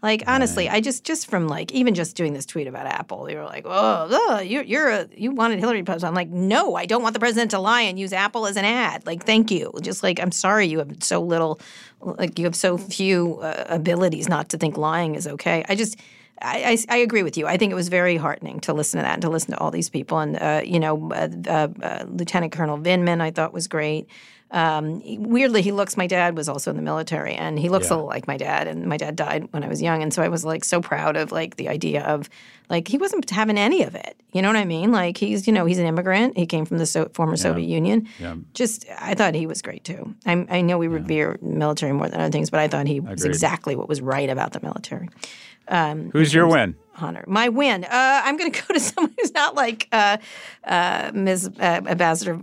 Like 0.01 0.23
honestly, 0.29 0.69
I 0.69 0.81
just 0.81 1.03
just 1.03 1.29
from 1.29 1.49
like 1.49 1.73
even 1.73 1.93
just 1.93 2.15
doing 2.15 2.33
this 2.33 2.47
tweet 2.47 2.69
about 2.69 2.87
Apple, 2.87 3.25
they 3.25 3.35
were 3.35 3.45
like, 3.45 3.65
"Oh, 3.67 4.07
oh 4.09 4.39
you 4.39 4.63
you're 4.63 4.89
a 4.89 5.09
you 5.17 5.33
wanted 5.33 5.59
Hillary 5.59 5.83
post." 5.83 6.05
I'm 6.05 6.15
like, 6.15 6.29
"No, 6.29 6.77
I 6.77 6.87
don't 6.87 7.03
want 7.03 7.15
the 7.15 7.21
president 7.21 7.51
to 7.51 7.59
lie 7.59 7.81
and 7.81 7.99
use 7.99 8.13
Apple 8.13 8.47
as 8.47 8.57
an 8.57 8.65
ad." 8.65 9.05
Like, 9.07 9.25
thank 9.25 9.51
you. 9.51 9.73
Just 9.83 10.05
like 10.05 10.21
I'm 10.21 10.31
sorry 10.31 10.67
you 10.67 10.79
have 10.79 11.03
so 11.03 11.21
little, 11.21 11.59
like 12.01 12.39
you 12.39 12.45
have 12.45 12.55
so 12.55 12.79
few 12.79 13.41
uh, 13.41 13.65
abilities 13.69 14.29
not 14.29 14.51
to 14.51 14.57
think 14.57 14.77
lying 14.77 15.17
is 15.17 15.27
okay. 15.27 15.65
I 15.69 15.75
just. 15.75 15.99
I, 16.41 16.79
I, 16.89 16.95
I 16.95 16.97
agree 16.99 17.25
with 17.25 17.37
you. 17.37 17.49
I 17.49 17.57
think 17.57 17.73
it 17.73 17.75
was 17.75 17.89
very 17.89 18.17
heartening 18.17 18.61
to 18.61 18.73
listen 18.73 18.99
to 18.99 19.03
that 19.03 19.15
and 19.15 19.23
to 19.23 19.29
listen 19.29 19.51
to 19.51 19.59
all 19.59 19.73
these 19.73 19.91
people. 19.91 20.21
And, 20.21 20.37
uh, 20.37 20.63
you 20.65 20.79
know, 20.79 21.11
uh, 21.11 21.29
uh, 21.49 21.69
uh, 21.83 22.05
Lieutenant 22.07 22.53
Colonel 22.53 22.79
Vindman, 22.79 23.21
I 23.21 23.33
thought 23.33 23.53
was 23.53 23.67
great. 23.67 24.07
Um, 24.51 25.03
weirdly, 25.23 25.61
he 25.63 25.73
looks. 25.73 25.97
My 25.97 26.07
dad 26.07 26.37
was 26.37 26.49
also 26.49 26.71
in 26.71 26.77
the 26.77 26.83
military, 26.83 27.35
and 27.35 27.59
he 27.59 27.69
looks 27.69 27.91
a 27.91 27.95
little 27.95 28.07
like 28.07 28.27
my 28.27 28.37
dad. 28.37 28.67
And 28.67 28.87
my 28.87 28.97
dad 28.97 29.15
died 29.15 29.49
when 29.53 29.63
I 29.63 29.69
was 29.69 29.83
young, 29.83 30.03
and 30.03 30.13
so 30.13 30.23
I 30.23 30.29
was 30.29 30.45
like 30.45 30.65
so 30.65 30.81
proud 30.81 31.17
of 31.17 31.33
like 31.33 31.57
the 31.57 31.69
idea 31.69 32.03
of 32.05 32.31
like 32.71 32.89
he 32.89 32.97
wasn't 32.97 33.29
having 33.29 33.59
any 33.59 33.83
of 33.83 33.95
it. 33.95 34.17
You 34.33 34.41
know 34.41 34.49
what 34.49 34.57
I 34.57 34.65
mean? 34.65 34.91
Like 34.91 35.19
he's 35.19 35.47
you 35.47 35.53
know 35.53 35.67
he's 35.67 35.79
an 35.79 35.87
immigrant. 35.87 36.37
He 36.39 36.47
came 36.47 36.65
from 36.65 36.79
the 36.79 36.87
so- 36.87 37.11
former 37.13 37.37
Soviet 37.37 37.67
Union. 37.67 38.09
Yeah. 38.19 38.37
Just 38.55 38.87
I 38.99 39.15
thought 39.15 39.35
he 39.35 39.47
was 39.47 39.61
great 39.61 39.85
too. 39.85 40.15
I, 40.25 40.47
I 40.49 40.61
know 40.63 40.79
we 40.79 40.89
revere 40.89 41.39
military 41.43 41.93
more 41.93 42.09
than 42.09 42.21
other 42.21 42.33
things, 42.33 42.49
but 42.49 42.61
I 42.61 42.69
thought 42.69 42.87
he 42.87 43.01
was 43.01 43.25
exactly 43.25 43.77
what 43.77 43.89
was 43.89 44.01
right 44.01 44.31
about 44.31 44.53
the 44.53 44.61
military. 44.61 45.09
Who's 46.13 46.33
your 46.33 46.47
win? 46.49 46.75
Hunter. 46.93 47.25
My 47.29 47.49
win. 47.49 47.85
Uh, 47.85 47.89
I'm 48.25 48.37
going 48.37 48.51
to 48.53 48.63
go 48.67 48.75
to 48.75 48.81
someone 48.81 49.15
who's 49.19 49.33
not 49.35 49.55
like 49.55 49.89
uh, 49.93 50.17
uh, 50.65 51.11
Ms. 51.15 51.51
Uh, 51.61 51.81
Ambassador, 51.87 52.41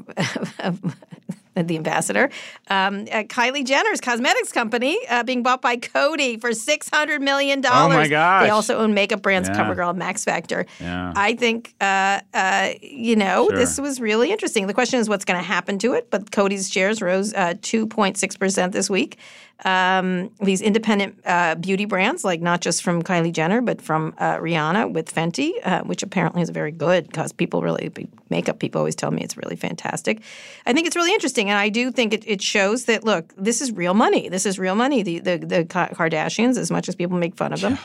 the 1.55 1.75
ambassador. 1.77 2.29
Um, 2.69 3.01
uh, 3.11 3.23
Kylie 3.23 3.65
Jenner's 3.65 4.01
cosmetics 4.01 4.51
company 4.51 4.97
uh, 5.09 5.23
being 5.23 5.41
bought 5.43 5.61
by 5.61 5.77
Coty 5.77 6.39
for 6.39 6.53
six 6.53 6.89
hundred 6.89 7.21
million 7.21 7.61
dollars. 7.61 7.95
Oh 7.95 7.99
my 7.99 8.07
gosh. 8.07 8.43
They 8.43 8.49
also 8.49 8.77
own 8.77 8.93
makeup 8.93 9.21
brands 9.21 9.47
Yeah. 9.49 9.55
CoverGirl, 9.55 9.91
and 9.91 9.99
Max 9.99 10.23
Factor. 10.23 10.65
Yeah. 10.79 11.13
I 11.15 11.33
think 11.35 11.73
uh, 11.81 12.19
uh, 12.33 12.69
you 12.81 13.15
know 13.15 13.47
Sure. 13.49 13.57
this 13.57 13.79
was 13.79 13.99
really 14.01 14.31
interesting. 14.31 14.67
The 14.67 14.73
question 14.73 14.99
is 14.99 15.07
what's 15.09 15.25
going 15.25 15.39
to 15.39 15.45
happen 15.45 15.79
to 15.79 15.93
it. 15.93 16.09
But 16.11 16.31
Coty's 16.31 16.69
shares 16.69 17.01
rose 17.01 17.33
uh, 17.33 17.53
two 17.61 17.87
point 17.87 18.17
six 18.17 18.35
percent 18.35 18.73
this 18.73 18.89
week. 18.89 19.17
Um, 19.63 20.31
these 20.41 20.61
independent 20.61 21.17
uh, 21.25 21.55
beauty 21.55 21.85
brands, 21.85 22.25
like 22.25 22.41
not 22.41 22.59
just 22.59 22.83
from 22.83 23.01
Kylie 23.01 23.31
Jenner, 23.31 23.61
but 23.61 23.81
from 23.81 24.13
uh, 24.17 24.35
Rihanna 24.35 24.91
with 24.91 25.13
Fenty, 25.13 25.53
uh, 25.63 25.81
which 25.83 26.03
apparently 26.03 26.41
is 26.41 26.49
very 26.49 26.71
good 26.71 27.07
because 27.07 27.31
people 27.31 27.61
really, 27.61 27.89
makeup 28.29 28.59
people 28.59 28.79
always 28.79 28.95
tell 28.95 29.11
me 29.11 29.23
it's 29.23 29.37
really 29.37 29.55
fantastic. 29.55 30.21
I 30.65 30.73
think 30.73 30.87
it's 30.87 30.95
really 30.95 31.13
interesting. 31.13 31.49
And 31.49 31.57
I 31.57 31.69
do 31.69 31.89
think 31.89 32.13
it, 32.13 32.27
it 32.27 32.41
shows 32.41 32.85
that, 32.85 33.05
look, 33.05 33.33
this 33.37 33.61
is 33.61 33.71
real 33.71 33.93
money. 33.93 34.27
This 34.27 34.45
is 34.45 34.59
real 34.59 34.75
money. 34.75 35.03
The, 35.03 35.19
the, 35.19 35.37
the 35.37 35.65
Kardashians, 35.65 36.57
as 36.57 36.69
much 36.69 36.89
as 36.89 36.95
people 36.95 37.17
make 37.17 37.35
fun 37.35 37.53
of 37.53 37.61
them. 37.61 37.77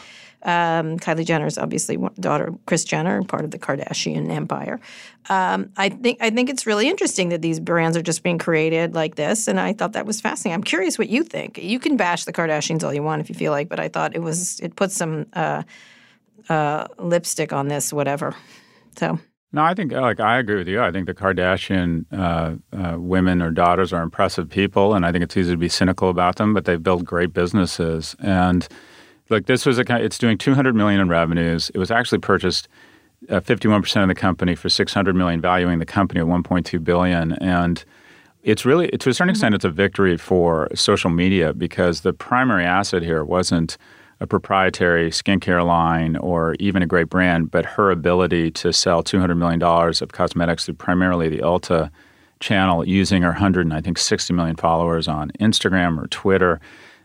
Um, 0.43 0.99
Kylie 0.99 1.27
Jenner 1.27 1.47
is 1.47 1.59
obviously 1.59 1.99
daughter 2.19 2.49
of 2.49 2.67
Kris 2.67 2.85
Jenner, 2.85 3.23
part 3.25 3.45
of 3.45 3.51
the 3.51 3.59
Kardashian 3.59 4.31
empire. 4.31 4.81
Um, 5.29 5.71
I 5.77 5.91
think 5.91 6.19
I 6.21 6.31
think 6.31 6.49
it's 6.49 6.67
really 6.67 6.89
interesting 6.89 7.29
that 7.29 7.43
these 7.43 7.61
brands 7.61 7.97
are 7.97 8.03
just 8.03 8.23
being 8.23 8.39
created 8.39 8.95
like 8.95 9.17
this, 9.17 9.49
and 9.49 9.61
I 9.61 9.73
thought 9.73 9.93
that 9.93 10.07
was 10.07 10.21
fascinating. 10.21 10.55
I'm 10.55 10.65
curious 10.65 10.99
what 10.99 11.11
you 11.11 11.25
think. 11.25 11.59
You 11.59 11.79
can 11.79 11.97
bash 11.97 12.25
the 12.25 12.33
Kardashians 12.33 12.83
all 12.83 12.95
you 12.95 13.03
want 13.03 13.21
if 13.21 13.29
you 13.29 13.35
feel 13.35 13.53
like, 13.53 13.69
but 13.69 13.79
I 13.79 13.89
thought 13.89 14.17
it 14.17 14.23
was 14.23 14.61
it 14.61 14.77
put 14.77 14.91
some 14.91 15.27
uh, 15.35 15.63
uh, 16.49 16.87
lipstick 16.99 17.53
on 17.53 17.69
this, 17.69 17.93
whatever. 17.93 18.35
So 18.97 19.19
No, 19.53 19.63
I 19.63 19.75
think 19.75 19.93
like 19.93 20.21
I 20.21 20.39
agree 20.39 20.57
with 20.57 20.69
you. 20.69 20.81
I 20.81 20.91
think 20.91 21.07
the 21.07 21.15
Kardashian 21.15 22.07
uh, 22.13 22.55
uh, 22.75 22.99
women 22.99 23.43
or 23.43 23.51
daughters 23.51 23.93
are 23.93 24.03
impressive 24.03 24.49
people, 24.49 24.95
and 24.95 25.05
I 25.05 25.13
think 25.13 25.23
it's 25.23 25.37
easy 25.37 25.53
to 25.53 25.59
be 25.59 25.69
cynical 25.69 26.09
about 26.09 26.37
them. 26.37 26.55
But 26.55 26.65
they've 26.65 26.83
built 26.83 27.05
great 27.05 27.35
businesses, 27.35 28.17
and 28.21 28.67
look, 29.31 29.47
this 29.47 29.65
was 29.65 29.79
a 29.79 29.85
kind. 29.85 30.05
It's 30.05 30.19
doing 30.19 30.37
200 30.37 30.75
million 30.75 31.01
in 31.01 31.09
revenues. 31.09 31.71
It 31.75 31.79
was 31.79 31.91
actually 31.91 32.19
purchased 32.19 32.69
uh, 33.29 33.41
51 33.41 33.83
percent 33.83 34.03
of 34.03 34.09
the 34.09 34.21
company 34.21 34.55
for 34.55 34.69
600 34.69 35.15
million, 35.15 35.41
valuing 35.41 35.79
the 35.79 35.87
company 35.87 36.21
at 36.21 36.27
1.2 36.27 36.83
billion, 36.85 37.33
and 37.35 37.85
it's 38.43 38.65
really 38.65 38.89
to 38.89 39.11
a 39.11 39.15
certain 39.15 39.31
extent 39.31 39.55
it's 39.55 39.65
a 39.65 39.71
victory 39.71 40.17
for 40.17 40.69
social 40.75 41.11
media 41.11 41.53
because 41.53 42.01
the 42.01 42.13
primary 42.13 42.65
asset 42.65 43.03
here 43.03 43.25
wasn't 43.25 43.77
a 44.21 44.27
proprietary 44.27 45.11
skincare 45.11 45.65
line 45.65 46.17
or 46.17 46.55
even 46.59 46.83
a 46.83 46.87
great 46.87 47.09
brand, 47.09 47.51
but 47.51 47.65
her 47.65 47.91
ability 47.91 48.51
to 48.51 48.73
sell 48.73 49.03
$200 49.03 49.37
million 49.37 49.63
of 49.63 50.13
cosmetics 50.13 50.67
through 50.67 50.75
primarily 50.75 51.29
the 51.29 51.39
Ulta 51.39 51.91
channel 52.39 52.87
using 52.87 53.23
her 53.23 53.31
100 53.31 53.63
and 53.63 53.75
I 53.75 53.81
think 53.81 53.99
60 53.99 54.33
million 54.35 54.57
followers 54.57 55.09
on 55.09 55.31
Instagram 55.41 56.03
or 56.03 56.07
Twitter. 56.09 56.61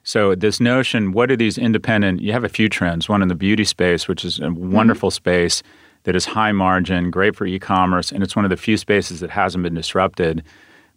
So 0.05 0.35
this 0.35 0.59
notion, 0.59 1.13
what 1.13 1.31
are 1.31 1.35
these 1.35 1.57
independent? 1.57 2.21
You 2.21 2.31
have 2.31 2.43
a 2.43 2.49
few 2.49 2.69
trends. 2.69 3.09
One 3.09 3.23
in 3.23 3.27
the 3.27 3.35
beauty 3.35 3.63
space, 3.65 4.07
which 4.07 4.23
is 4.23 4.39
a 4.39 4.51
wonderful 4.51 5.09
space 5.09 5.63
that 6.03 6.15
is 6.15 6.25
high 6.25 6.51
margin, 6.51 7.09
great 7.09 7.35
for 7.35 7.47
e-commerce, 7.47 8.11
and 8.11 8.21
it's 8.21 8.35
one 8.35 8.45
of 8.45 8.51
the 8.51 8.57
few 8.57 8.77
spaces 8.77 9.19
that 9.19 9.31
hasn't 9.31 9.63
been 9.63 9.73
disrupted 9.73 10.43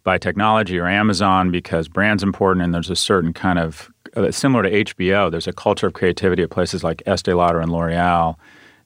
by 0.03 0.19
technology 0.19 0.77
or 0.77 0.87
Amazon 0.87 1.49
because 1.49 1.87
brand's 1.87 2.23
important 2.23 2.63
and 2.63 2.73
there's 2.73 2.89
a 2.89 2.95
certain 2.95 3.33
kind 3.33 3.59
of 3.59 3.91
uh, 4.15 4.31
similar 4.31 4.63
to 4.63 4.71
HBO. 4.85 5.29
There's 5.29 5.47
a 5.47 5.53
culture 5.53 5.87
of 5.87 5.93
creativity 5.93 6.43
at 6.43 6.51
places 6.51 6.83
like 6.83 7.01
Estee 7.07 7.33
Lauder 7.33 7.59
and 7.59 7.71
L'Oreal 7.71 8.35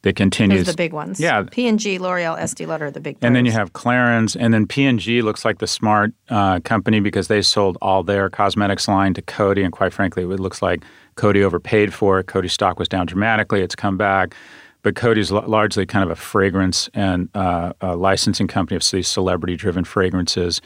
that 0.04 0.16
continues. 0.16 0.60
those 0.60 0.70
are 0.70 0.72
the 0.74 0.78
big 0.78 0.94
ones. 0.94 1.20
Yeah, 1.20 1.44
P 1.50 1.68
and 1.68 1.80
G, 1.80 1.98
L'Oreal, 2.00 2.38
Estee 2.38 2.66
Lauder 2.66 2.92
the 2.92 3.00
big. 3.00 3.18
and 3.22 3.36
then 3.36 3.46
you 3.46 3.52
have 3.52 3.74
Clarins, 3.74 4.38
and 4.40 4.54
then 4.54 4.68
P&G 4.68 5.22
looks 5.22 5.44
like 5.44 5.58
the 5.60 5.68
smart 5.68 6.14
uh, 6.30 6.60
company 6.62 7.00
because 7.00 7.28
they 7.28 7.42
sold 7.42 7.78
all 7.82 8.04
their 8.04 8.30
cosmetics 8.30 8.88
line 8.88 9.14
to 9.16 9.22
Coty. 9.22 9.64
and 9.64 9.72
quite 9.74 9.94
frankly, 9.94 10.24
it 10.24 10.40
looks 10.40 10.62
like 10.62 10.84
Coty 11.16 11.42
overpaid 11.44 11.94
for 11.94 12.20
it. 12.20 12.28
Coty 12.28 12.50
stock 12.50 12.80
was 12.80 12.88
down 12.88 13.06
dramatically. 13.08 13.62
It's 13.62 13.76
come 13.76 13.98
back. 13.98 14.36
but 14.84 14.96
Coty's 14.96 15.32
l- 15.32 15.44
largely 15.48 15.86
kind 15.86 16.04
of 16.04 16.12
a 16.12 16.16
fragrance 16.16 16.90
and 16.94 17.30
uh, 17.36 17.72
a 17.82 17.96
licensing 17.96 18.48
company 18.48 18.76
of 18.76 18.84
these 18.92 19.08
celebrity-driven 19.08 19.86
fragrances. 19.86 20.62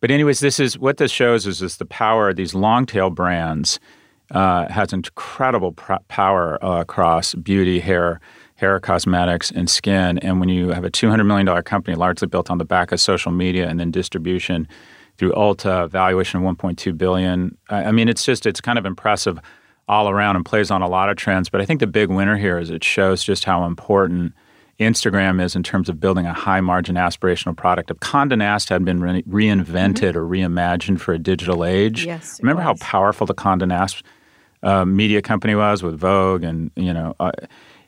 But 0.00 0.10
anyways, 0.12 0.38
this 0.40 0.60
is 0.60 0.78
what 0.78 0.98
this 0.98 1.10
shows 1.10 1.46
is 1.48 1.60
is 1.62 1.78
the 1.78 1.86
power 1.86 2.28
of 2.28 2.36
these 2.36 2.54
long 2.54 2.86
tail 2.86 3.10
brands 3.10 3.80
uh, 4.30 4.68
has 4.68 4.92
incredible 4.92 5.72
pr- 5.72 5.94
power 6.08 6.64
uh, 6.64 6.80
across 6.82 7.34
beauty, 7.34 7.80
hair, 7.80 8.20
hair 8.56 8.80
cosmetics, 8.80 9.50
and 9.50 9.70
skin. 9.70 10.18
And 10.18 10.40
when 10.40 10.48
you 10.48 10.70
have 10.70 10.84
a 10.84 10.90
two 10.90 11.08
hundred 11.08 11.24
million 11.24 11.46
dollar 11.46 11.62
company 11.62 11.96
largely 11.96 12.26
built 12.26 12.50
on 12.50 12.58
the 12.58 12.64
back 12.64 12.90
of 12.90 13.00
social 13.00 13.32
media 13.32 13.68
and 13.68 13.78
then 13.78 13.90
distribution 13.90 14.66
through 15.18 15.32
Ulta, 15.32 15.88
valuation 15.88 16.38
of 16.38 16.44
one 16.44 16.56
point 16.56 16.78
two 16.78 16.92
billion. 16.92 17.56
I, 17.68 17.92
mean, 17.92 18.08
it's 18.08 18.24
just 18.24 18.46
it's 18.46 18.60
kind 18.60 18.78
of 18.78 18.84
impressive 18.84 19.38
all 19.88 20.10
around 20.10 20.36
and 20.36 20.44
plays 20.44 20.70
on 20.70 20.82
a 20.82 20.88
lot 20.88 21.08
of 21.08 21.16
trends. 21.16 21.48
But 21.48 21.60
I 21.60 21.64
think 21.64 21.80
the 21.80 21.86
big 21.86 22.10
winner 22.10 22.36
here 22.36 22.58
is 22.58 22.70
it 22.70 22.82
shows 22.82 23.22
just 23.22 23.44
how 23.44 23.64
important 23.64 24.34
Instagram 24.80 25.42
is 25.42 25.56
in 25.56 25.62
terms 25.62 25.88
of 25.88 26.00
building 26.00 26.26
a 26.26 26.34
high 26.34 26.60
margin 26.60 26.96
aspirational 26.96 27.56
product. 27.56 27.90
If 27.90 27.98
Condé 27.98 28.36
Nast 28.36 28.68
had 28.68 28.84
been 28.84 29.00
re- 29.00 29.22
reinvented 29.22 29.64
mm-hmm. 29.64 30.18
or 30.18 30.26
reimagined 30.26 31.00
for 31.00 31.14
a 31.14 31.18
digital 31.18 31.64
age, 31.64 32.04
yes, 32.04 32.40
remember 32.42 32.62
how 32.62 32.74
powerful 32.74 33.26
the 33.26 33.34
Condé 33.34 33.68
Nast 33.68 34.02
uh, 34.62 34.84
media 34.84 35.22
company 35.22 35.54
was 35.54 35.82
with 35.82 35.98
Vogue 35.98 36.42
and 36.42 36.70
you 36.74 36.92
know. 36.92 37.14
Uh, 37.20 37.32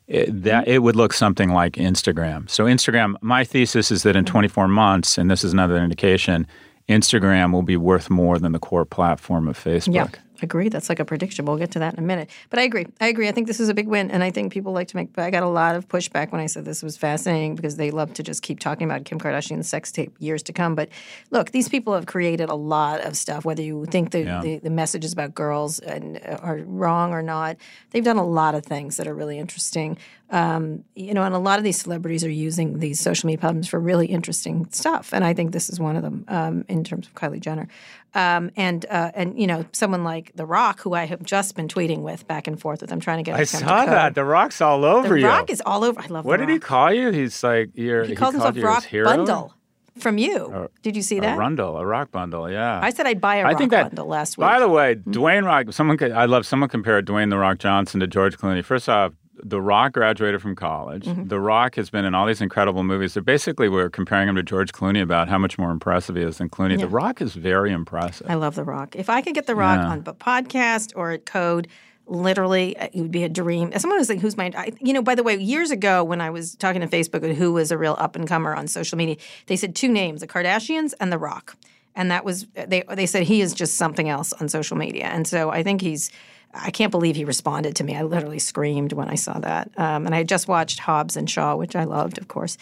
it, 0.08 0.42
that 0.42 0.66
it 0.66 0.80
would 0.80 0.96
look 0.96 1.12
something 1.12 1.50
like 1.50 1.74
Instagram. 1.74 2.48
So 2.50 2.64
Instagram, 2.64 3.14
my 3.20 3.44
thesis 3.44 3.90
is 3.90 4.02
that 4.02 4.16
in 4.16 4.24
mm-hmm. 4.24 4.32
24 4.32 4.68
months, 4.68 5.18
and 5.18 5.30
this 5.30 5.44
is 5.44 5.52
another 5.52 5.76
indication, 5.76 6.46
Instagram 6.88 7.52
will 7.52 7.62
be 7.62 7.76
worth 7.76 8.08
more 8.10 8.38
than 8.38 8.52
the 8.52 8.58
core 8.58 8.86
platform 8.86 9.46
of 9.46 9.62
Facebook. 9.62 9.94
Yeah 9.94 10.20
agree. 10.42 10.68
That's 10.68 10.88
like 10.88 11.00
a 11.00 11.04
prediction. 11.04 11.44
We'll 11.44 11.56
get 11.56 11.70
to 11.72 11.78
that 11.80 11.94
in 11.94 11.98
a 11.98 12.06
minute. 12.06 12.30
But 12.50 12.58
I 12.58 12.62
agree. 12.62 12.86
I 13.00 13.08
agree. 13.08 13.28
I 13.28 13.32
think 13.32 13.46
this 13.46 13.60
is 13.60 13.68
a 13.68 13.74
big 13.74 13.88
win, 13.88 14.10
and 14.10 14.22
I 14.22 14.30
think 14.30 14.52
people 14.52 14.72
like 14.72 14.88
to 14.88 14.96
make. 14.96 15.18
I 15.18 15.30
got 15.30 15.42
a 15.42 15.48
lot 15.48 15.76
of 15.76 15.88
pushback 15.88 16.32
when 16.32 16.40
I 16.40 16.46
said 16.46 16.64
this 16.64 16.82
was 16.82 16.96
fascinating 16.96 17.54
because 17.54 17.76
they 17.76 17.90
love 17.90 18.14
to 18.14 18.22
just 18.22 18.42
keep 18.42 18.60
talking 18.60 18.86
about 18.86 19.04
Kim 19.04 19.18
Kardashian's 19.18 19.68
sex 19.68 19.92
tape 19.92 20.14
years 20.18 20.42
to 20.44 20.52
come. 20.52 20.74
But 20.74 20.88
look, 21.30 21.50
these 21.50 21.68
people 21.68 21.94
have 21.94 22.06
created 22.06 22.48
a 22.48 22.54
lot 22.54 23.00
of 23.00 23.16
stuff. 23.16 23.44
Whether 23.44 23.62
you 23.62 23.86
think 23.86 24.10
the 24.10 24.22
yeah. 24.22 24.40
the, 24.40 24.58
the, 24.58 24.70
messages 24.70 25.12
about 25.12 25.34
girls 25.34 25.80
and, 25.80 26.20
uh, 26.24 26.38
are 26.42 26.58
wrong 26.58 27.12
or 27.12 27.22
not, 27.22 27.56
they've 27.90 28.04
done 28.04 28.16
a 28.16 28.26
lot 28.26 28.54
of 28.54 28.64
things 28.64 28.96
that 28.96 29.06
are 29.06 29.14
really 29.14 29.38
interesting. 29.38 29.98
Um, 30.30 30.84
you 30.94 31.14
know, 31.14 31.22
and 31.22 31.34
a 31.34 31.38
lot 31.38 31.58
of 31.58 31.64
these 31.64 31.80
celebrities 31.80 32.22
are 32.22 32.30
using 32.30 32.80
these 32.80 33.00
social 33.00 33.26
media 33.26 33.38
platforms 33.38 33.68
for 33.68 33.80
really 33.80 34.06
interesting 34.06 34.68
stuff, 34.70 35.14
and 35.14 35.24
I 35.24 35.32
think 35.32 35.52
this 35.52 35.70
is 35.70 35.80
one 35.80 35.96
of 35.96 36.02
them 36.02 36.24
um, 36.28 36.64
in 36.68 36.84
terms 36.84 37.06
of 37.06 37.14
Kylie 37.14 37.40
Jenner. 37.40 37.66
Um, 38.14 38.50
and 38.56 38.86
uh, 38.86 39.12
and 39.14 39.38
you 39.38 39.46
know 39.46 39.66
someone 39.72 40.02
like 40.02 40.32
The 40.34 40.46
Rock, 40.46 40.80
who 40.80 40.94
I 40.94 41.04
have 41.04 41.22
just 41.22 41.54
been 41.54 41.68
tweeting 41.68 42.00
with 42.00 42.26
back 42.26 42.46
and 42.46 42.58
forth 42.58 42.80
with. 42.80 42.90
I'm 42.90 43.00
trying 43.00 43.18
to 43.18 43.22
get. 43.22 43.38
I 43.38 43.44
saw 43.44 43.84
that 43.84 44.14
The 44.14 44.24
Rock's 44.24 44.60
all 44.60 44.84
over 44.84 45.08
the 45.08 45.16
you. 45.16 45.22
The 45.22 45.28
Rock 45.28 45.50
is 45.50 45.62
all 45.64 45.84
over. 45.84 46.00
I 46.00 46.06
love. 46.06 46.24
What 46.24 46.38
did 46.38 46.48
he 46.48 46.58
call 46.58 46.92
you? 46.92 47.10
He's 47.10 47.42
like 47.42 47.70
you're. 47.74 48.04
He, 48.04 48.10
he 48.10 48.16
calls 48.16 48.32
himself 48.32 48.56
Rock 48.58 48.84
Bundle. 48.90 49.54
From 49.98 50.16
you, 50.16 50.68
did 50.82 50.94
you 50.94 51.02
see 51.02 51.18
that? 51.20 51.34
A 51.34 51.38
rundle, 51.38 51.76
a 51.76 51.84
rock 51.84 52.12
bundle, 52.12 52.48
yeah. 52.48 52.78
I 52.80 52.90
said 52.90 53.06
I'd 53.06 53.20
buy 53.20 53.36
a 53.36 53.40
I 53.40 53.42
rock 53.50 53.58
think 53.58 53.70
that, 53.72 53.82
bundle 53.82 54.06
last 54.06 54.38
week. 54.38 54.46
By 54.46 54.60
the 54.60 54.68
way, 54.68 54.94
mm-hmm. 54.94 55.10
Dwayne 55.10 55.44
Rock. 55.44 55.72
Someone, 55.72 55.96
could, 55.96 56.12
I 56.12 56.26
love. 56.26 56.46
Someone 56.46 56.68
compared 56.68 57.04
Dwayne 57.06 57.30
the 57.30 57.38
Rock 57.38 57.58
Johnson 57.58 57.98
to 57.98 58.06
George 58.06 58.38
Clooney. 58.38 58.64
First 58.64 58.88
off, 58.88 59.12
the 59.42 59.60
Rock 59.60 59.92
graduated 59.92 60.42
from 60.42 60.54
college. 60.54 61.04
Mm-hmm. 61.06 61.28
The 61.28 61.40
Rock 61.40 61.76
has 61.76 61.90
been 61.90 62.04
in 62.04 62.14
all 62.14 62.26
these 62.26 62.40
incredible 62.40 62.84
movies. 62.84 63.12
So 63.12 63.20
basically, 63.20 63.68
we're 63.68 63.90
comparing 63.90 64.28
him 64.28 64.36
to 64.36 64.42
George 64.42 64.72
Clooney 64.72 65.02
about 65.02 65.28
how 65.28 65.38
much 65.38 65.58
more 65.58 65.70
impressive 65.70 66.16
he 66.16 66.22
is 66.22 66.38
than 66.38 66.48
Clooney. 66.48 66.72
Yeah. 66.72 66.86
The 66.86 66.88
Rock 66.88 67.20
is 67.20 67.34
very 67.34 67.72
impressive. 67.72 68.26
I 68.28 68.34
love 68.34 68.54
The 68.54 68.64
Rock. 68.64 68.96
If 68.96 69.10
I 69.10 69.22
could 69.22 69.34
get 69.34 69.46
The 69.46 69.54
Rock 69.54 69.78
yeah. 69.78 69.88
on 69.88 69.98
a 70.06 70.14
podcast 70.14 70.92
or 70.96 71.12
at 71.12 71.26
Code, 71.26 71.68
literally, 72.06 72.76
uh, 72.76 72.88
it 72.92 73.00
would 73.00 73.10
be 73.10 73.24
a 73.24 73.28
dream. 73.28 73.72
Someone 73.78 73.98
was 73.98 74.08
like, 74.08 74.20
"Who's 74.20 74.36
my?" 74.36 74.50
I, 74.56 74.72
you 74.80 74.92
know, 74.92 75.02
by 75.02 75.14
the 75.14 75.22
way, 75.22 75.36
years 75.36 75.70
ago 75.70 76.02
when 76.04 76.20
I 76.20 76.30
was 76.30 76.54
talking 76.56 76.80
to 76.80 76.88
Facebook, 76.88 77.34
who 77.34 77.52
was 77.52 77.70
a 77.70 77.78
real 77.78 77.96
up 77.98 78.16
and 78.16 78.26
comer 78.26 78.54
on 78.54 78.68
social 78.68 78.98
media, 78.98 79.16
they 79.46 79.56
said 79.56 79.74
two 79.74 79.88
names: 79.88 80.20
the 80.20 80.26
Kardashians 80.26 80.94
and 81.00 81.12
The 81.12 81.18
Rock, 81.18 81.56
and 81.94 82.10
that 82.10 82.24
was 82.24 82.46
they. 82.54 82.82
They 82.88 83.06
said 83.06 83.24
he 83.24 83.40
is 83.40 83.54
just 83.54 83.76
something 83.76 84.08
else 84.08 84.32
on 84.34 84.48
social 84.48 84.76
media, 84.76 85.04
and 85.06 85.26
so 85.26 85.50
I 85.50 85.62
think 85.62 85.80
he's 85.80 86.10
I 86.54 86.70
can't 86.70 86.90
believe 86.90 87.16
he 87.16 87.24
responded 87.24 87.76
to 87.76 87.84
me. 87.84 87.94
I 87.94 88.02
literally 88.02 88.38
screamed 88.38 88.92
when 88.92 89.08
I 89.08 89.14
saw 89.14 89.38
that. 89.40 89.70
Um, 89.76 90.06
and 90.06 90.14
I 90.14 90.18
had 90.18 90.28
just 90.28 90.48
watched 90.48 90.78
Hobbs 90.80 91.16
and 91.16 91.28
Shaw, 91.28 91.56
which 91.56 91.76
I 91.76 91.84
loved, 91.84 92.18
of 92.18 92.28
course. 92.28 92.56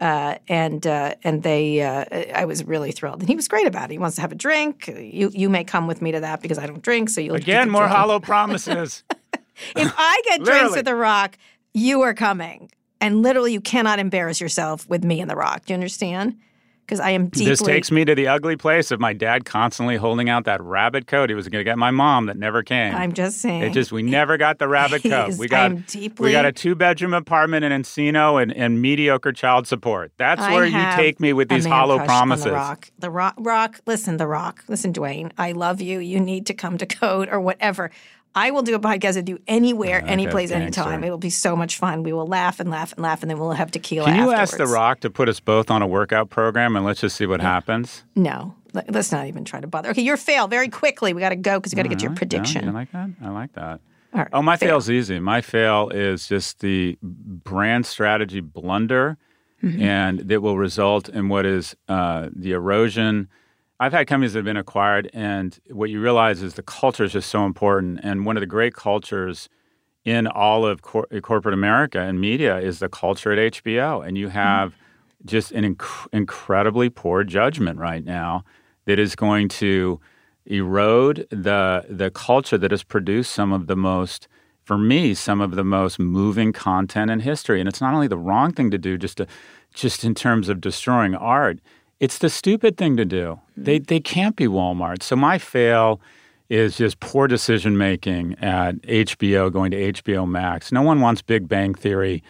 Uh, 0.00 0.36
and 0.48 0.84
uh, 0.86 1.14
and 1.22 1.42
they, 1.44 1.80
uh, 1.80 2.04
I 2.34 2.44
was 2.44 2.64
really 2.64 2.90
thrilled, 2.90 3.20
and 3.20 3.28
he 3.28 3.36
was 3.36 3.46
great 3.46 3.68
about 3.68 3.90
it. 3.90 3.92
He 3.92 3.98
wants 3.98 4.16
to 4.16 4.22
have 4.22 4.32
a 4.32 4.34
drink. 4.34 4.88
You 4.88 5.30
you 5.32 5.48
may 5.48 5.62
come 5.62 5.86
with 5.86 6.02
me 6.02 6.10
to 6.10 6.20
that 6.20 6.42
because 6.42 6.58
I 6.58 6.66
don't 6.66 6.82
drink, 6.82 7.08
so 7.08 7.20
you'll 7.20 7.36
again 7.36 7.70
more 7.70 7.82
drinking. 7.82 7.96
hollow 7.96 8.18
promises. 8.32 9.04
if 9.76 9.94
I 9.96 10.22
get 10.24 10.42
drinks 10.42 10.74
with 10.74 10.86
The 10.86 10.96
Rock, 10.96 11.38
you 11.72 12.02
are 12.02 12.14
coming, 12.14 12.72
and 13.00 13.22
literally 13.22 13.52
you 13.52 13.60
cannot 13.60 14.00
embarrass 14.00 14.40
yourself 14.40 14.88
with 14.88 15.04
me 15.04 15.20
and 15.20 15.30
The 15.30 15.36
Rock. 15.36 15.66
Do 15.66 15.72
you 15.72 15.76
understand? 15.76 16.36
Because 16.86 17.00
I 17.00 17.10
am 17.10 17.28
deeply. 17.28 17.46
This 17.46 17.62
takes 17.62 17.90
me 17.90 18.04
to 18.04 18.14
the 18.14 18.28
ugly 18.28 18.56
place 18.56 18.90
of 18.90 19.00
my 19.00 19.12
dad 19.12 19.44
constantly 19.44 19.96
holding 19.96 20.28
out 20.28 20.44
that 20.44 20.60
rabbit 20.60 21.06
coat. 21.06 21.30
He 21.30 21.34
was 21.34 21.48
going 21.48 21.60
to 21.60 21.64
get 21.64 21.78
my 21.78 21.90
mom 21.90 22.26
that 22.26 22.36
never 22.36 22.62
came. 22.62 22.94
I'm 22.94 23.12
just 23.12 23.38
saying. 23.38 23.62
It 23.62 23.70
just 23.70 23.92
we 23.92 24.02
never 24.02 24.36
got 24.36 24.58
the 24.58 24.68
rabbit 24.68 25.02
coat. 25.04 25.36
We 25.38 25.48
got 25.48 25.86
deeply, 25.86 26.26
we 26.26 26.32
got 26.32 26.44
a 26.44 26.52
two 26.52 26.74
bedroom 26.74 27.14
apartment 27.14 27.64
in 27.64 27.72
Encino 27.72 28.42
and, 28.42 28.52
and 28.52 28.82
mediocre 28.82 29.32
child 29.32 29.66
support. 29.66 30.12
That's 30.16 30.42
I 30.42 30.54
where 30.54 30.66
you 30.66 30.84
take 30.96 31.20
me 31.20 31.32
with 31.32 31.48
these 31.48 31.64
hollow 31.64 31.98
promises. 32.04 32.44
the 32.44 32.52
rock, 32.52 32.90
the 32.98 33.10
rock, 33.10 33.34
rock. 33.38 33.80
Listen, 33.86 34.16
the 34.16 34.26
rock. 34.26 34.64
Listen, 34.68 34.92
Dwayne. 34.92 35.32
I 35.38 35.52
love 35.52 35.80
you. 35.80 35.98
You 35.98 36.20
need 36.20 36.46
to 36.46 36.54
come 36.54 36.78
to 36.78 36.86
code 37.02 37.28
or 37.30 37.40
whatever. 37.40 37.90
I 38.34 38.50
will 38.50 38.62
do 38.62 38.74
a 38.74 38.80
podcast 38.80 39.16
with 39.16 39.28
you 39.28 39.38
anywhere, 39.46 39.98
okay, 39.98 40.08
any 40.08 40.26
place, 40.26 40.50
anytime. 40.50 41.04
It 41.04 41.10
will 41.10 41.18
be 41.18 41.30
so 41.30 41.54
much 41.54 41.76
fun. 41.76 42.02
We 42.02 42.12
will 42.12 42.26
laugh 42.26 42.60
and 42.60 42.70
laugh 42.70 42.92
and 42.92 43.02
laugh, 43.02 43.22
and 43.22 43.30
then 43.30 43.38
we'll 43.38 43.52
have 43.52 43.70
tequila. 43.70 44.06
Can 44.06 44.16
you 44.16 44.22
afterwards. 44.30 44.52
ask 44.52 44.56
The 44.56 44.66
Rock 44.66 45.00
to 45.00 45.10
put 45.10 45.28
us 45.28 45.40
both 45.40 45.70
on 45.70 45.82
a 45.82 45.86
workout 45.86 46.30
program 46.30 46.76
and 46.76 46.84
let's 46.84 47.00
just 47.00 47.16
see 47.16 47.26
what 47.26 47.40
yeah. 47.40 47.48
happens? 47.48 48.04
No, 48.16 48.54
let's 48.88 49.12
not 49.12 49.26
even 49.26 49.44
try 49.44 49.60
to 49.60 49.66
bother. 49.66 49.90
Okay, 49.90 50.02
your 50.02 50.16
fail 50.16 50.48
very 50.48 50.68
quickly. 50.68 51.12
We 51.12 51.20
got 51.20 51.30
to 51.30 51.36
go 51.36 51.58
because 51.58 51.72
we 51.72 51.76
got 51.76 51.82
to 51.82 51.88
get 51.90 52.02
your 52.02 52.14
prediction. 52.14 52.68
I 52.68 52.72
like 52.72 52.92
that. 52.92 53.10
I 53.22 53.28
like 53.28 53.52
that. 53.52 53.80
oh, 54.32 54.42
my 54.42 54.56
fail. 54.56 54.70
fail's 54.70 54.90
easy. 54.90 55.18
My 55.18 55.40
fail 55.40 55.90
is 55.90 56.26
just 56.26 56.60
the 56.60 56.98
brand 57.02 57.84
strategy 57.84 58.40
blunder, 58.40 59.18
mm-hmm. 59.62 59.82
and 59.82 60.20
that 60.20 60.40
will 60.40 60.56
result 60.56 61.08
in 61.10 61.28
what 61.28 61.44
is 61.44 61.76
uh, 61.88 62.28
the 62.34 62.52
erosion 62.52 63.28
I've 63.82 63.92
had 63.92 64.06
companies 64.06 64.34
that 64.34 64.38
have 64.38 64.44
been 64.44 64.56
acquired, 64.56 65.10
and 65.12 65.58
what 65.68 65.90
you 65.90 66.00
realize 66.00 66.40
is 66.40 66.54
the 66.54 66.62
culture 66.62 67.02
is 67.02 67.14
just 67.14 67.28
so 67.28 67.44
important. 67.44 67.98
And 68.04 68.24
one 68.24 68.36
of 68.36 68.40
the 68.40 68.46
great 68.46 68.74
cultures 68.74 69.48
in 70.04 70.28
all 70.28 70.64
of 70.64 70.82
cor- 70.82 71.08
corporate 71.20 71.52
America 71.52 71.98
and 71.98 72.20
media 72.20 72.60
is 72.60 72.78
the 72.78 72.88
culture 72.88 73.32
at 73.32 73.54
HBO. 73.54 74.06
And 74.06 74.16
you 74.16 74.28
mm-hmm. 74.28 74.36
have 74.36 74.70
mm-hmm. 74.70 75.26
just 75.26 75.50
an 75.50 75.74
inc- 75.74 76.06
incredibly 76.12 76.90
poor 76.90 77.24
judgment 77.24 77.80
right 77.80 78.04
now 78.04 78.44
that 78.84 79.00
is 79.00 79.16
going 79.16 79.48
to 79.48 79.98
erode 80.46 81.26
the 81.30 81.84
the 81.88 82.12
culture 82.12 82.58
that 82.58 82.70
has 82.70 82.84
produced 82.84 83.32
some 83.32 83.52
of 83.52 83.66
the 83.66 83.76
most 83.76 84.28
for 84.64 84.76
me 84.76 85.14
some 85.14 85.40
of 85.40 85.52
the 85.52 85.62
most 85.62 86.00
moving 86.00 86.52
content 86.52 87.12
in 87.12 87.20
history 87.20 87.60
and 87.60 87.68
it's 87.68 87.80
not 87.80 87.94
only 87.94 88.08
the 88.08 88.18
wrong 88.18 88.52
thing 88.52 88.68
to 88.68 88.76
do 88.76 88.98
just 88.98 89.18
to 89.18 89.26
just 89.72 90.02
in 90.02 90.16
terms 90.16 90.48
of 90.48 90.60
destroying 90.60 91.14
art 91.14 91.60
it's 92.02 92.18
the 92.18 92.28
stupid 92.28 92.76
thing 92.76 92.96
to 92.96 93.04
do. 93.04 93.38
Mm-hmm. 93.52 93.64
They 93.64 93.78
they 93.78 94.00
can't 94.00 94.34
be 94.34 94.46
Walmart. 94.46 95.02
So 95.02 95.14
my 95.14 95.38
fail 95.38 96.00
is 96.50 96.76
just 96.76 96.98
poor 97.00 97.28
decision 97.28 97.78
making 97.78 98.34
at 98.40 98.74
HBO 98.82 99.50
going 99.50 99.70
to 99.70 99.92
HBO 99.92 100.28
Max. 100.28 100.72
No 100.72 100.82
one 100.82 101.00
wants 101.00 101.22
Big 101.22 101.48
Bang 101.48 101.74
Theory 101.74 102.22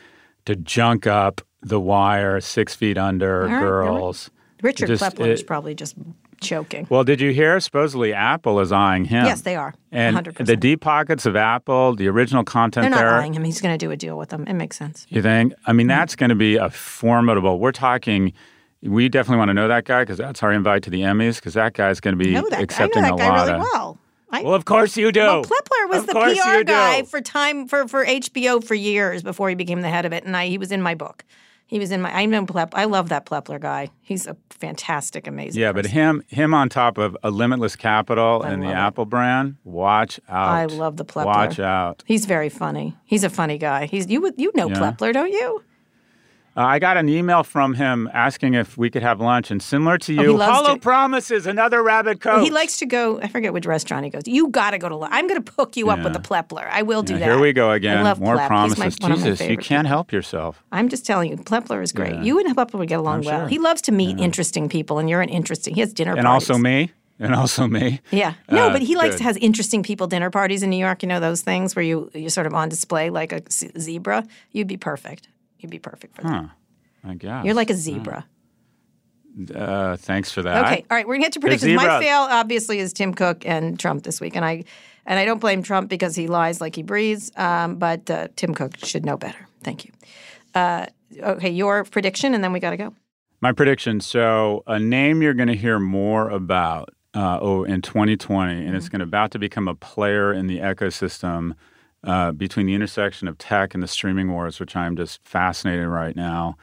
to 0.45 0.55
junk 0.55 1.07
up 1.07 1.41
The 1.63 1.81
Wire, 1.81 2.41
Six 2.41 2.75
Feet 2.75 2.99
Under, 2.99 3.47
right, 3.47 3.61
Girls. 3.61 4.31
Richard 4.63 4.89
just, 4.89 5.03
Plepler 5.03 5.29
is 5.29 5.43
probably 5.43 5.75
just 5.75 5.97
choking. 6.41 6.87
Well, 6.91 7.03
did 7.03 7.21
you 7.21 7.33
hear? 7.33 7.59
Supposedly 7.59 8.13
Apple 8.13 8.61
is 8.61 8.73
eyeing 8.73 9.07
him. 9.07 9.25
Yes, 9.25 9.41
they 9.41 9.57
are. 9.57 9.75
And 9.91 10.17
100%. 10.17 10.47
the 10.47 10.57
deep 10.57 10.83
pockets 10.83 11.25
of 11.25 11.35
Apple, 11.35 11.97
the 11.97 12.09
original 12.09 12.45
content 12.45 12.85
They're 12.85 12.91
not 12.91 12.99
there, 12.99 13.15
eyeing 13.15 13.33
him. 13.33 13.43
He's 13.43 13.61
going 13.61 13.77
to 13.77 13.85
do 13.85 13.91
a 13.91 13.97
deal 13.97 14.19
with 14.19 14.29
them. 14.29 14.45
It 14.47 14.55
makes 14.55 14.77
sense. 14.77 15.07
You 15.09 15.23
think? 15.23 15.55
I 15.67 15.73
mean, 15.73 15.85
mm-hmm. 15.85 15.99
that's 15.99 16.15
going 16.15 16.31
to 16.31 16.37
be 16.37 16.57
a 16.57 16.69
formidable. 16.69 17.59
We're 17.59 17.73
talking 17.73 18.35
we 18.83 19.09
definitely 19.09 19.39
want 19.39 19.49
to 19.51 19.55
know 19.55 19.69
that 19.69 19.85
guy 19.85 20.03
because 20.03 20.19
that's 20.19 20.43
our 20.43 20.53
invite 20.53 20.83
to 20.85 20.91
the 20.91 21.03
Emmys 21.03 21.37
because 21.37 21.55
that 21.55 21.73
guy's 21.75 22.01
going 22.01 22.19
to 22.19 22.25
be 22.25 22.33
know 22.33 22.49
that, 22.51 22.81
I 22.81 22.87
know 22.87 22.91
that 23.01 23.13
a 23.13 23.17
guy 23.17 23.29
lot 23.29 23.47
really 23.47 23.53
of. 23.53 23.61
well. 23.73 23.99
I, 24.31 24.43
well, 24.43 24.55
of 24.55 24.65
course 24.65 24.97
you 24.97 25.13
do. 25.13 25.21
Well, 25.21 25.45
Plepler 25.45 25.89
was 25.91 26.01
of 26.01 26.07
the 26.07 26.15
PR 26.15 26.65
guy 26.65 27.03
for 27.03 27.21
time 27.21 27.69
for, 27.69 27.87
for 27.87 28.05
HBO 28.05 28.65
for 28.65 28.75
years 28.75 29.23
before 29.23 29.51
he 29.51 29.55
became 29.55 29.83
the 29.83 29.91
head 29.91 30.07
of 30.07 30.13
it, 30.15 30.25
and 30.25 30.35
I, 30.37 30.47
he 30.47 30.57
was 30.57 30.73
in 30.73 30.81
my 30.81 30.95
book. 30.95 31.25
He 31.67 31.79
was 31.79 31.91
in 31.91 32.03
my. 32.03 32.15
I 32.15 32.27
know 32.27 32.45
Plep. 32.45 32.75
I 32.75 32.85
love 32.85 33.09
that 33.11 33.25
Plepler 33.25 33.61
guy. 33.61 33.89
He's 34.01 34.27
a 34.27 34.37
fantastic, 34.51 35.27
amazing. 35.27 35.61
Yeah, 35.61 35.73
person. 35.73 35.83
but 35.83 35.91
him, 35.91 36.23
him 36.29 36.55
on 36.55 36.69
top 36.69 36.99
of 36.99 37.17
a 37.23 37.31
limitless 37.31 37.77
capital 37.77 38.43
I 38.45 38.51
and 38.51 38.63
the 38.63 38.69
it. 38.69 38.75
Apple 38.75 39.07
brand. 39.07 39.57
Watch 39.65 40.21
out. 40.29 40.49
I 40.49 40.65
love 40.67 40.97
the 40.97 41.05
Plepler. 41.05 41.27
Watch 41.27 41.59
out. 41.61 42.03
He's 42.07 42.27
very 42.27 42.49
funny. 42.51 42.95
He's 43.05 43.25
a 43.25 43.31
funny 43.31 43.57
guy. 43.59 43.87
He's 43.87 44.07
you. 44.11 44.33
You 44.37 44.53
know 44.55 44.69
Yeah. 44.69 44.77
Plepler, 44.77 45.13
don't 45.15 45.31
you? 45.33 45.63
Uh, 46.55 46.61
I 46.61 46.79
got 46.79 46.99
an 46.99 47.09
email 47.09 47.43
from 47.45 47.73
him 47.75 48.11
asking 48.13 48.53
if 48.55 48.77
we 48.77 48.91
could 48.91 49.03
have 49.03 49.21
lunch, 49.21 49.51
and 49.51 49.63
similar 49.63 49.97
to 49.99 50.19
Oh, 50.19 50.23
you, 50.23 50.37
loves 50.37 50.53
Hollow 50.53 50.75
to- 50.75 50.81
Promises, 50.81 51.47
another 51.47 51.83
rabbit 51.83 52.21
coat. 52.21 52.35
Well, 52.37 52.45
he 52.45 52.51
likes 52.51 52.79
to 52.81 52.87
go. 52.87 53.19
I 53.23 53.29
forget 53.29 53.55
which 53.55 53.65
restaurant 53.65 54.05
he 54.05 54.11
goes. 54.11 54.23
You 54.27 54.49
got 54.49 54.73
to 54.73 54.79
go 54.79 54.91
to. 54.91 54.97
lunch. 54.97 55.13
I'm 55.15 55.27
going 55.29 55.43
to 55.43 55.53
hook 55.53 55.79
you 55.79 55.89
up 55.89 55.99
with 56.01 56.09
Yeah. 56.09 56.19
the 56.19 56.21
Plepler. 56.21 56.69
I 56.71 56.83
will 56.83 57.03
do 57.03 57.15
Yeah, 57.15 57.21
that. 57.21 57.25
Here 57.25 57.39
we 57.41 57.55
go 57.55 57.71
again. 57.71 57.99
I 57.99 58.03
love 58.03 58.21
More 58.21 58.35
Plep. 58.35 58.49
Promises. 58.49 59.01
my- 59.01 59.15
Jesus, 59.15 59.41
you 59.41 59.57
can't 59.57 59.87
help 59.87 60.13
yourself. 60.13 60.63
I'm 60.73 60.91
just 60.91 61.07
telling 61.07 61.31
you, 61.31 61.39
Plepler 61.39 61.83
is 61.83 61.91
great. 61.93 62.17
Yeah. 62.17 62.23
You 62.23 62.39
and 62.39 62.55
Plepler 62.55 62.81
would 62.81 62.89
get 62.89 62.99
along 62.99 63.21
I'm 63.21 63.25
well. 63.25 63.41
sure. 63.43 63.49
He 63.49 63.59
loves 63.59 63.81
to 63.83 63.93
meet 63.93 64.19
interesting 64.21 64.69
people, 64.69 64.99
and 64.99 65.09
you're 65.09 65.23
an 65.23 65.31
interesting. 65.31 65.75
He 65.75 65.81
has 65.81 65.95
dinner 65.95 66.11
parties. 66.13 66.19
And 66.19 66.27
parties. 66.27 66.51
also 66.51 66.59
me. 66.63 66.91
And 67.19 67.35
also 67.35 67.67
me. 67.67 68.01
Yeah. 68.11 68.35
No, 68.51 68.67
Uh, 68.69 68.73
but 68.73 68.83
he 68.83 68.95
likes 68.97 69.15
good. 69.15 69.19
to 69.19 69.25
has 69.25 69.37
interesting 69.39 69.83
people 69.83 70.07
dinner 70.07 70.29
parties 70.29 70.63
in 70.63 70.69
New 70.71 70.77
York. 70.77 71.03
You 71.03 71.09
know 71.09 71.21
those 71.21 71.41
things 71.41 71.75
where 71.75 71.83
you 71.85 72.11
you're 72.15 72.29
sort 72.31 72.47
of 72.47 72.53
on 72.53 72.69
display 72.69 73.09
like 73.11 73.33
a 73.33 73.43
z- 73.51 73.71
zebra. 73.79 74.25
You'd 74.51 74.67
be 74.67 74.77
perfect. 74.77 75.29
You'd 75.63 75.71
be 75.71 75.79
perfect 75.79 76.17
for 76.17 76.23
that. 76.23 76.51
I 77.05 77.15
guess. 77.15 77.45
You're 77.45 77.55
like 77.55 77.71
a 77.71 77.75
zebra. 77.75 78.27
Uh, 79.55 79.97
thanks 79.97 80.31
for 80.31 80.43
that. 80.43 80.65
Okay, 80.67 80.85
all 80.91 80.97
right, 80.97 81.09
we're 81.09 81.15
gonna 81.15 81.25
get 81.25 81.33
to 81.33 81.41
predictions. 81.41 81.75
My 81.75 82.01
fail 82.01 82.19
obviously 82.21 82.79
is 82.79 82.93
Tim 82.93 83.15
Cook 83.15 83.47
and 83.47 83.81
Trump 83.81 84.03
this 84.05 84.21
week, 84.21 84.37
and 84.37 84.45
I 84.45 84.65
and 85.07 85.19
I 85.19 85.25
don't 85.25 85.39
blame 85.41 85.63
Trump 85.63 85.89
because 85.89 86.15
he 86.15 86.27
lies 86.29 86.61
like 86.61 86.77
he 86.77 86.83
breathes. 86.83 87.33
Um, 87.37 87.77
but 87.77 88.11
uh, 88.11 88.29
Tim 88.37 88.55
Cook 88.55 88.77
should 88.85 89.07
know 89.07 89.17
better. 89.17 89.49
Thank 89.65 89.87
you. 89.87 89.93
Uh, 90.55 90.87
okay, 91.19 91.49
your 91.49 91.85
prediction, 91.85 92.35
and 92.35 92.45
then 92.45 92.53
we 92.53 92.61
got 92.61 92.71
to 92.73 92.77
go. 92.77 92.95
My 93.41 93.53
prediction. 93.53 94.01
So, 94.01 94.63
a 94.67 94.79
name 94.79 95.23
you're 95.23 95.35
going 95.35 95.49
to 95.49 95.57
hear 95.57 95.79
more 95.81 96.29
about 96.29 96.91
uh, 97.15 97.39
oh, 97.41 97.65
in 97.65 97.81
2020, 97.83 98.53
and 98.53 98.63
Mm-hmm. 98.67 98.77
it's 98.77 98.89
going 98.91 99.01
to 99.01 99.05
about 99.05 99.31
to 99.33 99.39
become 99.39 99.67
a 99.67 99.75
player 99.75 100.33
in 100.33 100.47
the 100.47 100.59
ecosystem 100.59 101.55
uh, 102.05 102.33
between 102.33 102.67
the 102.67 102.75
intersection 102.75 103.29
of 103.29 103.39
tech 103.39 103.75
and 103.75 103.83
the 103.83 103.89
streaming 103.89 104.31
wars, 104.33 104.59
which 104.61 104.75
I'm 104.77 104.97
just 104.97 105.21
fascinated 105.25 105.87
right 105.87 106.17
now, 106.17 106.57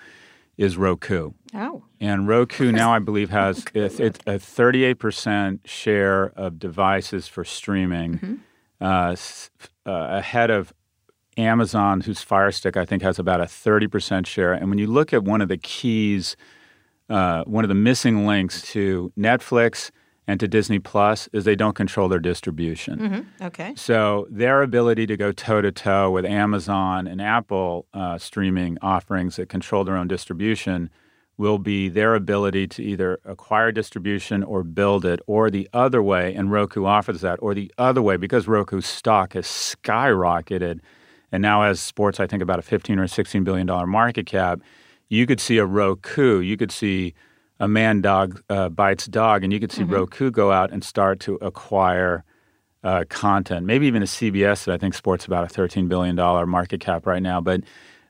is 0.57 0.75
Roku. 0.77 1.31
Oh. 1.53 1.83
And 2.01 2.27
Roku 2.27 2.71
now, 2.71 2.93
I 2.93 2.99
believe, 2.99 3.29
has 3.29 3.65
it's, 3.73 3.99
it's 3.99 4.19
a 4.27 4.33
38% 4.33 5.59
share 5.65 6.25
of 6.35 6.59
devices 6.59 7.27
for 7.27 7.45
streaming, 7.45 8.41
uh, 8.81 9.11
s- 9.11 9.49
uh, 9.85 10.07
ahead 10.11 10.49
of 10.49 10.73
Amazon, 11.37 12.01
whose 12.01 12.21
Fire 12.21 12.51
Stick 12.51 12.75
I 12.75 12.83
think 12.83 13.01
has 13.03 13.17
about 13.17 13.39
a 13.39 13.45
30% 13.45 14.25
share. 14.25 14.51
And 14.53 14.69
when 14.69 14.77
you 14.77 14.87
look 14.87 15.13
at 15.13 15.23
one 15.23 15.39
of 15.41 15.47
the 15.47 15.57
keys, 15.57 16.35
uh, 17.09 17.43
one 17.45 17.63
of 17.63 17.69
the 17.69 17.75
missing 17.75 18.25
links 18.27 18.61
to 18.73 19.13
Netflix 19.17 19.89
and 20.29 20.39
to 20.39 20.47
Disney 20.47 20.77
Plus 20.77 21.27
is 21.33 21.43
they 21.43 21.55
don't 21.55 21.75
control 21.75 22.07
their 22.07 22.19
distribution. 22.19 22.99
Mm-hmm. 22.99 23.45
Okay. 23.45 23.73
So 23.75 24.27
their 24.29 24.61
ability 24.61 25.07
to 25.07 25.17
go 25.17 25.31
toe 25.31 25.59
to 25.59 25.71
toe 25.71 26.11
with 26.11 26.23
Amazon 26.23 27.07
and 27.07 27.19
Apple 27.19 27.87
uh, 27.95 28.19
streaming 28.19 28.77
offerings 28.79 29.37
that 29.37 29.49
control 29.49 29.83
their 29.83 29.97
own 29.97 30.07
distribution 30.07 30.91
will 31.39 31.57
be 31.57 31.89
their 31.89 32.13
ability 32.13 32.67
to 32.67 32.83
either 32.83 33.19
acquire 33.25 33.71
distribution 33.71 34.43
or 34.43 34.61
build 34.63 35.03
it, 35.03 35.19
or 35.25 35.49
the 35.49 35.67
other 35.73 36.03
way, 36.03 36.35
and 36.35 36.51
Roku 36.51 36.85
offers 36.85 37.21
that, 37.21 37.39
or 37.41 37.55
the 37.55 37.73
other 37.79 38.03
way, 38.03 38.15
because 38.15 38.47
Roku's 38.47 38.85
stock 38.85 39.33
has 39.33 39.47
skyrocketed 39.47 40.79
and 41.31 41.41
now 41.41 41.63
has 41.63 41.79
sports, 41.79 42.19
I 42.19 42.27
think, 42.27 42.43
about 42.43 42.59
a 42.59 42.61
15 42.61 42.99
or 42.99 43.07
16 43.07 43.43
billion 43.43 43.65
dollar 43.65 43.87
market 43.87 44.27
cap. 44.27 44.59
You 45.07 45.25
could 45.25 45.39
see 45.39 45.57
a 45.57 45.65
Roku, 45.65 46.39
you 46.39 46.55
could 46.55 46.71
see 46.71 47.15
a 47.59 47.67
man 47.67 48.01
dog 48.01 48.41
uh, 48.49 48.69
bites 48.69 49.05
dog, 49.07 49.43
and 49.43 49.51
you 49.51 49.59
could 49.59 49.71
see 49.71 49.83
Roku 49.83 50.31
go 50.31 50.51
out 50.51 50.71
and 50.71 50.83
start 50.83 51.19
to 51.21 51.35
acquire 51.35 52.23
uh, 52.83 53.03
content. 53.09 53.65
Maybe 53.65 53.87
even 53.87 54.01
a 54.01 54.05
CBS 54.05 54.65
that 54.65 54.73
I 54.73 54.77
think 54.77 54.93
sports 54.93 55.25
about 55.25 55.51
a 55.51 55.53
$13 55.53 55.89
billion 55.89 56.15
market 56.49 56.79
cap 56.79 57.05
right 57.05 57.21
now. 57.21 57.41
But 57.41 57.61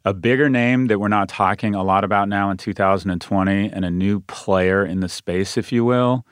a 0.05 0.13
bigger 0.13 0.49
name 0.49 0.87
that 0.87 0.99
we're 0.99 1.07
not 1.07 1.29
talking 1.29 1.75
a 1.75 1.83
lot 1.83 2.03
about 2.03 2.29
now 2.29 2.49
in 2.51 2.57
2020 2.57 3.71
and 3.71 3.85
a 3.85 3.89
new 3.89 4.21
player 4.21 4.85
in 4.85 4.99
the 4.99 5.09
space, 5.09 5.57
if 5.57 5.71
you 5.71 5.83
will, 5.83 6.25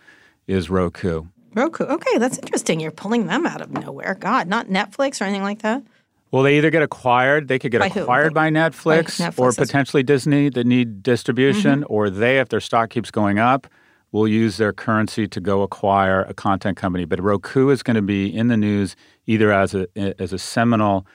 is 0.46 0.70
Roku. 0.70 1.26
Roku. 1.54 1.84
Okay, 1.86 2.18
that's 2.18 2.38
interesting. 2.38 2.80
You're 2.80 2.92
pulling 2.92 3.26
them 3.26 3.46
out 3.46 3.62
of 3.62 3.72
nowhere. 3.72 4.16
God, 4.16 4.48
not 4.48 4.68
Netflix 4.68 5.20
or 5.20 5.26
anything 5.26 5.44
like 5.44 5.64
that. 5.64 5.84
Well, 6.32 6.44
they 6.44 6.58
either 6.58 6.70
get 6.70 6.84
acquired, 6.84 7.48
they 7.48 7.58
could 7.58 7.72
get 7.72 7.80
By 7.80 7.90
who? 7.90 8.02
acquired 8.02 8.34
by 8.34 8.50
Netflix, 8.50 9.20
Netflix, 9.20 9.40
or 9.40 9.54
potentially 9.54 10.04
Disney 10.04 10.50
that 10.50 10.66
need 10.66 11.02
distribution, 11.02 11.82
mm-hmm. 11.82 11.94
or 11.94 12.10
they, 12.10 12.40
if 12.40 12.50
their 12.50 12.60
stock 12.60 12.90
keeps 12.90 13.12
going 13.12 13.40
up, 13.40 13.68
will 14.12 14.28
use 14.28 14.58
their 14.58 14.74
currency 14.74 15.28
to 15.28 15.40
go 15.40 15.62
acquire 15.62 16.24
a 16.24 16.34
content 16.34 16.78
company. 16.78 17.06
But 17.06 17.22
Roku 17.22 17.70
is 17.70 17.84
going 17.84 17.96
to 17.96 18.02
be 18.02 18.34
in 18.34 18.48
the 18.48 18.58
news 18.58 18.96
either 19.26 19.52
as 19.52 19.74
a 19.74 19.88
as 20.22 20.34
a 20.34 20.40
seminal 20.40 21.06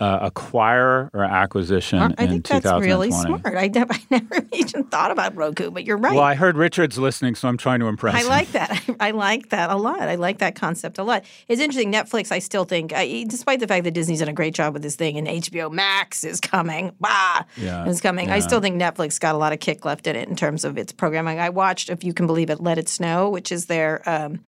uh, 0.00 0.30
acquirer 0.30 1.10
or 1.12 1.24
acquisition 1.24 1.98
I 1.98 2.06
in 2.06 2.14
think 2.28 2.46
that's 2.46 2.64
really 2.66 3.10
smart. 3.10 3.42
I, 3.44 3.66
never- 3.68 3.92
I 3.94 4.00
never 4.10 4.46
even 4.52 4.84
thought 4.84 5.10
about 5.10 5.34
Roku, 5.34 5.70
but 5.70 5.84
you're 5.84 5.96
right. 5.96 6.14
Well, 6.14 6.22
I 6.22 6.34
heard 6.34 6.56
Richard's 6.56 6.98
listening, 6.98 7.34
so 7.34 7.48
I'm 7.48 7.56
trying 7.56 7.80
to 7.80 7.86
impress 7.86 8.14
him. 8.14 8.18
I 8.18 8.22
him. 8.22 8.28
like 8.28 8.52
that. 8.52 8.84
I 9.00 9.10
like 9.10 9.48
that 9.50 9.70
a 9.70 9.76
lot. 9.76 10.00
I 10.00 10.14
like 10.14 10.38
that 10.38 10.54
concept 10.54 10.98
a 10.98 11.02
lot. 11.02 11.24
It's 11.48 11.60
interesting. 11.60 11.92
Netflix, 11.92 12.30
I 12.30 12.38
still 12.38 12.64
think, 12.64 12.92
I, 12.94 13.24
despite 13.28 13.58
the 13.60 13.66
fact 13.66 13.84
that 13.84 13.92
Disney's 13.92 14.20
done 14.20 14.28
a 14.28 14.32
great 14.32 14.54
job 14.54 14.72
with 14.72 14.82
this 14.82 14.94
thing 14.96 15.16
and 15.18 15.26
HBO 15.26 15.70
Max 15.72 16.22
is 16.22 16.40
coming, 16.40 16.92
bah, 17.00 17.42
Yeah, 17.56 17.86
is 17.86 18.00
coming. 18.00 18.30
I 18.30 18.38
still 18.38 18.60
think 18.60 18.80
Netflix 18.80 19.18
got 19.18 19.34
a 19.34 19.38
lot 19.38 19.52
of 19.52 19.58
kick 19.58 19.84
left 19.84 20.06
in 20.06 20.14
it 20.14 20.28
in 20.28 20.36
terms 20.36 20.64
of 20.64 20.78
its 20.78 20.92
programming. 20.92 21.40
I 21.40 21.48
watched, 21.50 21.90
if 21.90 22.04
you 22.04 22.14
can 22.14 22.26
believe 22.26 22.50
it, 22.50 22.60
Let 22.60 22.78
It 22.78 22.88
Snow, 22.88 23.30
which 23.30 23.50
is 23.50 23.66
their. 23.66 24.08
Um, 24.08 24.44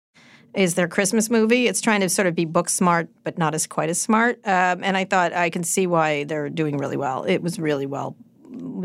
is 0.54 0.74
their 0.74 0.88
Christmas 0.88 1.30
movie. 1.30 1.68
It's 1.68 1.80
trying 1.80 2.00
to 2.00 2.08
sort 2.08 2.26
of 2.26 2.34
be 2.34 2.46
Booksmart, 2.46 3.08
but 3.24 3.38
not 3.38 3.54
as 3.54 3.66
quite 3.66 3.88
as 3.88 4.00
smart. 4.00 4.36
Um, 4.44 4.82
and 4.82 4.96
I 4.96 5.04
thought 5.04 5.32
I 5.32 5.50
can 5.50 5.62
see 5.62 5.86
why 5.86 6.24
they're 6.24 6.48
doing 6.48 6.76
really 6.76 6.96
well. 6.96 7.24
It 7.24 7.42
was 7.42 7.58
really 7.58 7.86
well 7.86 8.16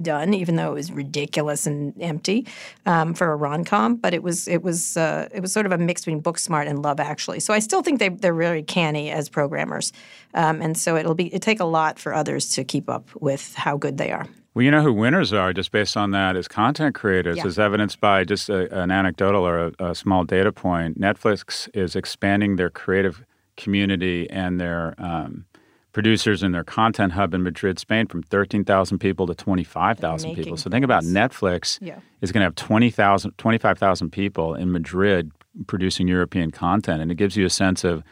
done, 0.02 0.34
even 0.34 0.56
though 0.56 0.72
it 0.72 0.76
was 0.76 0.92
ridiculous 0.92 1.66
and 1.66 1.94
empty 2.02 2.46
um, 2.86 3.14
for 3.14 3.32
a 3.32 3.36
rom 3.36 3.64
com. 3.64 3.96
But 3.96 4.14
it 4.14 4.24
was 4.24 4.48
it 4.48 4.62
was 4.62 4.96
uh, 4.98 5.28
it 5.34 5.42
was 5.42 5.52
sort 5.52 5.66
of 5.66 5.72
a 5.72 5.78
mix 5.78 6.02
between 6.06 6.22
Booksmart 6.22 6.68
and 6.68 6.82
Love 6.82 7.00
Actually. 7.00 7.40
So 7.40 7.54
I 7.54 7.60
still 7.60 7.82
think 7.82 8.00
they 8.00 8.10
they're 8.10 8.34
really 8.34 8.64
canny 8.64 9.10
as 9.10 9.30
programmers, 9.30 9.92
um, 10.34 10.62
and 10.62 10.78
so 10.78 10.96
it'll 10.96 11.16
be 11.16 11.34
it 11.34 11.42
take 11.42 11.60
a 11.60 11.66
lot 11.66 12.00
for 12.00 12.14
others 12.14 12.50
to 12.52 12.64
keep 12.64 12.90
up 12.90 13.10
with 13.16 13.56
how 13.56 13.78
good 13.78 13.98
they 13.98 14.12
are. 14.12 14.28
Well, 14.56 14.64
you 14.64 14.72
know 14.72 14.82
who 14.82 14.94
winners 14.94 15.34
are 15.34 15.52
just 15.52 15.72
based 15.74 15.98
on 15.98 16.12
that 16.12 16.38
is 16.38 16.48
content 16.48 16.96
creators, 16.96 17.36
Yeah. 17.38 17.46
as 17.46 17.60
evidenced 17.60 18.00
by 18.00 18.24
just 18.24 18.50
a, 18.50 18.74
an 18.82 18.90
anecdotal 18.90 19.46
or 19.46 19.68
a, 19.80 19.90
a 19.90 19.94
small 19.96 20.24
data 20.24 20.54
point. 20.54 20.98
Netflix 21.00 21.68
is 21.74 21.94
expanding 21.94 22.56
their 22.56 22.70
creative 22.70 23.26
community 23.58 24.30
and 24.30 24.58
their 24.60 24.96
um, 24.98 25.44
producers 25.92 26.42
in 26.42 26.54
their 26.54 26.64
content 26.64 27.12
hub 27.12 27.34
in 27.34 27.44
Madrid, 27.44 27.80
Spain, 27.80 28.08
from 28.08 28.24
13,000 28.24 28.98
people 28.98 29.28
to 29.28 29.36
25,000 29.36 30.36
people. 30.36 30.56
So 30.56 30.70
think 30.70 30.86
about 30.86 31.04
Netflix 31.04 31.78
Yeah. 31.82 32.00
is 32.22 32.32
going 32.32 32.40
to 32.42 32.46
have 32.46 32.56
20,000, 32.56 33.38
25,000 33.38 34.10
people 34.10 34.56
in 34.56 34.72
Madrid 34.72 35.32
producing 35.68 36.08
European 36.08 36.52
content. 36.52 37.02
And 37.02 37.12
it 37.12 37.16
gives 37.16 37.36
you 37.36 37.46
a 37.46 37.50
sense 37.50 37.84
of 37.84 38.04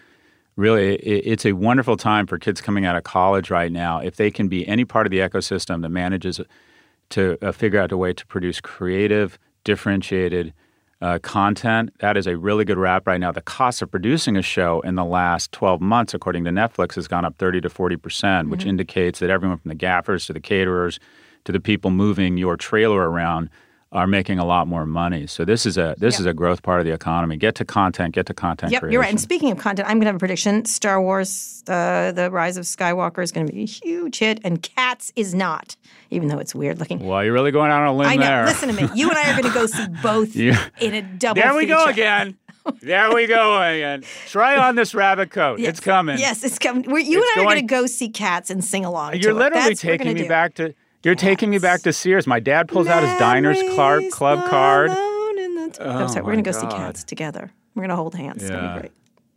really 0.56 0.95
it, 0.95 1.24
it's 1.26 1.45
a 1.45 1.54
wonderful 1.54 1.97
time 1.97 2.28
for 2.28 2.38
kids 2.38 2.62
coming 2.62 2.86
out 2.86 2.95
of 2.95 3.04
college 3.04 3.49
right 3.49 3.72
now. 3.72 3.99
If 3.99 4.16
they 4.16 4.32
can 4.32 4.47
be 4.47 4.68
any 4.68 4.86
part 4.86 5.08
of 5.08 5.12
the 5.12 5.20
ecosystem 5.20 5.82
that 5.82 5.89
manages 5.89 6.39
to 7.10 7.38
uh, 7.41 7.51
figure 7.51 7.80
out 7.80 7.91
a 7.91 7.97
way 7.97 8.14
to 8.14 8.26
produce 8.26 8.62
creative 8.62 9.38
differentiated 9.64 10.54
uh, 11.01 11.20
content 11.20 11.93
that 11.99 12.16
is 12.16 12.28
a 12.28 12.38
really 12.38 12.64
good 12.64 12.78
wrap 12.78 13.06
right 13.06 13.20
now. 13.20 13.30
The 13.30 13.41
cost 13.41 13.82
of 13.82 13.91
producing 13.91 14.38
a 14.38 14.41
show 14.41 14.80
in 14.82 14.95
the 14.95 15.04
last 15.04 15.51
12 15.51 15.82
months 15.82 16.14
according 16.14 16.45
to 16.45 16.49
netflix 16.49 16.95
has 16.95 17.10
gone 17.10 17.26
up 17.26 17.38
30 17.38 17.60
to 17.62 17.70
40 17.70 17.97
percent 17.97 18.49
which 18.49 18.66
indicates 18.66 19.20
that 19.20 19.30
everyone 19.30 19.58
from 19.58 19.68
the 19.68 19.76
gaffers 19.76 20.26
to 20.28 20.34
the 20.34 20.39
caterers 20.39 21.01
to 21.43 21.51
the 21.51 21.60
people 21.60 21.91
moving 21.91 22.38
your 22.38 22.56
trailer 22.56 23.10
around 23.10 23.49
are 23.94 24.08
making 24.08 24.39
a 24.39 24.46
lot 24.46 24.68
more 24.68 24.86
money 24.86 25.26
so 25.28 25.46
this 25.46 25.66
is 25.66 25.78
a 25.78 25.96
this 26.00 26.20
is 26.20 26.26
a 26.26 26.34
growth 26.34 26.62
part 26.64 26.80
of 26.80 26.86
the 26.86 26.91
economy 26.91 27.38
get 27.38 27.56
to 27.56 27.64
content 27.64 28.14
get 28.14 28.26
to 28.26 28.34
content 28.34 28.72
Yep, 28.72 28.82
creation. 28.82 28.91
you're 28.91 29.02
right. 29.02 29.10
And 29.12 29.22
speaking 29.22 29.52
of 29.52 29.58
content, 29.60 29.88
I'm 29.88 29.98
going 29.98 30.02
to 30.06 30.08
have 30.08 30.16
a 30.16 30.20
prediction. 30.20 30.66
Star 30.66 31.02
Wars, 31.02 31.64
uh, 31.68 32.12
The 32.12 32.30
Rise 32.32 32.58
of 32.58 32.66
Skywalker 32.66 33.24
is 33.24 33.32
going 33.32 33.46
to 33.48 33.54
be 33.54 33.62
a 33.64 33.66
huge 33.66 34.18
hit, 34.20 34.39
and 34.44 34.62
Cats 34.62 35.12
is 35.16 35.34
not, 35.36 35.76
even 36.10 36.28
though 36.28 36.39
it's 36.39 36.54
weird 36.56 36.80
looking. 36.80 37.00
Well, 37.06 37.24
you're 37.24 37.34
really 37.34 37.52
going 37.52 37.72
out 37.72 37.82
on 37.82 37.88
a 37.88 37.96
limb 37.96 38.08
I 38.10 38.16
know. 38.16 38.26
there. 38.26 38.46
Listen 38.46 38.70
to 38.70 38.76
me. 38.82 38.89
You 38.96 39.10
and 39.10 39.18
I 39.18 39.30
are 39.32 39.41
going 39.41 39.54
to 39.54 39.60
go 39.60 39.66
see 39.68 39.86
both 40.04 40.36
You- 40.36 40.56
in 40.82 40.94
a 40.96 41.02
double 41.04 41.41
There 41.41 41.56
we 41.56 41.66
go 41.68 41.80
feature. 41.86 41.91
again. 41.91 42.38
There 42.82 43.14
we 43.14 43.28
go 43.28 43.62
again. 43.62 44.04
Try 44.28 44.56
on 44.58 44.76
this 44.76 44.96
rabbit 44.96 45.32
coat. 45.32 45.60
Yes. 45.60 45.72
It's 45.72 45.80
coming. 45.82 46.18
Yes, 46.18 46.46
it's 46.46 46.58
coming. 46.58 46.84
We're, 46.89 47.00
you 47.00 47.20
It's 47.22 47.32
and 47.38 47.41
I 47.41 47.44
are 47.44 47.46
going- 47.56 47.68
going 47.68 47.68
to 47.68 47.82
go 47.82 47.86
see 47.88 48.08
Cats 48.10 48.50
and 48.50 48.64
sing 48.64 48.86
along. 48.86 49.16
You're 49.18 49.32
it. 49.32 49.36
literally 49.36 49.76
taking 49.76 50.08
me 50.08 50.14
do. 50.24 50.28
back 50.30 50.54
to. 50.56 50.74
You're 51.04 51.16
taking 51.16 51.49
me 51.49 51.60
back 51.60 51.82
to 51.82 51.91
Sears. 51.93 52.26
My 52.28 52.39
dad 52.39 52.68
pulls 52.70 52.88
out 52.88 53.04
his 53.04 53.18
Diners 53.20 53.62
Clark 53.76 54.10
Club 54.12 54.47
card. 54.49 54.89
alone 54.89 55.39
in 55.39 55.56
the 55.56 55.70
t- 55.70 55.80
Oh, 55.82 55.89
I'm 55.89 56.08
sorry. 56.08 56.22
We're 56.24 56.32
going 56.34 56.43
to 56.43 56.51
go 56.51 56.58
see 56.58 56.68
Cats 56.68 57.04
together. 57.04 57.51
We're 57.76 57.82
going 57.82 57.89
to 57.89 57.95
hold 57.95 58.16
hands. 58.16 58.41
It's 58.43 58.49
going 58.51 58.64
Yeah. 58.64 58.80
great. 58.80 58.91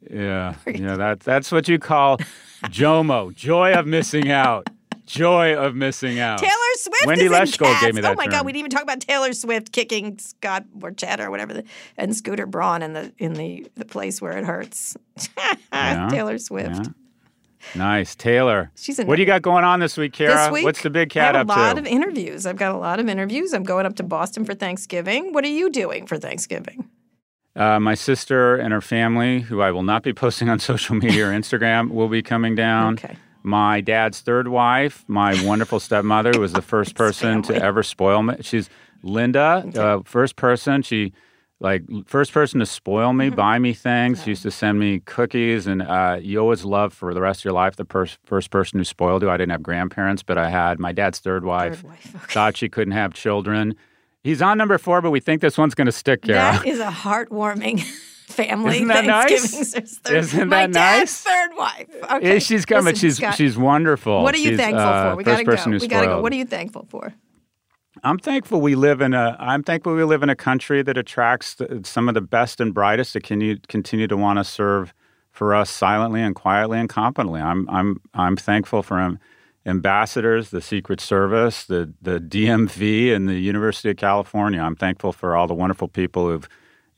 Yeah, 0.09 0.55
yeah. 0.67 0.97
That 0.97 1.21
that's 1.21 1.51
what 1.51 1.67
you 1.67 1.81
call 1.81 2.19
JOMO, 2.67 3.35
joy 3.35 3.73
of 3.75 3.87
missing 3.87 4.31
out. 4.31 4.69
Joy 5.05 5.55
of 5.57 5.75
missing 5.75 6.19
out. 6.21 6.39
Taylor 6.39 6.53
Swift 6.79 7.07
Wendy 7.07 7.25
is 7.27 7.33
in 7.33 7.39
Cats. 7.39 7.81
gave 7.81 7.95
me 7.95 8.01
that 8.03 8.13
Oh 8.13 8.15
my 8.17 8.25
term. 8.25 8.33
God, 8.33 8.47
we 8.47 8.53
didn't 8.53 8.59
even 8.61 8.71
talk 8.71 8.83
about 8.83 9.01
Taylor 9.01 9.33
Swift 9.33 9.73
kicking 9.73 10.19
Scott 10.19 10.65
Borchetta 10.77 11.21
or 11.27 11.31
whatever, 11.31 11.55
the, 11.55 11.65
and 11.97 12.15
Scooter 12.15 12.47
Braun 12.47 12.83
in 12.83 12.93
the 12.93 13.13
in 13.19 13.35
the 13.35 13.69
the 13.77 13.85
place 13.85 14.21
where 14.23 14.37
it 14.37 14.45
hurts. 14.45 14.97
Yeah, 15.73 16.09
Taylor 16.11 16.39
Swift. 16.39 16.71
yeah. 16.75 16.83
Nice, 17.75 18.15
Taylor. 18.15 18.71
She's 18.77 18.99
what 18.99 19.17
do 19.17 19.23
you 19.23 19.27
got 19.27 19.43
going 19.43 19.65
on 19.65 19.81
this 19.81 19.97
week, 19.97 20.13
Kara? 20.13 20.35
This 20.35 20.51
week, 20.51 20.65
What's 20.65 20.83
the 20.83 20.91
big 20.91 21.11
cat 21.11 21.35
up 21.35 21.49
have 21.49 21.57
a 21.57 21.61
lot 21.61 21.73
to? 21.75 21.81
of 21.81 21.87
interviews. 21.87 22.47
I've 22.47 22.57
got 22.57 22.75
a 22.75 22.79
lot 22.79 23.01
of 23.01 23.09
interviews. 23.09 23.53
I'm 23.53 23.65
going 23.65 23.87
up 23.87 23.97
to 23.97 24.03
Boston 24.03 24.45
for 24.45 24.55
Thanksgiving. 24.55 25.33
What 25.33 25.45
are 25.45 25.49
you 25.49 25.71
doing 25.71 26.07
for 26.07 26.17
Thanksgiving? 26.17 26.89
Uh, 27.55 27.81
my 27.81 27.95
sister 27.95 28.57
and 28.57 28.73
her 28.73 28.81
family, 28.83 29.41
who 29.41 29.61
I 29.63 29.71
will 29.71 29.83
not 29.83 30.03
be 30.03 30.13
posting 30.25 30.49
on 30.49 30.59
social 30.59 30.95
media 30.97 31.29
or 31.29 31.33
Instagram, 31.33 31.91
will 31.91 32.09
be 32.09 32.23
coming 32.23 32.55
down. 32.55 32.95
Okay. 32.95 33.17
My 33.43 33.81
dad's 33.81 34.21
third 34.21 34.49
wife, 34.49 35.05
my 35.07 35.41
wonderful 35.47 35.81
stepmother, 35.81 36.33
who 36.33 36.41
was 36.41 36.53
the 36.53 36.63
first 36.63 36.95
person 36.95 37.43
to 37.43 37.55
ever 37.55 37.83
spoil 37.83 38.23
me. 38.23 38.35
She's 38.41 38.69
Linda, 39.03 39.71
uh, 39.77 40.03
first 40.05 40.37
person. 40.37 40.83
She 40.83 41.13
like 41.59 41.83
first 42.07 42.33
person 42.33 42.61
to 42.61 42.67
spoil 42.67 43.13
me, 43.13 43.27
Mm-hmm. 43.29 43.35
buy 43.37 43.59
me 43.59 43.73
things. 43.73 44.27
Used 44.27 44.43
to 44.43 44.51
send 44.51 44.79
me 44.79 45.01
cookies, 45.01 45.67
and 45.67 45.81
uh, 45.83 46.19
you 46.21 46.39
always 46.39 46.65
love 46.65 46.93
for 46.93 47.15
the 47.15 47.21
rest 47.21 47.41
of 47.41 47.45
your 47.47 47.55
life 47.55 47.77
the 47.77 47.85
pers- 47.85 48.19
first 48.25 48.51
person 48.51 48.79
who 48.79 48.85
spoiled 48.85 49.23
you. 49.23 49.31
I 49.31 49.37
didn't 49.37 49.53
have 49.53 49.63
grandparents, 49.63 50.23
but 50.23 50.37
I 50.37 50.51
had 50.51 50.79
my 50.79 50.93
dad's 50.93 51.19
third 51.19 51.45
wife. 51.45 51.83
Thought 52.31 52.57
she 52.57 52.69
couldn't 52.69 52.93
have 52.93 53.15
children. 53.15 53.75
He's 54.23 54.43
on 54.43 54.59
number 54.59 54.77
four, 54.77 55.01
but 55.01 55.11
we 55.13 55.21
think 55.21 55.41
this 55.41 55.57
one's 55.57 55.75
going 55.75 55.87
to 55.87 55.93
stick, 55.93 56.23
Kara. 56.23 56.37
That 56.59 56.67
is 56.67 56.81
a 56.81 56.91
heartwarming 56.91 57.81
family 58.27 58.77
Isn't 58.77 58.89
that 58.89 59.05
nice? 59.07 59.73
Third- 59.73 60.17
Isn't 60.17 60.49
my 60.49 60.67
that 60.67 60.73
dad's 60.73 61.01
nice? 61.01 61.23
third 61.23 61.51
wife. 61.57 61.87
Yeah, 61.95 62.17
Okay. 62.17 62.39
she's 62.41 62.67
coming. 62.67 62.87
Listen, 62.93 63.09
she's 63.09 63.17
Scott, 63.19 63.35
she's 63.37 63.57
wonderful. 63.57 64.23
What 64.25 64.35
are 64.35 64.39
you 64.39 64.51
She's, 64.51 64.59
thankful 64.59 64.81
uh, 64.85 65.11
for? 65.13 65.17
We 65.17 65.25
gotta 65.25 65.45
go. 65.45 65.71
We 65.79 65.87
gotta 65.89 66.07
go. 66.09 66.21
What 66.21 66.33
are 66.33 66.37
you 66.37 66.45
thankful 66.45 66.87
for? 66.91 67.15
I'm 68.07 68.19
thankful 68.19 68.61
we 68.61 68.77
live 68.77 69.01
in 69.01 69.15
a. 69.15 69.37
I'm 69.41 69.65
thankful 69.65 69.93
we 69.93 70.05
live 70.05 70.23
in 70.23 70.31
a 70.31 70.37
country 70.37 70.81
that 70.81 70.97
attracts 70.97 71.55
the, 71.55 71.81
some 71.85 72.07
of 72.07 72.15
the 72.15 72.21
best 72.21 72.61
and 72.61 72.73
brightest 72.73 73.15
that 73.15 73.25
can 73.25 73.59
continue 73.67 74.07
to 74.07 74.17
want 74.17 74.39
to 74.39 74.45
serve 74.45 74.95
for 75.33 75.57
us 75.57 75.71
silently 75.71 76.23
and 76.23 76.37
quietly 76.37 76.79
and 76.79 76.89
competently. 76.89 77.41
I'm 77.41 77.69
I'm 77.69 78.01
I'm 78.15 78.37
thankful 78.37 78.85
for 78.85 79.19
ambassadors, 79.67 80.51
the 80.51 80.61
Secret 80.61 81.01
Service, 81.01 81.65
the 81.65 81.93
the 82.01 82.21
DMV, 82.21 83.13
and 83.13 83.29
the 83.29 83.41
University 83.41 83.91
of 83.91 83.97
California. 83.97 84.61
I'm 84.61 84.77
thankful 84.77 85.13
for 85.13 85.35
all 85.35 85.49
the 85.49 85.55
wonderful 85.55 85.89
people 85.89 86.29
who've 86.29 86.49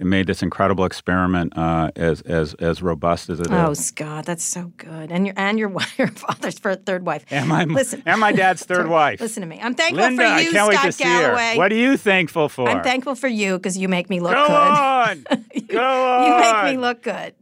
made 0.06 0.26
this 0.28 0.42
incredible 0.42 0.84
experiment 0.84 1.56
uh, 1.58 1.90
as 1.96 2.20
as 2.22 2.54
as 2.54 2.82
robust 2.82 3.28
as 3.30 3.40
it 3.40 3.46
is. 3.46 3.52
Oh, 3.52 3.74
Scott, 3.74 4.26
that's 4.26 4.44
so 4.44 4.72
good. 4.76 5.10
And 5.10 5.26
your 5.26 5.34
and 5.36 5.58
your, 5.58 5.68
wife, 5.78 5.98
your 5.98 6.08
father's 6.08 6.58
third 6.58 7.04
wife. 7.04 7.24
And 7.30 7.48
my 7.48 7.64
listen, 7.64 8.02
and 8.06 8.20
my 8.20 8.32
dad's 8.32 8.64
third 8.66 8.86
wife. 8.88 9.20
listen 9.20 9.40
to 9.40 9.46
me. 9.48 9.58
I'm 9.60 9.74
thankful 9.74 9.98
Linda, 10.04 10.22
for 10.22 10.28
I 10.28 10.40
you, 10.40 10.50
can't 10.52 10.72
Scott 10.72 10.82
wait 10.84 10.86
to 10.90 10.92
see 10.92 11.04
Galloway. 11.04 11.52
her. 11.52 11.56
What 11.58 11.72
are 11.72 11.76
you 11.76 11.96
thankful 11.96 12.48
for? 12.48 12.68
I'm 12.68 12.82
thankful 12.84 13.14
for 13.16 13.28
you 13.28 13.56
because 13.58 13.76
you 13.76 13.88
make 13.88 14.08
me 14.08 14.20
look 14.20 14.34
Go 14.34 14.46
good. 14.46 14.52
on. 14.56 15.26
Go 15.68 15.82
on. 15.82 16.26
You 16.26 16.38
make 16.64 16.72
me 16.72 16.78
look 16.78 17.02
good. 17.02 17.34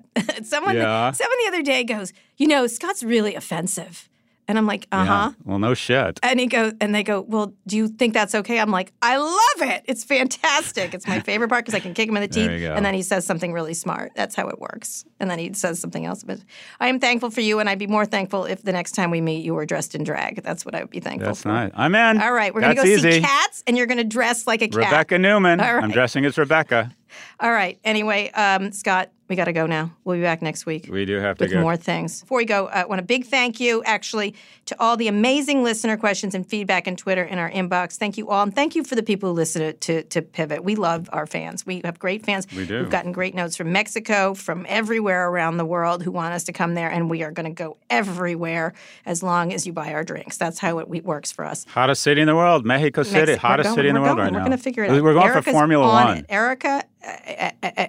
someone, 0.42 0.76
Yeah. 0.76 1.11
someone 1.12 1.36
the 1.44 1.48
other 1.48 1.62
day 1.62 1.84
goes, 1.84 2.12
you 2.38 2.48
know, 2.48 2.66
Scott's 2.66 3.02
really 3.02 3.34
offensive, 3.34 4.09
and 4.49 4.59
I'm 4.59 4.66
like, 4.66 4.86
uh 4.92 5.05
huh. 5.05 5.12
Yeah. 5.12 5.32
Well, 5.44 5.59
no 5.59 5.74
shit. 5.74 6.20
And 6.22 6.38
he 6.38 6.47
goes, 6.47 6.72
and 6.80 6.94
they 6.94 7.03
go, 7.03 7.20
well, 7.20 7.55
do 7.66 7.76
you 7.76 7.88
think 7.88 8.14
that's 8.14 8.34
okay? 8.34 8.61
I'm 8.61 8.70
like, 8.70 8.92
I 9.03 9.16
love 9.16 9.70
it. 9.70 9.82
It's 9.86 10.05
fantastic. 10.05 10.94
It's 10.94 11.07
my 11.07 11.20
favorite 11.20 11.49
part 11.49 11.64
because 11.64 11.74
I 11.74 11.80
can 11.80 11.94
kick 11.94 12.09
him 12.09 12.16
in 12.16 12.22
the 12.22 12.28
teeth, 12.28 12.51
and 12.51 12.84
then 12.84 12.94
he 12.94 13.03
says 13.03 13.26
something 13.26 13.53
really 13.53 13.74
smart. 13.74 14.12
That's 14.14 14.34
how 14.34 14.49
it 14.49 14.61
works. 14.61 15.05
And 15.20 15.30
then 15.30 15.38
he 15.38 15.53
says 15.53 15.80
something 15.80 16.05
else. 16.05 16.22
But 16.22 16.40
I 16.80 16.88
am 16.88 17.01
thankful 17.01 17.30
for 17.30 17.40
you, 17.40 17.59
and 17.59 17.68
I'd 17.68 17.78
be 17.78 17.86
more 17.86 18.07
thankful 18.07 18.44
if 18.44 18.62
the 18.62 18.72
next 18.72 18.92
time 18.92 19.11
we 19.11 19.20
meet 19.20 19.44
you 19.44 19.55
were 19.55 19.66
dressed 19.66 19.94
in 19.94 20.05
drag. 20.05 20.42
That's 20.42 20.64
what 20.64 20.74
I 20.74 20.80
would 20.80 20.90
be 20.90 21.01
thankful 21.01 21.26
for. 21.26 21.30
That's 21.30 21.42
for. 21.42 21.49
nice. 21.49 21.72
I'm 21.74 21.94
in. 21.94 22.22
All 22.22 22.32
right, 22.32 22.55
we're 22.55 22.61
gonna 22.61 22.74
go 22.74 22.84
easy. 22.84 23.12
see 23.12 23.20
cats, 23.20 23.62
and 23.66 23.76
you're 23.76 23.86
gonna 23.86 24.05
dress 24.05 24.47
like 24.47 24.62
a 24.62 24.68
cat. 24.68 24.76
Rebecca 24.76 25.18
Newman. 25.18 25.61
All 25.61 25.66
I'm 25.66 25.90
dressing 25.90 26.24
as 26.24 26.38
Rebecca. 26.38 26.92
All 27.40 27.53
right. 27.53 27.78
Anyway, 27.84 28.30
um, 28.30 28.72
Scott, 28.72 29.11
we 29.29 29.37
got 29.37 29.47
to 29.47 29.53
go 29.53 29.66
now. 29.66 29.91
We'll 30.05 30.16
be 30.16 30.22
back 30.22 30.41
next 30.43 30.66
week 30.66 30.89
We 30.91 31.05
do 31.05 31.16
have 31.18 31.37
to 31.39 31.45
with 31.45 31.53
go. 31.53 31.61
more 31.61 31.77
things. 31.77 32.20
Before 32.20 32.39
we 32.39 32.45
go, 32.45 32.66
I 32.68 32.85
want 32.85 33.01
a 33.01 33.05
big 33.05 33.27
thank 33.27 33.59
you, 33.61 33.83
actually, 33.85 34.35
to 34.66 34.77
all 34.81 34.97
the 34.97 35.09
amazing 35.09 35.64
listener 35.64 35.97
questions 35.97 36.35
and 36.35 36.47
feedback 36.47 36.87
in 36.87 36.97
Twitter 36.97 37.24
in 37.24 37.39
our 37.39 37.51
inbox. 37.51 37.97
Thank 37.97 38.16
you 38.18 38.29
all, 38.31 38.43
and 38.43 38.55
thank 38.55 38.74
you 38.77 38.85
for 38.85 38.95
the 38.95 39.03
people 39.03 39.31
who 39.31 39.35
listen 39.35 39.62
to, 39.62 39.72
to, 39.72 40.03
to 40.05 40.22
Pivot. 40.22 40.62
We 40.64 40.77
love 40.77 41.09
our 41.12 41.27
fans. 41.27 41.66
We 41.66 41.81
have 41.85 41.99
great 41.99 42.24
fans. 42.24 42.47
We 42.57 42.66
do. 42.66 42.79
We've 42.81 42.91
gotten 42.91 43.12
great 43.12 43.35
notes 43.35 43.57
from 43.57 43.72
Mexico, 43.72 44.35
from 44.35 44.64
everywhere 44.68 45.29
around 45.29 45.57
the 45.57 45.66
world 45.66 46.03
who 46.03 46.11
want 46.11 46.35
us 46.35 46.45
to 46.45 46.53
come 46.53 46.74
there, 46.74 46.89
and 46.91 47.11
we 47.11 47.22
are 47.22 47.31
going 47.33 47.47
to 47.47 47.53
go 47.55 47.77
everywhere 47.91 48.74
as 49.05 49.22
long 49.22 49.53
as 49.53 49.66
you 49.66 49.72
buy 49.72 49.93
our 49.93 50.05
drinks. 50.05 50.37
That's 50.37 50.59
how 50.59 50.79
it 50.79 50.89
we- 50.89 51.01
works 51.01 51.31
for 51.33 51.45
us. 51.45 51.64
Hottest 51.68 52.03
city 52.03 52.20
in 52.20 52.27
the 52.27 52.35
world, 52.35 52.64
Mexico 52.64 53.03
City. 53.03 53.33
Mex- 53.33 53.43
we're 53.43 53.49
Hottest 53.49 53.66
going- 53.68 53.77
city 53.77 53.89
in 53.89 53.95
the 53.95 54.01
world 54.01 54.16
going. 54.16 54.27
right 54.27 54.33
We're 54.33 54.39
now. 54.39 54.45
going 54.47 54.57
to 54.57 54.62
figure 54.62 54.85
it 54.85 54.91
out. 54.91 55.03
We're 55.03 55.12
going 55.14 55.27
Erica's 55.27 55.45
for 55.45 55.51
Formula 55.53 55.85
on 55.87 56.05
One. 56.07 56.18
It. 56.18 56.27
Erica 56.29 56.85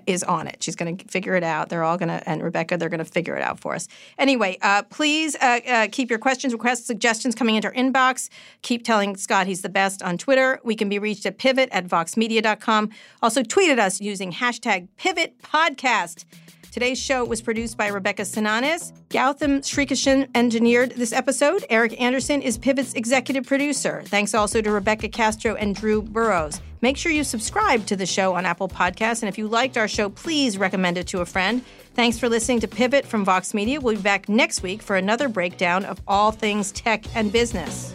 is 0.05 0.23
on 0.23 0.47
it. 0.47 0.61
She's 0.61 0.75
going 0.75 0.97
to 0.97 1.07
figure 1.07 1.35
it 1.35 1.43
out. 1.43 1.69
They're 1.69 1.83
all 1.83 1.97
going 1.97 2.09
to, 2.09 2.27
and 2.29 2.43
Rebecca, 2.43 2.77
they're 2.77 2.89
going 2.89 2.99
to 2.99 3.05
figure 3.05 3.35
it 3.35 3.41
out 3.41 3.59
for 3.59 3.75
us. 3.75 3.87
Anyway, 4.17 4.57
uh, 4.61 4.83
please 4.83 5.35
uh, 5.35 5.59
uh, 5.67 5.87
keep 5.91 6.09
your 6.09 6.19
questions, 6.19 6.53
requests, 6.53 6.85
suggestions 6.85 7.35
coming 7.35 7.55
into 7.55 7.67
our 7.67 7.73
inbox. 7.73 8.29
Keep 8.61 8.83
telling 8.83 9.15
Scott 9.15 9.47
he's 9.47 9.61
the 9.61 9.69
best 9.69 10.01
on 10.01 10.17
Twitter. 10.17 10.59
We 10.63 10.75
can 10.75 10.89
be 10.89 10.99
reached 10.99 11.25
at 11.25 11.37
pivot 11.37 11.69
at 11.71 11.87
voxmedia.com. 11.87 12.89
Also, 13.21 13.43
tweet 13.43 13.69
at 13.69 13.79
us 13.79 14.01
using 14.01 14.31
hashtag 14.31 14.87
pivot 14.97 15.41
podcast. 15.41 16.25
Today's 16.71 16.99
show 16.99 17.25
was 17.25 17.41
produced 17.41 17.75
by 17.75 17.87
Rebecca 17.87 18.21
Sinanes. 18.21 18.93
Gautam 19.09 19.61
Srikishan 19.61 20.29
engineered 20.35 20.91
this 20.91 21.11
episode. 21.11 21.65
Erica 21.71 21.99
Anderson 21.99 22.41
is 22.41 22.57
Pivot's 22.57 22.93
executive 22.93 23.47
producer. 23.47 24.03
Thanks 24.05 24.35
also 24.35 24.61
to 24.61 24.71
Rebecca 24.71 25.09
Castro 25.09 25.55
and 25.55 25.73
Drew 25.73 26.03
Burrows. 26.03 26.61
Make 26.81 26.97
sure 26.97 27.11
you 27.11 27.23
subscribe 27.23 27.85
to 27.87 27.95
the 27.95 28.05
show 28.05 28.33
on 28.35 28.45
Apple 28.45 28.67
Podcasts. 28.67 29.21
And 29.21 29.29
if 29.29 29.37
you 29.37 29.47
liked 29.47 29.77
our 29.77 29.87
show, 29.87 30.09
please 30.09 30.57
recommend 30.57 30.97
it 30.97 31.07
to 31.07 31.21
a 31.21 31.25
friend. 31.25 31.63
Thanks 31.95 32.19
for 32.19 32.29
listening 32.29 32.59
to 32.59 32.67
Pivot 32.67 33.05
from 33.05 33.25
Vox 33.25 33.53
Media. 33.53 33.81
We'll 33.81 33.95
be 33.95 34.01
back 34.01 34.29
next 34.29 34.61
week 34.61 34.81
for 34.81 34.95
another 34.95 35.27
breakdown 35.27 35.85
of 35.85 35.99
all 36.07 36.31
things 36.31 36.71
tech 36.71 37.05
and 37.15 37.31
business. 37.31 37.93